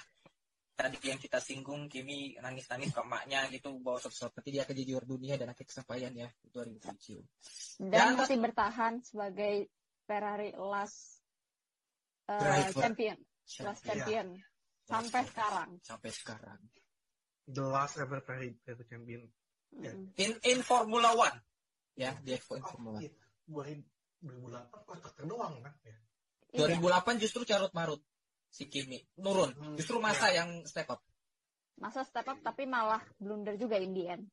[0.77, 5.07] tadi yang kita singgung Kimi nangis-nangis ke emaknya gitu bahwa nanti dia akan jadi juara
[5.09, 7.25] dunia dan akhirnya kesampaian ya 2007.
[7.81, 9.55] Dan Dan- masih bertahan sebagai
[10.05, 11.25] Ferrari last
[12.29, 12.83] uh, Driver.
[12.85, 13.17] champion,
[13.65, 13.89] last Iya.
[13.89, 14.27] champion
[14.87, 15.71] sampai sekarang.
[15.83, 16.61] Sampai sekarang.
[17.49, 18.55] The last ever Ferrari
[18.87, 19.25] champion.
[19.73, 20.13] Mm.
[20.17, 21.41] In in Formula One.
[21.97, 23.09] Ya, di F1 Oh, Formula One.
[23.09, 23.13] iya.
[23.49, 25.97] 2008 kontraktor doang kan ya.
[26.53, 26.77] Iya.
[26.77, 28.01] 2008 justru carut marut
[28.49, 29.53] si Kimi nurun.
[29.53, 31.01] Hmm, Justru masa yang step up.
[31.77, 34.25] Masa step up tapi malah blunder juga in the end.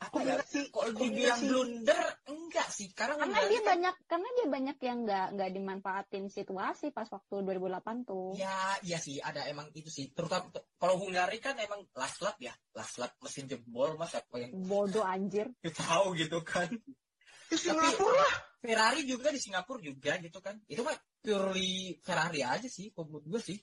[0.00, 0.32] Apa Kok ya?
[0.32, 0.64] enggak sih?
[0.72, 2.04] Kok Kok dibilang blunder?
[2.24, 2.88] Enggak sih.
[2.96, 7.34] Karena Karena dia kan- banyak karena dia banyak yang nggak nggak dimanfaatin situasi pas waktu
[7.44, 8.32] 2008 tuh.
[8.32, 10.08] Ya, iya sih, ada emang itu sih.
[10.16, 10.48] Terutama
[10.80, 15.04] kalau Hungari kan emang last lap ya, last lap mesin jebol mas apa yang Bodoh
[15.04, 15.52] anjir.
[15.76, 16.72] tahu gitu kan.
[17.52, 18.48] Singapura.
[18.60, 20.60] Ferrari juga di Singapura juga gitu kan.
[20.68, 23.58] Itu mah purely Ferrari aja sih, menurut gue sih.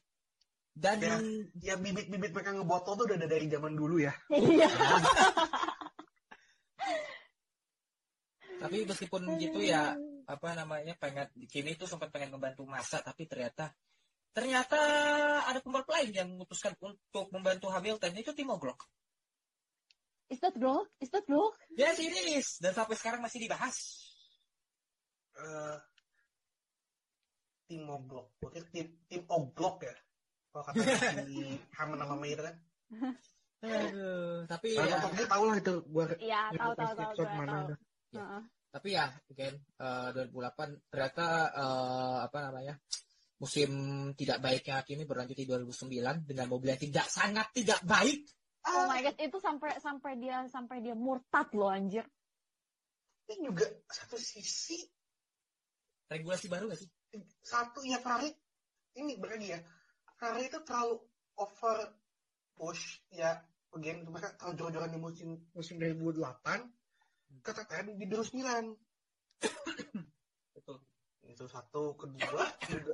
[0.78, 1.18] Dan Ya.
[1.58, 4.14] Ya bibit-bibit mereka ngebotol tuh udah ada dari zaman dulu ya.
[4.30, 4.70] Iya.
[8.58, 9.94] tapi meskipun gitu ya
[10.26, 13.72] apa namanya pengen Kimi itu sempat pengen membantu masa tapi ternyata
[14.34, 14.82] ternyata
[15.46, 18.86] ada pembalap lain yang memutuskan untuk membantu Hamilton itu Timo Glock.
[20.28, 20.84] Is that bro?
[21.00, 21.56] Is that bro?
[21.80, 22.60] Yes, it is.
[22.60, 23.76] Dan sampai sekarang masih dibahas.
[25.38, 25.78] Eh,
[27.70, 28.28] tim Oglok.
[28.42, 29.96] Oke, tim tim Oglok ya.
[30.50, 30.82] Kalau kata
[31.30, 32.56] si Haman sama Meir kan.
[33.58, 37.76] Aduh, tapi Kalau ya, dia tahu lah itu gua Iya, tahu tahu tahu mana tahu.
[38.14, 38.24] Ya.
[38.24, 38.44] Heeh.
[38.68, 42.78] tapi ya again eh, 2008 ternyata eh, apa namanya
[43.42, 43.70] musim
[44.14, 48.26] tidak baiknya Kimi berlanjut di 2009 dengan mobil yang tidak sangat tidak baik.
[48.68, 52.04] Oh my god, itu sampai sampai dia sampai dia murtad loh anjir.
[53.28, 54.84] Ini juga satu sisi
[56.08, 56.90] Regulasi baru gak sih?
[57.42, 58.30] satu ya Ferrari.
[59.00, 59.60] Ini berarti ya.
[60.20, 61.00] Ferrari itu terlalu
[61.38, 61.78] over
[62.58, 63.38] push ya
[63.78, 66.26] again mereka terlalu jor-joran di musim musim 2008
[67.46, 68.74] kata di 2009
[70.58, 70.78] Betul.
[71.28, 71.94] itu satu.
[71.94, 72.94] Kedua juga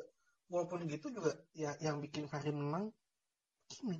[0.51, 2.91] walaupun gitu juga ya yang bikin Ferrari menang
[3.71, 3.97] Kimi.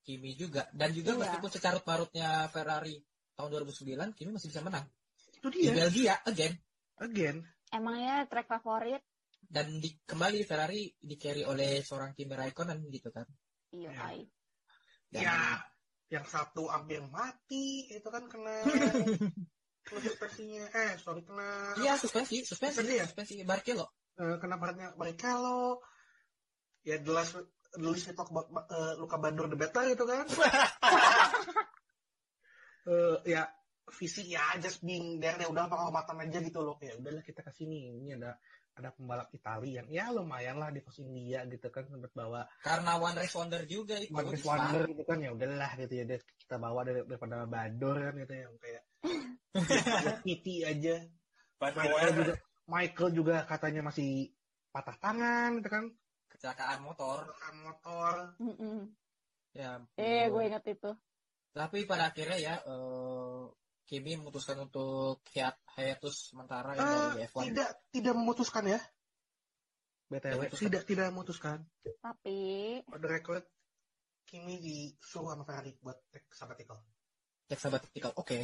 [0.00, 0.64] Kimi juga.
[0.72, 1.20] Dan juga Iya.
[1.28, 2.96] meskipun secarut marutnya Ferrari
[3.36, 4.88] tahun 2009 Kimi masih bisa menang.
[5.36, 6.56] Itu di dia Belgia again.
[7.00, 9.02] Again Emangnya track favorit?
[9.50, 13.26] dan di, kembali Ferrari di carry oleh seorang Kimi Raikkonen gitu kan.
[13.74, 14.06] Iya, Ya.
[15.10, 15.38] Dan- ya
[16.10, 18.62] yang satu hampir mati itu kan kena
[19.86, 20.70] kena suspensinya.
[20.70, 23.04] Eh sorry kena iya suspensi suspensi Suspensi ya?
[23.10, 23.34] suspensi.
[23.42, 23.90] Barkelo
[24.22, 25.82] eh, kena partnya Barrichello.
[26.86, 30.26] Ya we talk about eh, Luka Bandur the better itu kan.
[32.80, 33.44] Eh, ya
[33.92, 36.76] visi ya just being there ya udah penghormatan aja gitu loh.
[36.80, 38.38] Ya udahlah kita kasih nih ini ada
[38.70, 42.96] ada pembalap Italia yang ya lumayan lah di pos India gitu kan sempat bawa karena
[42.96, 46.56] one race wonder juga itu Marcus Wonder gitu kan ya udahlah gitu ya deh, kita
[46.56, 48.82] bawa dari- daripada Bador kan gitu yang kayak
[50.24, 50.96] Kitty aja.
[51.60, 52.34] Michael juga
[52.64, 54.30] Michael juga katanya masih
[54.70, 55.84] patah tangan gitu kan.
[56.30, 57.26] Kecelakaan motor.
[57.26, 58.14] Kecelakaan motor.
[58.38, 58.78] Mm-mm.
[59.52, 60.90] ya Eh, gue inget itu.
[61.50, 63.42] Tapi pada akhirnya ya eh,
[63.90, 67.42] Kimi memutuskan untuk hiat hiatus sementara ya Eh, dari F1.
[67.50, 68.80] tidak tidak memutuskan ya.
[70.06, 70.62] BTW Memutuskan.
[70.64, 71.58] tidak tidak memutuskan.
[71.98, 72.38] Tapi
[72.86, 73.42] On the record
[74.22, 76.78] Kimi disuruh sama Ferrari buat take sabbatical.
[77.44, 78.14] Tek sabbatical.
[78.14, 78.38] Oke.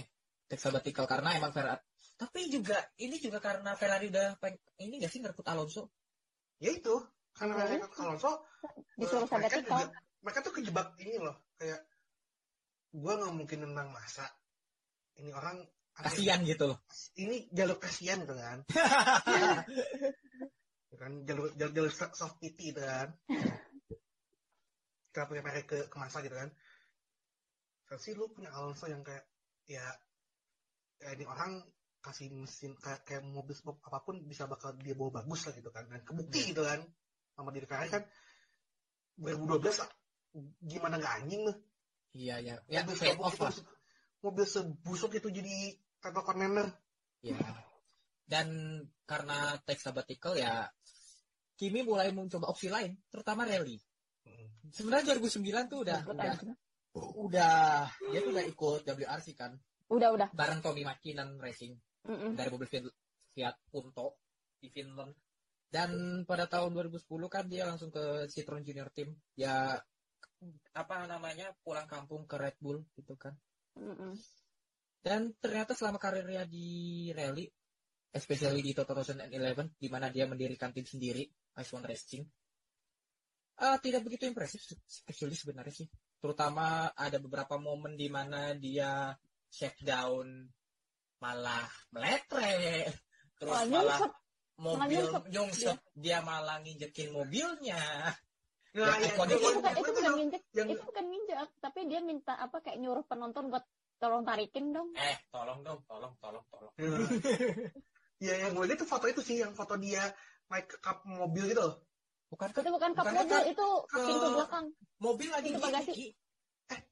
[0.44, 1.78] Tek sabbatical karena emang Ferrari.
[2.16, 4.58] Tapi juga ini juga karena Ferrari udah peng...
[4.78, 5.94] ini gak sih ngerebut Alonso?
[6.58, 6.90] Ya itu
[7.30, 8.30] karena Ya, Ferrari kan Alonso
[8.96, 9.78] disuruh mereka sabbatical.
[9.78, 11.80] juga- mereka tuh kejebak ini loh kayak
[12.90, 14.26] gua nggak mungkin nendang masa
[15.22, 15.60] ini orang
[15.96, 16.06] aneh.
[16.12, 16.78] Kasian gitu loh.
[17.16, 18.58] ini jalur kasihan gitu kan
[20.92, 23.16] Ya kan jalur jalur, jalur soft pity gitu kan
[25.12, 26.52] kenapa punya merek ke, ke masa gitu kan
[27.88, 29.24] versi lu punya Alonso yang kayak
[29.64, 29.84] ya
[31.00, 31.64] ya ini orang
[32.04, 35.70] kasih mesin kayak, kayak mobil sport apa pun bisa bakal dia bawa bagus lah gitu
[35.72, 36.84] kan dan kebukti gitu kan
[37.32, 38.04] sama diri Ferrari kan
[39.16, 39.90] 2012 ah,
[40.60, 41.54] gimana nggak anjing lu
[42.16, 42.54] Iya ya.
[42.64, 43.52] Ya mobil, fade sebusuk off lah.
[43.52, 43.62] itu,
[44.26, 45.54] mobil sebusuk itu jadi
[46.02, 46.66] title contender
[47.24, 47.38] Ya.
[48.22, 48.46] Dan
[49.06, 50.66] karena tek sabbatical ya
[51.56, 53.80] Kimi mulai mencoba opsi lain, terutama rally.
[54.68, 56.52] Sebenarnya 2009 tuh udah udah aja.
[56.96, 57.56] udah
[58.12, 59.52] dia tuh udah ikut WRC kan
[59.88, 60.28] Udah udah.
[60.36, 62.36] bareng Tommy Mäkinen Racing Mm-mm.
[62.36, 62.84] dari mobil Fiat,
[63.32, 64.20] Fiat Punto
[64.60, 65.16] di Finland.
[65.66, 69.16] Dan pada tahun 2010 kan dia langsung ke Citroen Junior Team.
[69.34, 69.80] Ya
[70.76, 73.32] apa namanya pulang kampung ke Red Bull gitu kan.
[73.76, 74.12] Mm-mm.
[75.06, 77.46] Dan ternyata selama karirnya di rally,
[78.10, 81.22] especially di 2011, di mana dia mendirikan tim sendiri,
[81.56, 82.24] Ice One Racing,
[83.62, 84.60] ah, tidak begitu impresif,
[85.06, 85.88] actually sebenarnya sih.
[86.18, 89.14] Terutama ada beberapa momen di mana dia
[89.46, 90.48] shakedown
[91.22, 92.90] malah meletre,
[93.38, 94.10] terus malah
[94.58, 98.10] mobil nyungsep, dia malah nginjekin mobilnya.
[98.76, 101.78] Nah ya, itu itu- bukan itu itu bukan yang- nginjek yang itu bukan nginjek tapi
[101.86, 103.64] dia minta apa kayak nyuruh penonton buat
[103.96, 104.92] tolong tarikin dong.
[104.92, 106.72] Eh, tolong dong, tolong, tolong, tolong.
[108.18, 110.04] ya yang gue lihat tuh foto itu sih yang foto dia
[110.48, 111.80] naik ke kap mobil gitu loh.
[112.28, 114.66] Bukan itu bukan kap Bukan mobil itu ke- pintu belakang.
[114.98, 115.92] mobil lagi Itu gini, bagasi.
[115.92, 116.06] Ki.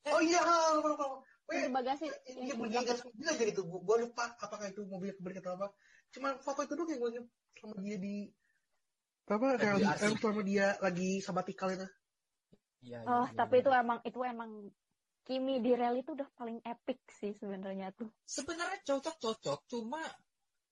[0.07, 1.07] oh iya oh, iya.
[1.45, 5.11] pintu bagasi Ini yang di bunyi gas mobil aja gitu gue lupa apakah itu mobil
[5.13, 5.67] kebalik atau apa.
[6.09, 8.15] Cuma foto itu doang yang gue ingat selama dia di
[9.25, 11.89] apa eh, selama dia lagi sabatikal itu?
[12.85, 13.63] Iya, iya, oh iya, tapi iya.
[13.65, 14.51] itu emang itu emang
[15.25, 18.13] Kimi di rally itu udah paling epic sih sebenarnya tuh.
[18.29, 19.59] Sebenarnya cocok cocok.
[19.73, 20.05] Cuma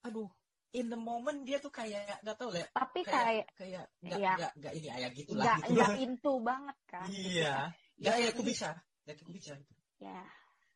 [0.05, 0.29] aduh
[0.77, 4.33] in the moment dia tuh kayak nggak tahu lah tapi kayak kayak kayak nggak Iya.
[4.37, 5.45] nggak nggak ini ayah gitu lah.
[5.45, 5.73] Nggak gitu.
[5.73, 7.07] nggak into banget kan.
[7.09, 7.55] Iya.
[7.97, 8.69] Nggak ya aku bisa.
[9.09, 9.53] Nggak aku bisa.
[9.97, 10.21] Ya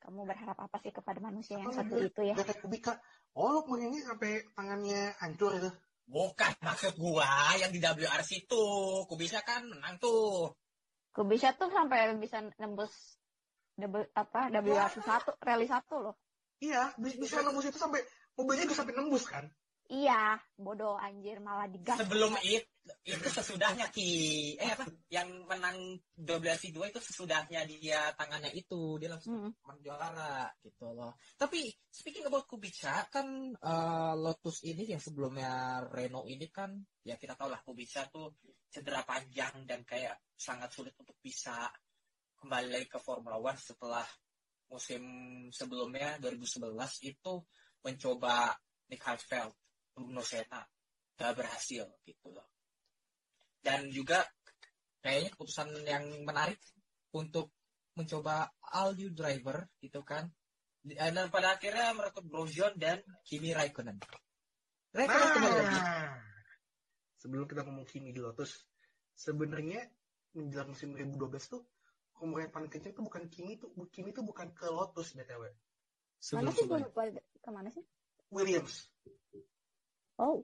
[0.06, 2.08] kamu berharap apa sih kepada manusia yang Apa satu namanya?
[2.08, 2.34] itu ya?
[2.38, 2.92] Gak kubika.
[3.36, 5.68] Oh lu punyanya sampai tangannya hancur itu
[6.06, 7.26] bukan maksud gua
[7.58, 10.54] yang di WRC tuh aku bisa kan menang tuh.
[11.10, 13.18] Gue bisa tuh sampai bisa nembus
[13.76, 16.14] double apa WRC satu rally satu loh.
[16.62, 18.00] Iya bisa, bisa nembus itu sampai
[18.38, 19.44] mobilnya bisa sampai nembus kan
[19.90, 21.98] iya bodoh anjir malah digas.
[22.00, 22.66] Sebelum itu
[23.02, 24.10] itu sesudahnya ki.
[24.58, 24.86] Eh apa?
[25.10, 25.78] Yang menang
[26.14, 28.98] WRC 2 itu sesudahnya dia tangannya itu.
[29.02, 29.50] Dia langsung Mm.
[29.58, 31.18] menang juara gitu loh.
[31.34, 33.26] Tapi speaking about Kubica kan
[33.58, 38.38] eh, Lotus ini yang sebelumnya Renault ini kan ya kita tahu lah Kubica tuh
[38.70, 41.66] cedera panjang dan kayak sangat sulit untuk bisa
[42.38, 44.06] kembali lagi ke Formula One setelah
[44.70, 45.02] musim
[45.54, 46.74] sebelumnya 2011
[47.06, 47.34] itu
[47.86, 48.50] mencoba
[48.90, 49.54] Nick Heidfeld,
[49.96, 50.60] Bruno Senna
[51.16, 52.44] gak berhasil gitu loh.
[53.64, 54.20] Dan juga
[55.00, 56.60] kayaknya keputusan yang menarik
[57.16, 57.56] untuk
[57.96, 60.28] mencoba all new driver gitu kan.
[60.84, 63.96] Dan pada akhirnya merekrut Grosjean dan Kimi Raikkonen.
[64.94, 65.78] Raikkonen kembali lagi.
[65.80, 66.14] Nah,
[67.18, 68.68] sebelum kita ngomong Kimi di Lotus,
[69.16, 69.82] sebenarnya
[70.36, 71.64] menjelang musim 2012 tuh
[72.20, 75.56] rumor yang paling kencang tuh bukan Kimi tuh, Kimi tuh bukan ke Lotus btw, mana
[76.20, 77.84] sebelum sih gue sebelum lupa ke mana sih?
[78.32, 78.88] Williams.
[80.18, 80.42] Oh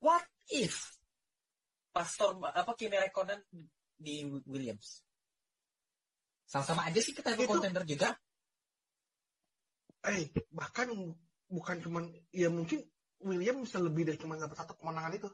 [0.00, 0.96] what if
[1.90, 3.40] Pastor apa Kimi Raikkonen
[3.96, 5.02] di Williams
[6.46, 8.14] sama-sama aja sih kita Itu- kontender juga
[10.06, 10.86] Eh, bahkan
[11.50, 12.78] bukan cuman, ya mungkin
[13.26, 15.26] Williams bisa lebih dari cuma dapat satu kemenangan itu.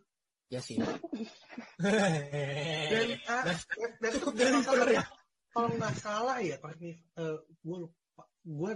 [0.49, 0.81] ya sih
[1.83, 5.05] Dan, ah, Dan- dan itu cukup deliver ya.
[5.53, 8.71] kalau nggak salah ya, correct me, eh, gue lupa, gue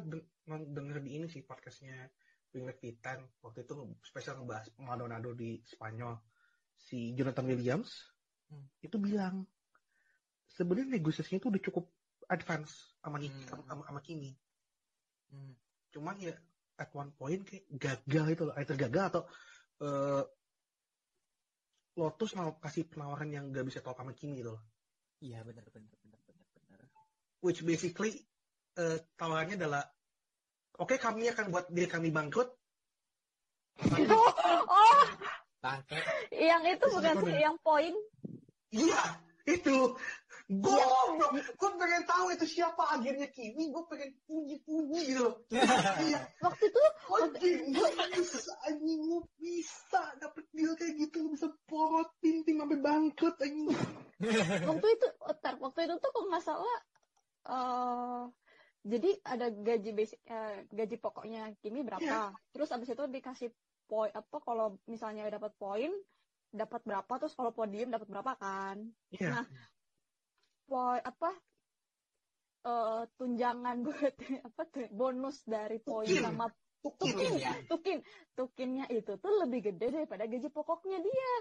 [0.69, 1.97] denger di ini sih podcastnya
[2.57, 6.17] Winglet Titan waktu itu spesial ngebahas Maldonado di Spanyol
[6.73, 8.17] si Jonathan Williams
[8.47, 8.63] Hmm.
[8.79, 9.43] itu bilang
[10.47, 11.85] sebenarnya negosiasinya itu udah cukup
[12.31, 13.43] advance sama Hmm.
[13.69, 14.33] sama, sama Kimi
[15.27, 15.53] Hmm.
[15.91, 16.35] cuman ya
[16.79, 19.23] at one point kayak gagal itu loh either gagal atau
[19.83, 20.23] eh,
[21.97, 24.63] Lotus mau kasih penawaran yang gak bisa tolak sama Kimi gitu loh
[25.19, 26.81] iya benar benar benar benar benar
[27.43, 28.23] which basically
[28.77, 29.96] eh, tawarannya adalah
[30.81, 32.51] oke kami akan buat diri kami bangkrut.
[34.67, 35.05] Oh,
[35.61, 35.99] Bangke.
[36.31, 37.95] yang itu bukan Siapa sih yang poin.
[38.71, 39.03] iya
[39.47, 39.95] itu.
[40.47, 42.87] Goblok gue pengen tahu itu siapa.
[42.95, 45.27] Agennya Kimi gue pengen puji-puji gitu
[46.07, 46.23] iya.
[46.39, 46.81] Waktu itu
[47.11, 51.27] anjing gue bisa anjing gue bisa dapet deal kayak gitu.
[51.27, 53.75] Lu bisa porotin tim sampai bangkrut anjing.
[54.71, 56.79] Waktu itu otar waktu itu tuh kalau nggak salah
[57.47, 58.23] eh
[58.87, 63.51] jadi ada gaji basic eh, gaji pokoknya Kimi berapa terus abis itu dikasih
[63.91, 65.91] poin apa kalau misalnya dapat poin
[66.55, 68.79] dapat berapa terus kalau podium dapat berapa kan
[69.11, 69.47] iya Nah,
[70.67, 71.31] poin apa
[72.67, 76.23] eh tunjangan buat apa tuh bonus dari poin Tukin.
[76.23, 76.47] sama
[76.83, 77.53] tukin tukin ya.
[77.67, 77.99] tukin
[78.35, 81.35] tukinnya itu tuh lebih gede daripada gaji pokoknya dia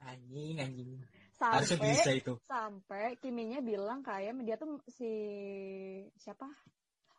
[0.00, 0.96] Anjing, anjing.
[1.36, 2.32] Harusnya sampai bisa itu.
[2.48, 5.12] sampai Kiminya bilang kayak dia tuh si
[6.16, 6.48] siapa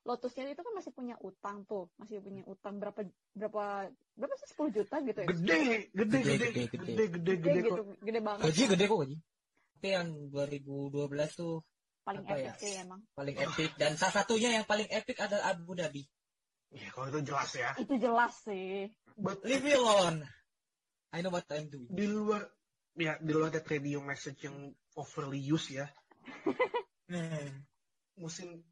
[0.02, 3.06] Lotusnya itu kan masih punya utang tuh masih punya utang berapa
[3.38, 3.86] berapa
[4.18, 6.66] berapa sih 10 juta gitu ya gede gede Gede, gede gede, gede gede.
[6.66, 9.18] gede gede gede gede gitu kok gede banget Gaji gede kok gaji.
[9.82, 11.56] Tapi yang 2012 tuh
[12.02, 12.54] paling apa epic ya?
[12.58, 16.02] sih emang paling epic dan salah satunya yang paling epic adalah Abu Dhabi.
[16.74, 18.90] ya kalau itu jelas ya itu jelas sih
[19.22, 20.24] But Leave me alone.
[21.14, 21.92] I know what I'm doing.
[21.94, 22.42] di luar
[22.98, 25.86] ya di luar that radio message yang overly used ya
[28.18, 28.64] musim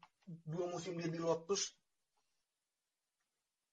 [0.46, 1.74] dua musim dia di Lotus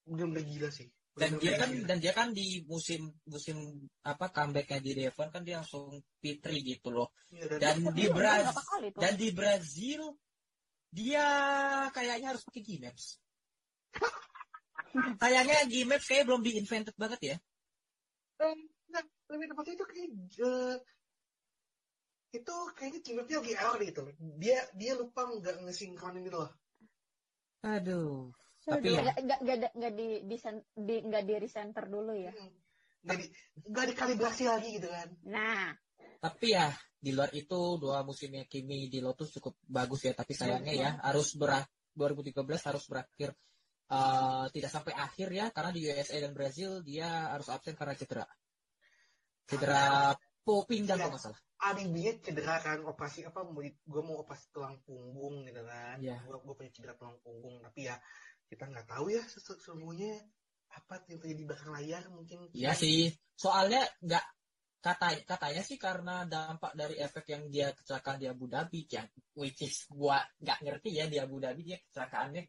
[0.07, 1.85] bener-bener gila sih Dan dia kan gila.
[1.89, 3.57] dan dia kan di musim musim
[4.05, 7.09] apa comebacknya di Devon kan dia langsung P3 gitu loh.
[7.33, 8.53] Iya, dan, Dan di Brazil
[8.93, 10.01] dan di Brazil
[10.93, 11.25] dia
[11.89, 13.05] kayaknya harus pakai G-Maps.
[15.21, 17.37] Kayaknya G-Maps kayak belum di-invented banget ya.
[18.37, 18.55] Eh,
[18.93, 19.01] nah,
[19.33, 20.75] lebih tepatnya itu kayak eh,
[22.35, 24.13] itu kayaknya timnya lagi error gitu loh.
[24.39, 26.51] Dia dia lupa nggak ngesinkronin gitu loh.
[27.63, 28.31] Aduh.
[28.67, 30.07] Tapi ya, nggak nggak nggak nggak di
[30.75, 32.51] di, nggak di recenter dulu ya Hmm.
[33.07, 33.25] Nggak di
[33.71, 35.07] nggak dikalibrasi lagi gitu kan.
[35.23, 35.71] nah
[36.17, 40.13] tapi ya di luar itu dua musimnya Kimi di Lotus cukup bagus ya.
[40.17, 43.29] Tapi sayangnya ya harus berak 2013 harus berakhir
[43.87, 48.25] eh, tidak sampai akhir ya karena di USA dan Brazil dia harus absen karena cedera.
[49.47, 50.11] Cedera
[50.43, 51.41] po pinggang kalau nggak salah.
[51.57, 55.97] Alibinya cedera kan operasi apa gue mau operasi tulang punggung gitu kan.
[55.97, 56.21] Iya.
[56.29, 57.97] Gue gue punya cedera tulang punggung tapi ya
[58.45, 60.21] kita nggak tahu ya sesu- sesungguhnya
[60.69, 62.37] apa yang terjadi di belakang layar mungkin.
[62.53, 63.09] Iya sih.
[63.33, 64.25] Soalnya nggak
[64.77, 69.03] kata katanya sih karena dampak dari efek yang dia kecelakaan di Abu Dhabi ya
[69.35, 72.45] which is gua nggak ngerti ya di Abu Dhabi dia kecelakaannya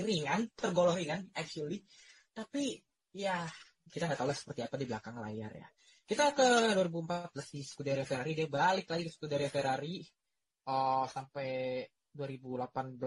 [0.00, 1.84] ringan tergolong ringan actually
[2.32, 2.80] tapi
[3.12, 3.44] ya
[3.92, 5.68] kita nggak tahu lah seperti apa di belakang layar ya
[6.10, 10.02] kita ke 2014 di Scuderia Ferrari dia balik lagi ke Scuderia Ferrari
[10.66, 12.98] oh sampai 2018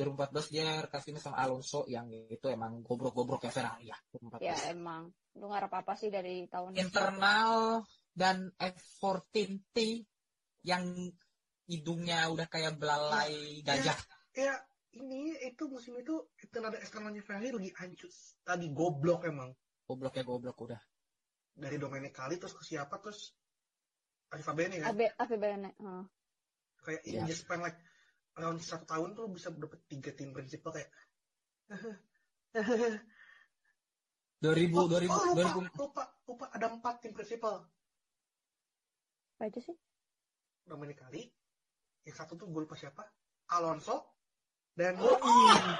[0.00, 5.52] 2014 dia kasihnya sama Alonso yang itu emang gobrok-gobroknya Ferrari ya 2014 ya emang lu
[5.52, 7.84] ngarep apa sih dari tahun internal
[8.16, 9.76] dan F14T
[10.64, 11.12] yang
[11.70, 13.94] hidungnya udah kayak belalai gajah.
[14.34, 14.66] Kayak
[14.98, 18.10] ini itu musim itu internal ada eksternalnya Ferrari lagi hancur.
[18.42, 19.54] Tadi goblok emang.
[19.86, 20.80] Goblok ya goblok udah.
[21.60, 23.36] Dari Domenicali terus ke siapa terus
[24.32, 24.96] Alfa Bene kan.
[24.96, 26.02] AB APBN heeh.
[26.80, 27.20] kayak Iya.
[27.20, 27.76] in just span like
[28.40, 30.88] around satu tahun tuh bisa dapet tiga tim prinsipal kayak
[34.40, 37.68] 2000 oh, 2000 oh, lupa, 2000 lupa lupa ada empat tim prinsipal
[39.36, 39.76] apa aja sih
[40.64, 41.28] Domenicali
[42.08, 43.04] yang satu tuh gue lupa siapa
[43.52, 44.16] Alonso
[44.72, 45.76] dan Oh, iya.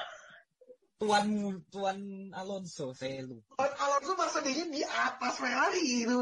[1.01, 1.27] Tuan
[1.73, 1.99] Tuan
[2.31, 3.57] Alonso saya lupa.
[3.57, 6.21] Buat Alonso masa dia di atas Ferrari itu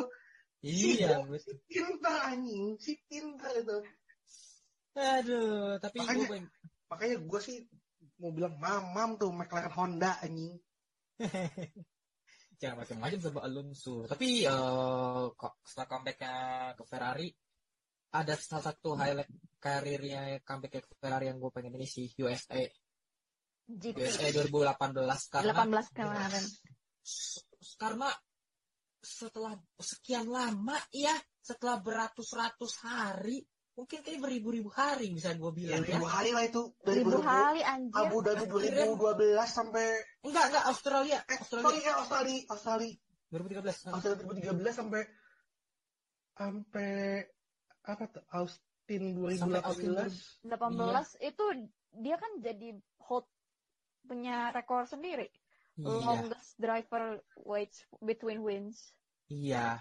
[0.59, 1.39] Iya, betul.
[1.39, 3.79] si pintar anjing si pintar itu
[4.95, 6.53] Aduh, tapi Makanya- gue pengen-
[6.89, 7.59] makanya gue sih
[8.19, 10.59] mau bilang mamam tuh McLaren Honda anjing
[12.59, 14.07] jangan macam-macam sama Alonso.
[14.07, 16.35] Tapi eh, kok setelah comebacknya
[16.75, 17.29] ke Ferrari
[18.09, 22.59] ada salah satu highlight karirnya comeback ke Ferrari yang gue pengen ini sih USA
[23.69, 26.45] GP USA 2018 karena 18 kemarin.
[27.05, 27.45] S-
[27.77, 28.09] karena
[28.99, 35.83] setelah sekian lama ya setelah beratus-ratus hari mungkin kayak beribu-ribu hari bisa gue ya bilang
[35.87, 35.95] ya.
[35.95, 37.95] Ribu hari lah itu dari ribu 2000 hari anjir.
[37.95, 39.87] Abu Dhabi 2012 sampai
[40.27, 41.19] enggak enggak Australia.
[41.23, 41.63] Eh Australia.
[41.63, 42.93] sorry ya Australia Australia.
[43.29, 45.03] 2013 Australia 2013 sampai
[46.35, 46.91] sampai
[47.85, 49.03] apa tuh Austin
[49.37, 51.45] Sampai Austin 2018 18 itu
[51.95, 52.69] dia kan jadi
[53.01, 53.25] hold
[54.09, 55.29] punya rekor sendiri
[55.77, 58.91] iya longest driver waits between wins
[59.29, 59.79] iya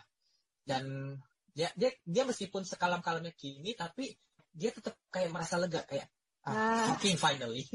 [0.67, 1.15] dan
[1.55, 4.13] dia dia dia meskipun sekalam kalamnya kini tapi
[4.51, 6.11] dia tetap kayak merasa lega kayak
[6.47, 6.95] Ah.
[6.95, 7.67] fucking finally.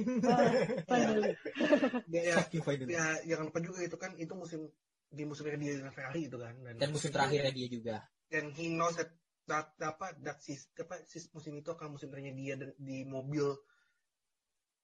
[0.88, 1.36] Finally.
[2.08, 2.96] Ya, ya, fucking finally.
[2.96, 4.64] ya, jangan lupa juga itu kan itu musim
[5.12, 7.96] di musimnya dia dengan Ferrari itu kan dan, Dan musim terakhirnya dia juga.
[8.32, 9.12] dan he knows that
[9.44, 13.52] that apa that sis, apa sis musim itu akan musim terakhirnya dia di mobil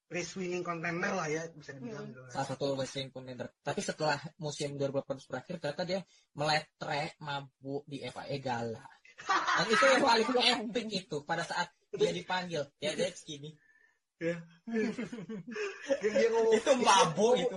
[0.08, 2.32] race winning contender lah ya bisa dibilang gitu kan.
[2.32, 3.52] Salah satu wrestling contender.
[3.60, 6.00] Tapi setelah musim 2018 berakhir, ternyata dia
[6.32, 8.84] meletre mabuk di FIA Gala.
[9.28, 12.64] Dan itu yang paling epic itu pada saat dia dipanggil.
[12.80, 13.52] Ya, dia skinny.
[14.18, 14.40] Yang
[16.02, 17.56] dia ngomong Itu mabuk itu.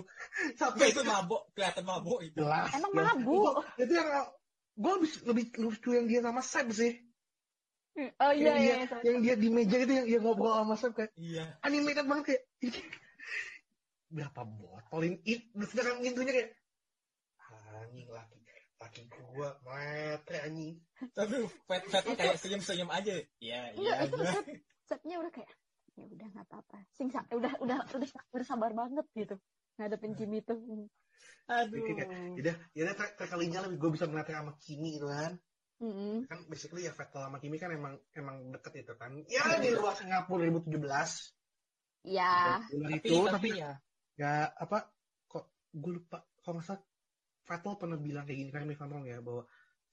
[0.59, 2.37] sampai Itu mabuk, kelihatan mabuk itu.
[2.37, 3.63] jelas Emang mabuk.
[3.79, 4.09] itu, itu yang
[4.71, 6.93] gue lebih lebih lucu yang dia sama Seb sih
[7.91, 8.55] Oh iya yang iya.
[8.55, 8.99] dia, iya.
[9.03, 11.43] yang dia di meja itu yang, yang ngobrol sama Seb kayak Iya.
[11.61, 12.43] animated banget kayak
[14.15, 16.49] berapa botol ini It- sedangkan intunya kayak
[17.81, 18.35] anjing laki
[18.81, 19.01] laki
[19.31, 20.75] gua metre anjing
[21.11, 21.35] Tapi
[21.65, 23.11] Fat Fat tuh kayak senyum-senyum aja.
[23.17, 23.59] Iya, iya.
[23.73, 24.31] Enggak, itu iya.
[24.31, 24.45] set,
[24.85, 25.49] setnya udah kayak
[25.97, 26.77] ya udah nggak apa-apa.
[26.93, 29.35] Sing sa- udah udah udah udah sabar banget gitu
[29.75, 30.61] ngadepin Jimmy tuh.
[31.49, 31.81] Aduh.
[31.83, 35.35] Kayak, Yaudah, yaudah ter- terkalinya lebih gue bisa melatih sama Kimi gitu kan.
[35.81, 36.29] Mm-mm.
[36.29, 39.17] Kan basically ya Vettel sama Kimi kan emang emang deket itu kan.
[39.25, 40.77] Ya di luar Singapura 2017.
[42.05, 42.61] Ya.
[42.69, 43.71] Di luar Tapi, itu, tapi tapi ya.
[44.15, 44.93] ya apa
[45.25, 46.81] kok gue lupa kalau nggak salah
[47.49, 49.43] Vettel pernah bilang kayak gini kan Van ya bahwa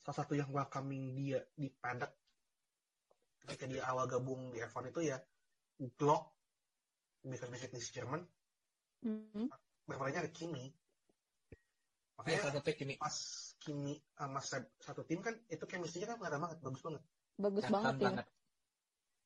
[0.05, 2.13] salah satu yang welcoming dia di paddock
[3.49, 5.17] ketika dia awal gabung di F1 itu ya
[5.97, 6.37] Glock
[7.25, 8.21] because basically si Jerman
[9.89, 10.69] beberapa ada Kimi
[12.19, 12.95] Ya, makanya satu take ini.
[12.99, 13.17] pas
[13.59, 17.03] Kimi sama Seb satu tim kan itu chemistry-nya kan kelihatan banget bagus banget
[17.37, 18.07] Bagus Kelihatan banget ya.
[18.11, 18.27] banget.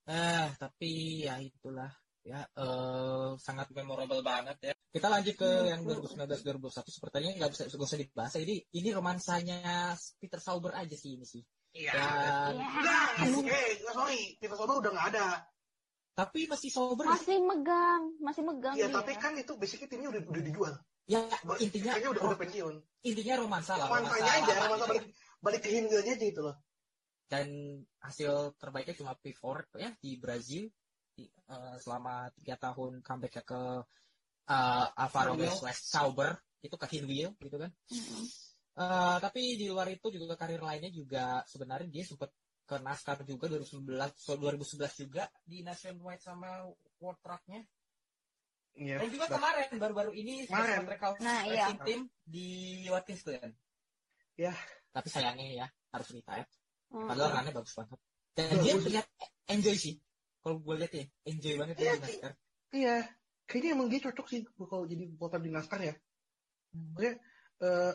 [0.03, 0.91] Ah, tapi
[1.23, 1.91] ya itulah
[2.23, 4.75] ya eh, sangat memorable banget ya.
[4.93, 5.69] Kita lanjut ke Hmm.
[5.69, 8.33] yang 2019 2021 sepertinya nggak bisa nggak usah dibahas.
[8.37, 9.61] Jadi ini romansanya
[10.21, 11.41] Peter Sauber aja sih ini sih.
[11.73, 12.69] iya Dan Ya.
[12.69, 15.27] Enggak, eh, nggak, sorry, Peter Sauber udah nggak ada.
[16.13, 17.09] tapi masih Sauber.
[17.09, 20.75] Masih megang, masih megang Iya, tapi kan itu basically timnya udah, udah dijual.
[21.11, 21.21] Ya
[21.59, 22.75] intinya kayaknya udah udah pensiun.
[23.03, 23.91] intinya romansa lah.
[23.91, 24.91] Romansa aja, lama romansa gitu.
[24.95, 25.05] balik
[25.43, 26.57] balik ke Hingelnya aja itu loh.
[27.27, 27.47] Dan
[27.99, 30.71] hasil terbaiknya cuma P4 ya di Brazil
[31.13, 33.63] di, eh, selama tiga tahun comeback ke
[34.47, 35.59] eh, Alfa Romeo Sauber.
[35.59, 36.31] slash Sauber
[36.63, 37.71] itu ke Hinwil gitu kan.
[38.73, 42.33] Eh, tapi di luar itu juga karir lainnya juga sebenarnya dia sempat
[42.65, 46.65] ke NASCAR juga 2011 so 2011 juga di Nationwide sama
[47.03, 47.61] World Truck-nya.
[48.73, 48.97] Iya.
[49.05, 50.89] Dan juga kemarin baru-baru ini Kemarin.
[50.89, 51.85] Special Nah, Racing iya.
[51.85, 52.49] Team di
[52.89, 53.51] Watkins kan.
[54.37, 54.53] Ya.
[54.93, 56.49] Tapi sayangnya ya harus retire.
[56.93, 57.09] Mm-mm.
[57.09, 57.99] Padahal runnya bagus banget.
[58.33, 58.65] Dan Bagus.
[58.65, 59.07] dia terlihat
[59.49, 59.95] enjoy sih.
[60.43, 62.33] Kalau gue lihat ya, enjoy banget dia Iya, di NASCAR.
[62.73, 62.97] Iya,
[63.47, 65.95] kayaknya emang dia cocok sih kalau jadi voter di NASCAR ya.
[66.73, 67.15] Maksudnya
[67.63, 67.93] eh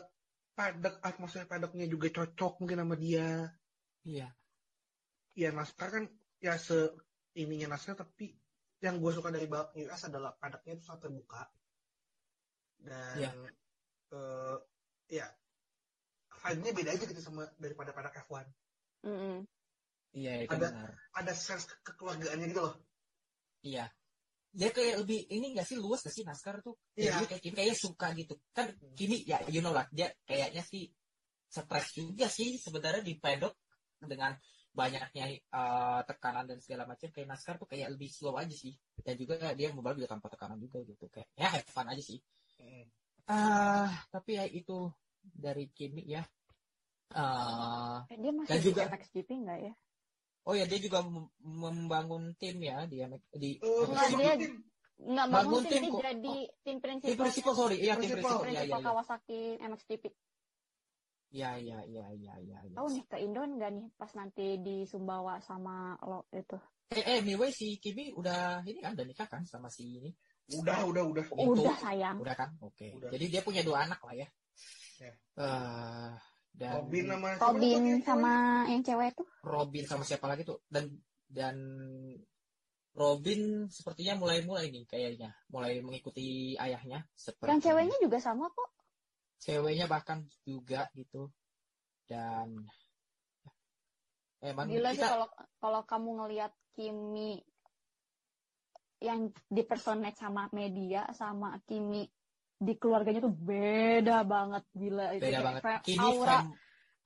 [0.54, 3.52] paddock atmosfer paddocknya juga cocok mungkin sama dia.
[4.06, 4.28] Iya.
[5.38, 6.04] Ya NASCAR kan
[6.38, 6.94] ya se
[7.38, 8.34] ininya NASCAR tapi
[8.78, 11.42] yang gue suka dari balap US adalah paddocknya itu sangat terbuka
[12.78, 13.30] dan Iya.
[14.08, 14.56] eh
[15.10, 15.26] ya
[16.38, 18.46] vibe-nya beda aja gitu sama daripada paddock F1
[19.04, 19.42] Mm-mm.
[20.14, 20.90] Iya, itu Ada- benar.
[21.12, 22.74] ada sense ke- kekeluargaannya gitu loh
[23.60, 23.90] Iya.
[24.48, 26.78] Dia kayak lebih ini gak sih luas gak sih NASCAR tuh?
[26.94, 27.18] Iya.
[27.20, 28.34] Ya, kayak Kimi kayaknya suka gitu.
[28.54, 30.88] Kan Kimi ya you know lah dia kayaknya sih
[31.50, 33.58] stres juga sih sebenarnya di paddock
[33.98, 34.32] dengan
[34.78, 38.78] banyaknya eh, tekanan dan segala macam kayak NASCAR tuh kayak lebih slow aja sih.
[38.94, 42.22] Dan juga dia mobil juga tanpa tekanan juga gitu kayak ya have fun aja sih.
[43.26, 44.86] Ah, tapi ya itu
[45.20, 46.22] dari Kimi ya.
[47.08, 49.74] Eh, dia masih Dan di juga- MXGP nggak ya?
[50.44, 53.04] oh ya dia juga mem- membangun tim ya dia
[53.36, 54.64] di dia tim.
[54.96, 56.00] nggak Bangun tim, tim kok.
[56.08, 58.40] jadi tim tim prinsipal prinsipal sorry iya tim Prinsipal.
[58.40, 58.86] prinsipal iya iya prinsipal iya.
[58.88, 60.04] Kawasaki MXGP.
[61.28, 62.76] Iya iya iya iya iya iya.
[62.76, 66.56] Tahu nih ke Indo nggak nih pas nanti di Sumbawa sama lo itu?
[66.88, 70.10] Eh, eh, anyway si Kimi udah ini kan udah nikah kan sama si ini.
[70.48, 71.60] udah udah udah Itu.
[71.60, 72.16] Udah sayang.
[72.24, 72.56] Udah kan?
[72.64, 72.96] Oke.
[72.96, 73.12] Udah.
[73.12, 74.28] Jadi dia punya dua anak lah ya.
[74.96, 75.12] Ya.
[75.36, 76.12] Eh,
[76.56, 78.32] dan Robin sama siapa Robin yang sama
[78.72, 79.28] yang cewek tuh.
[79.44, 80.64] Robin sama siapa lagi tuh?
[80.64, 80.96] Dan
[81.28, 81.56] dan
[82.98, 87.06] Robin sepertinya mulai-mulai nih kayaknya, mulai mengikuti ayahnya.
[87.14, 88.77] Seperti Yang ceweknya juga sama kok.
[89.38, 91.30] Ceweknya bahkan juga gitu.
[92.04, 92.64] Dan
[94.40, 95.28] emang Gila sih kita kalau
[95.58, 97.42] kalau kamu ngelihat Kimi
[98.98, 102.06] yang dipersonate sama media sama Kimi
[102.58, 105.62] di keluarganya tuh beda banget gila itu beda kayak banget.
[105.62, 106.54] fa- Kimi aura fam-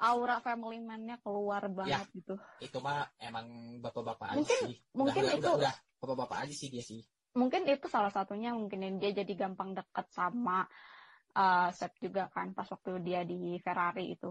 [0.02, 2.34] aura family man-nya keluar banget gitu.
[2.58, 3.46] itu mah emang
[3.78, 4.76] bapak-bapak aja Mungkin- sih.
[4.96, 7.00] mungkin udah, itu- udah, udah bapak-bapak aja sih dia sih.
[7.32, 10.64] Mungkin itu salah satunya mungkin dia jadi gampang dekat sama
[11.34, 14.30] uh, Seth juga kan pas waktu dia di Ferrari itu.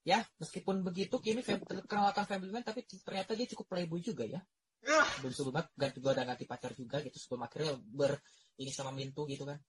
[0.00, 4.40] Ya, meskipun begitu Kimi terkenalkan family man tapi ternyata dia cukup playboy juga ya.
[4.80, 8.16] Ah, sebelum sebelumnya ganti gue udah ganti pacar juga gitu sebelum akhirnya ber
[8.56, 9.60] ini sama Mintu gitu kan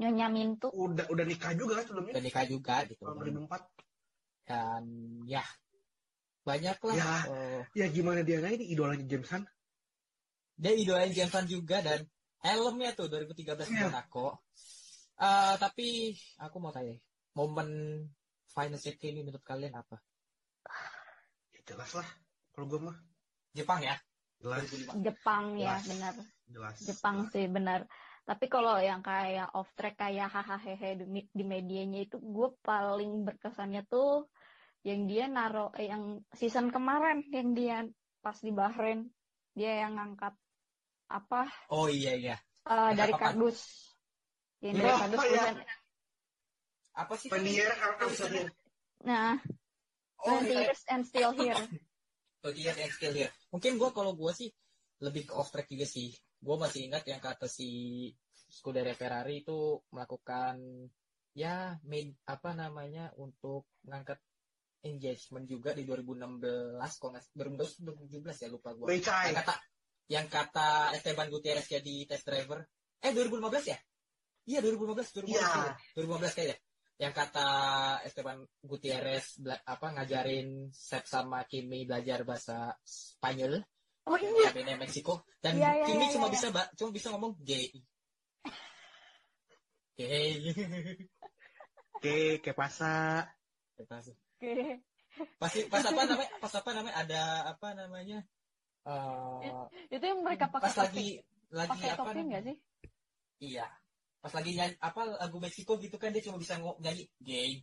[0.00, 0.72] Nyonya Mintu.
[0.72, 4.82] udah udah nikah juga kan sebelumnya dan nikah juga gitu tahun 2004 dan
[5.28, 5.44] ya
[6.48, 7.16] banyak lah Ya.
[7.28, 9.44] eh, ya gimana dia ini idolanya James Hunt
[10.56, 12.00] dia idolain James Hunt juga dan
[12.40, 13.92] helmnya tuh 2013 di Iya.
[13.92, 14.48] Monaco
[15.24, 16.92] Eh, tapi aku mau tanya
[17.32, 17.68] momen
[18.44, 19.96] final set ini menurut kalian apa?
[21.56, 22.08] Ya jelas lah
[22.52, 22.96] kalau gue mah.
[23.56, 23.96] Jepang ya?
[24.42, 24.66] Jelas.
[24.68, 25.82] 2005 Jepang ya, Jelas.
[25.88, 26.14] benar.
[26.50, 26.76] jelas.
[26.84, 27.80] Jepang sih benar.
[28.24, 33.24] Tapi kalau yang kayak off track kayak hahaha hehe di, di medianya itu gue paling
[33.24, 34.28] berkesannya tuh
[34.84, 37.76] yang dia naro eh, yang season kemarin yang dia
[38.20, 39.08] pas di Bahrain
[39.56, 40.36] dia yang ngangkat
[41.08, 41.48] apa?
[41.72, 42.36] Oh iya iya.
[42.64, 43.93] Eh, Ngangkat dari kardus
[44.64, 45.28] yang dari Oh, kardus iya.
[45.28, 45.54] tulisan
[46.94, 47.70] apa sih Pendier
[48.00, 48.48] Amsterdam
[49.04, 49.36] nah
[50.24, 51.60] oh 20 iya years and still here
[52.44, 53.32] 20 years and still here.
[53.56, 54.52] Mungkin gue kalau gue sih
[55.00, 56.12] lebih ke off track juga sih.
[56.36, 58.12] Gue masih ingat yang kata si
[58.52, 60.60] Scuderia Ferrari itu melakukan
[61.32, 64.20] ya main apa namanya untuk mengangkat
[64.84, 68.86] engagement juga di 2016 kalau nggak 2016 2017 ya lupa gue.
[68.92, 69.54] Yang kata
[70.12, 72.60] yang kata Esteban Gutierrez jadi test driver.
[73.00, 73.78] Eh 2015 ya?
[74.44, 75.48] Iya 2015 2015 Iya.
[75.48, 75.74] kayaknya.
[75.96, 76.56] 2015 kayaknya.
[76.94, 77.48] Yang kata
[78.06, 83.58] Esteban Gutierrez bela- apa ngajarin Sep sama Kimi belajar bahasa Spanyol
[84.04, 86.34] oh iya di Meksiko dan Iya, iya, Kimi iya, cuma iya.
[86.36, 86.46] bisa
[86.76, 87.72] cuma bisa ngomong gay.
[89.98, 90.50] Gay.
[91.94, 93.24] oke kayak pasa
[93.88, 94.54] pas, oke
[95.38, 96.30] pas, pas apa namanya?
[96.42, 96.94] Pas apa namanya?
[97.00, 97.22] Ada
[97.54, 98.18] apa namanya?
[98.84, 99.50] Eh,
[99.88, 101.08] itu yang mereka pakai pas lagi
[101.50, 102.40] lagi pakai apa namanya?
[102.44, 102.56] sih
[103.40, 103.66] Iya.
[104.24, 107.60] Pas lagi nyanyi apa lagu Meksiko gitu kan dia cuma bisa nyanyi gay.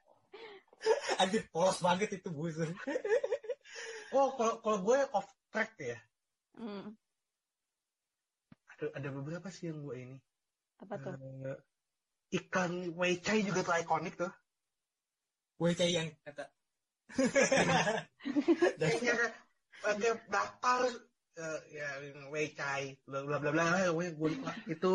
[1.20, 2.72] Anjir polos banget itu buzzer.
[4.16, 6.00] oh kalau kalau gue off track ya.
[6.56, 6.96] Hmm,
[8.72, 10.16] ada ada beberapa sih yang gue ini.
[10.80, 11.12] Apa tuh?
[11.20, 11.60] Eh,
[12.40, 14.32] iklan Weichai juga tuh ikonik tuh.
[15.60, 16.48] Kayak yang kata.
[19.84, 20.80] Pakai daftar
[21.72, 21.88] ya
[22.28, 24.52] Weichai bla bla bla bla pokoknya gue lupa.
[24.68, 24.94] Itu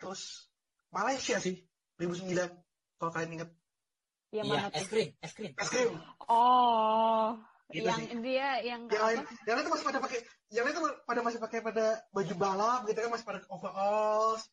[0.00, 0.52] terus
[0.92, 1.62] Malaysia sih
[2.00, 3.50] 2009 kalau kalian inget
[4.32, 5.52] yang iya, mana es krim, es krim.
[5.52, 5.92] es krim.
[6.24, 7.36] Oh
[7.72, 8.08] Gitu yang sih.
[8.20, 9.32] dia yang yang lain apa?
[9.48, 10.20] yang lain tuh masih pada pakai
[10.52, 14.44] yang lain tuh pada masih pakai pada baju balap gitu kan masih pada overalls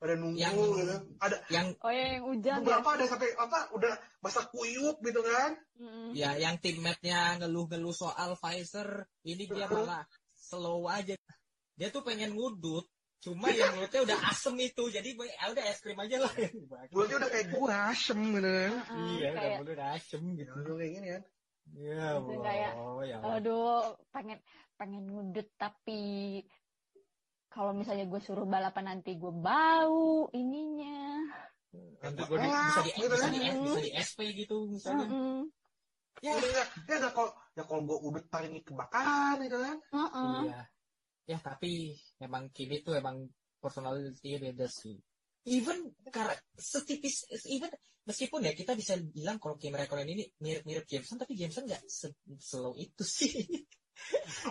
[0.00, 3.58] pada nunggu Yang- gitu ada Yang oh ya yang hujan ya beberapa ada sampai apa
[3.76, 6.16] udah basah kuyup gitu kan Mm-mm.
[6.16, 11.12] ya yang teammate-nya ngeluh-ngeluh soal Pfizer, ini dia malah slow aja.
[11.76, 12.84] Dia tuh pengen ngudut,
[13.20, 16.32] cuma yang mulutnya udah asem itu, jadi gue- ya udah es krim aja lah.
[16.92, 20.52] mulutnya udah kayak gua asem gitu kan Iya, udah kayak mulut udah asem gitu.
[20.56, 21.22] Langsung kayak gini kan
[21.70, 23.16] Iya, Itu kayak, Allah, ya.
[23.22, 24.38] aduh pengen
[24.74, 26.40] pengen ngudut tapi
[27.50, 31.18] kalau misalnya gue suruh balapan nanti gue bau ininya
[32.00, 33.30] Nanti gue di- bisa di Gitu bisa kan?
[33.30, 35.06] di bisa di SP gitu misalnya.
[35.06, 35.40] Mm-mm.
[36.20, 40.40] ya ya ya nggak kalau ya kalau gua udut paling kebakaran gitu kan Mm-mm.
[40.46, 40.60] Iya.
[41.26, 44.98] Ya tapi memang Kimi tuh emang personality beda sih.
[45.46, 47.70] Even karena setipis even
[48.02, 52.18] meskipun ya kita bisa bilang kalau Kimi Räikkönen ini mirip-mirip Jameson tapi Jameson nggak se-
[52.36, 53.46] slow itu sih.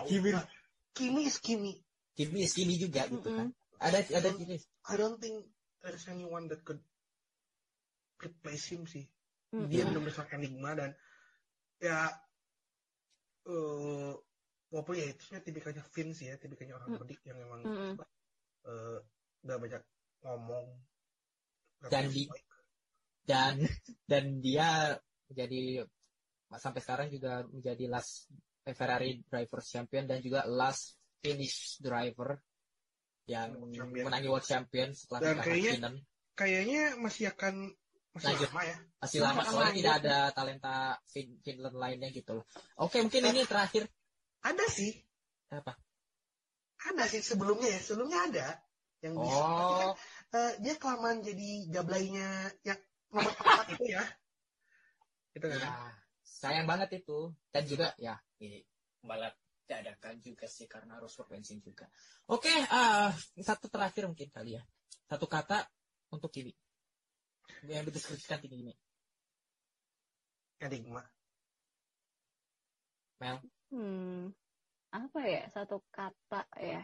[0.08, 0.46] Kimi Nah,
[0.90, 1.76] Kimi is Kimi
[2.16, 3.48] Kimi is Kimi juga gitu kan.
[3.48, 3.78] Mm-mm.
[3.80, 4.56] Ada ada Kimi.
[4.60, 5.46] I don't think
[5.80, 6.80] there's anyone that could
[8.20, 9.08] replace him sih
[9.56, 9.66] Mm-mm.
[9.72, 10.90] dia benar-benar enigma dan
[11.80, 12.12] ya
[13.48, 14.12] eh
[14.68, 16.96] walaupun ya itu sebenarnya tipikalnya Vince ya tipikalnya orang Mm.
[17.00, 17.92] Nordik yang memang Mm-mm.
[17.96, 18.04] apa,
[18.68, 18.98] eh,
[19.48, 19.82] udah banyak
[20.20, 20.66] ngomong
[21.88, 22.28] Dan di-
[23.24, 23.56] dan
[24.04, 24.92] dan dia
[25.32, 25.88] menjadi
[26.52, 28.28] sampai sekarang juga menjadi last
[28.68, 32.40] Ferrari Drivers Champion dan juga last finish driver
[33.24, 34.04] yang Champion.
[34.08, 35.94] menangi World Champion setelah Dan kita kayaknya- Hakkinen.
[36.34, 37.54] kayaknya masih akan
[38.10, 38.48] masih Lanjut.
[38.50, 40.74] lama ya masih lama akan soalnya tidak ada talenta
[41.06, 42.44] Fin- Finland lainnya gitu loh.
[42.76, 43.86] Oke mungkin ini terakhir
[44.42, 44.90] ada sih
[45.48, 45.78] apa?
[46.80, 48.46] ada sih sebelumnya ya sebelumnya ada
[49.00, 49.94] yang bisa Tapi kan, Oh
[50.32, 52.28] eh, dia kelamaan jadi gablainya
[52.62, 52.80] yang
[53.10, 54.02] nomor empat itu ya
[55.30, 55.70] gitu kan ya
[56.20, 58.64] sayang banget itu dan juga ya ini
[59.00, 59.36] balap
[59.70, 61.86] dadakan juga sih karena harus bensin juga.
[62.26, 64.62] Oke ah satu terakhir mungkin kali ya
[65.06, 65.62] satu kata
[66.10, 66.50] untuk Kiwi
[67.70, 68.74] yang dideskripsikan tinggi ini.
[70.60, 71.00] enigma
[73.22, 73.38] Mel
[73.70, 74.34] Hmm,
[74.90, 76.82] apa ya satu kata ya?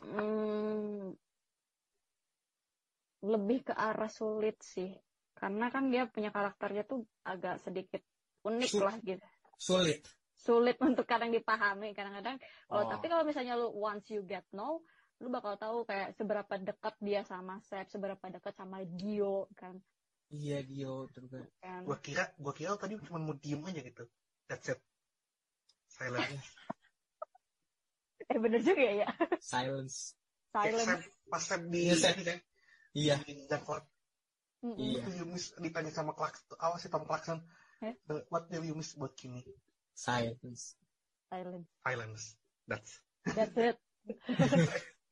[0.00, 1.12] Hmm,
[3.20, 4.88] lebih ke arah sulit sih,
[5.36, 8.00] karena kan dia punya karakternya tuh agak sedikit
[8.46, 9.26] unik Su- lah gitu.
[9.58, 10.06] sulit
[10.36, 12.90] sulit untuk kadang dipahami kadang-kadang kalau Oh.
[12.92, 14.78] tapi kalau misalnya lu once you get know
[15.18, 19.74] lu bakal tahu kayak seberapa dekat dia sama Sep seberapa dekat sama Gio kan
[20.28, 24.04] iya Gio juga kan Gua kira, gua kira tadi cuma mau diem aja gitu.
[24.46, 24.78] That's it.
[25.88, 26.28] Silent.
[28.26, 29.08] eh bener juga ya
[29.38, 30.18] silence
[30.50, 32.12] Kayak Sam, pas Sam di Iya, Sam.
[32.16, 32.38] ini kan,
[32.96, 33.84] iya di Stanford,
[34.64, 34.80] Mm-mm.
[34.80, 35.04] Iya.
[35.04, 37.44] itu you miss ditanya sama Clarkson, awas si Tom Clarkson,
[37.84, 37.94] Eh?
[38.08, 39.44] "Uh, what do you miss about Kimi?
[39.96, 40.76] silence.
[41.32, 42.24] Silent Silence.
[42.68, 42.92] That's
[43.24, 43.76] that's it.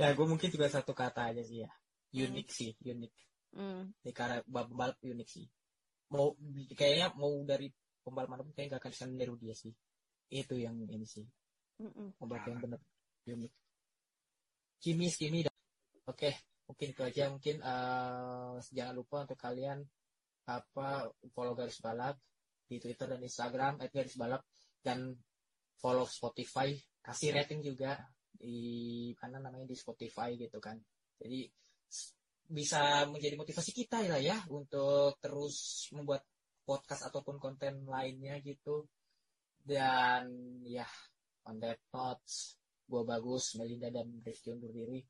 [0.00, 1.70] Ya gue mungkin juga satu kata aja sih ya.
[2.16, 3.12] Unik sih unik
[3.50, 3.90] Hmm.
[4.00, 5.44] di karena balap balap unik sih.
[6.08, 6.32] Mau
[6.72, 7.68] kayaknya mau dari
[8.00, 9.76] pembalap mana pun kayaknya gak akan bisa meniru dia sih.
[10.32, 11.28] Itu yang ini sih.
[11.84, 12.16] Mm-mm.
[12.16, 12.80] pembalap yang benar.
[13.28, 13.52] Unik
[14.80, 15.44] Kimi Kimi
[16.08, 16.30] oke
[16.64, 17.28] mungkin itu aja.
[17.28, 19.84] Mungkin eh, jangan lupa untuk kalian
[20.58, 22.18] apa follow garis balap
[22.66, 24.42] di Twitter dan Instagram at garis balap
[24.82, 25.14] dan
[25.78, 26.74] follow Spotify.
[27.00, 27.98] Kasih rating juga
[28.30, 30.78] di mana namanya di Spotify gitu kan.
[31.20, 31.50] Jadi
[32.50, 36.26] bisa menjadi motivasi kita lah ya untuk terus membuat
[36.66, 38.86] podcast ataupun konten lainnya gitu.
[39.60, 40.30] Dan
[40.64, 40.86] ya
[41.46, 42.56] on that notes
[42.86, 45.02] gua bagus Melinda dan Rifki undur diri.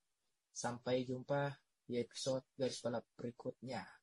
[0.51, 1.53] Sampai jumpa
[1.85, 4.00] di episode garis balap berikutnya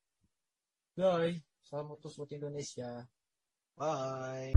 [0.98, 1.38] Bye.
[1.62, 3.06] Salam utus buat Indonesia.
[3.78, 4.50] Bye.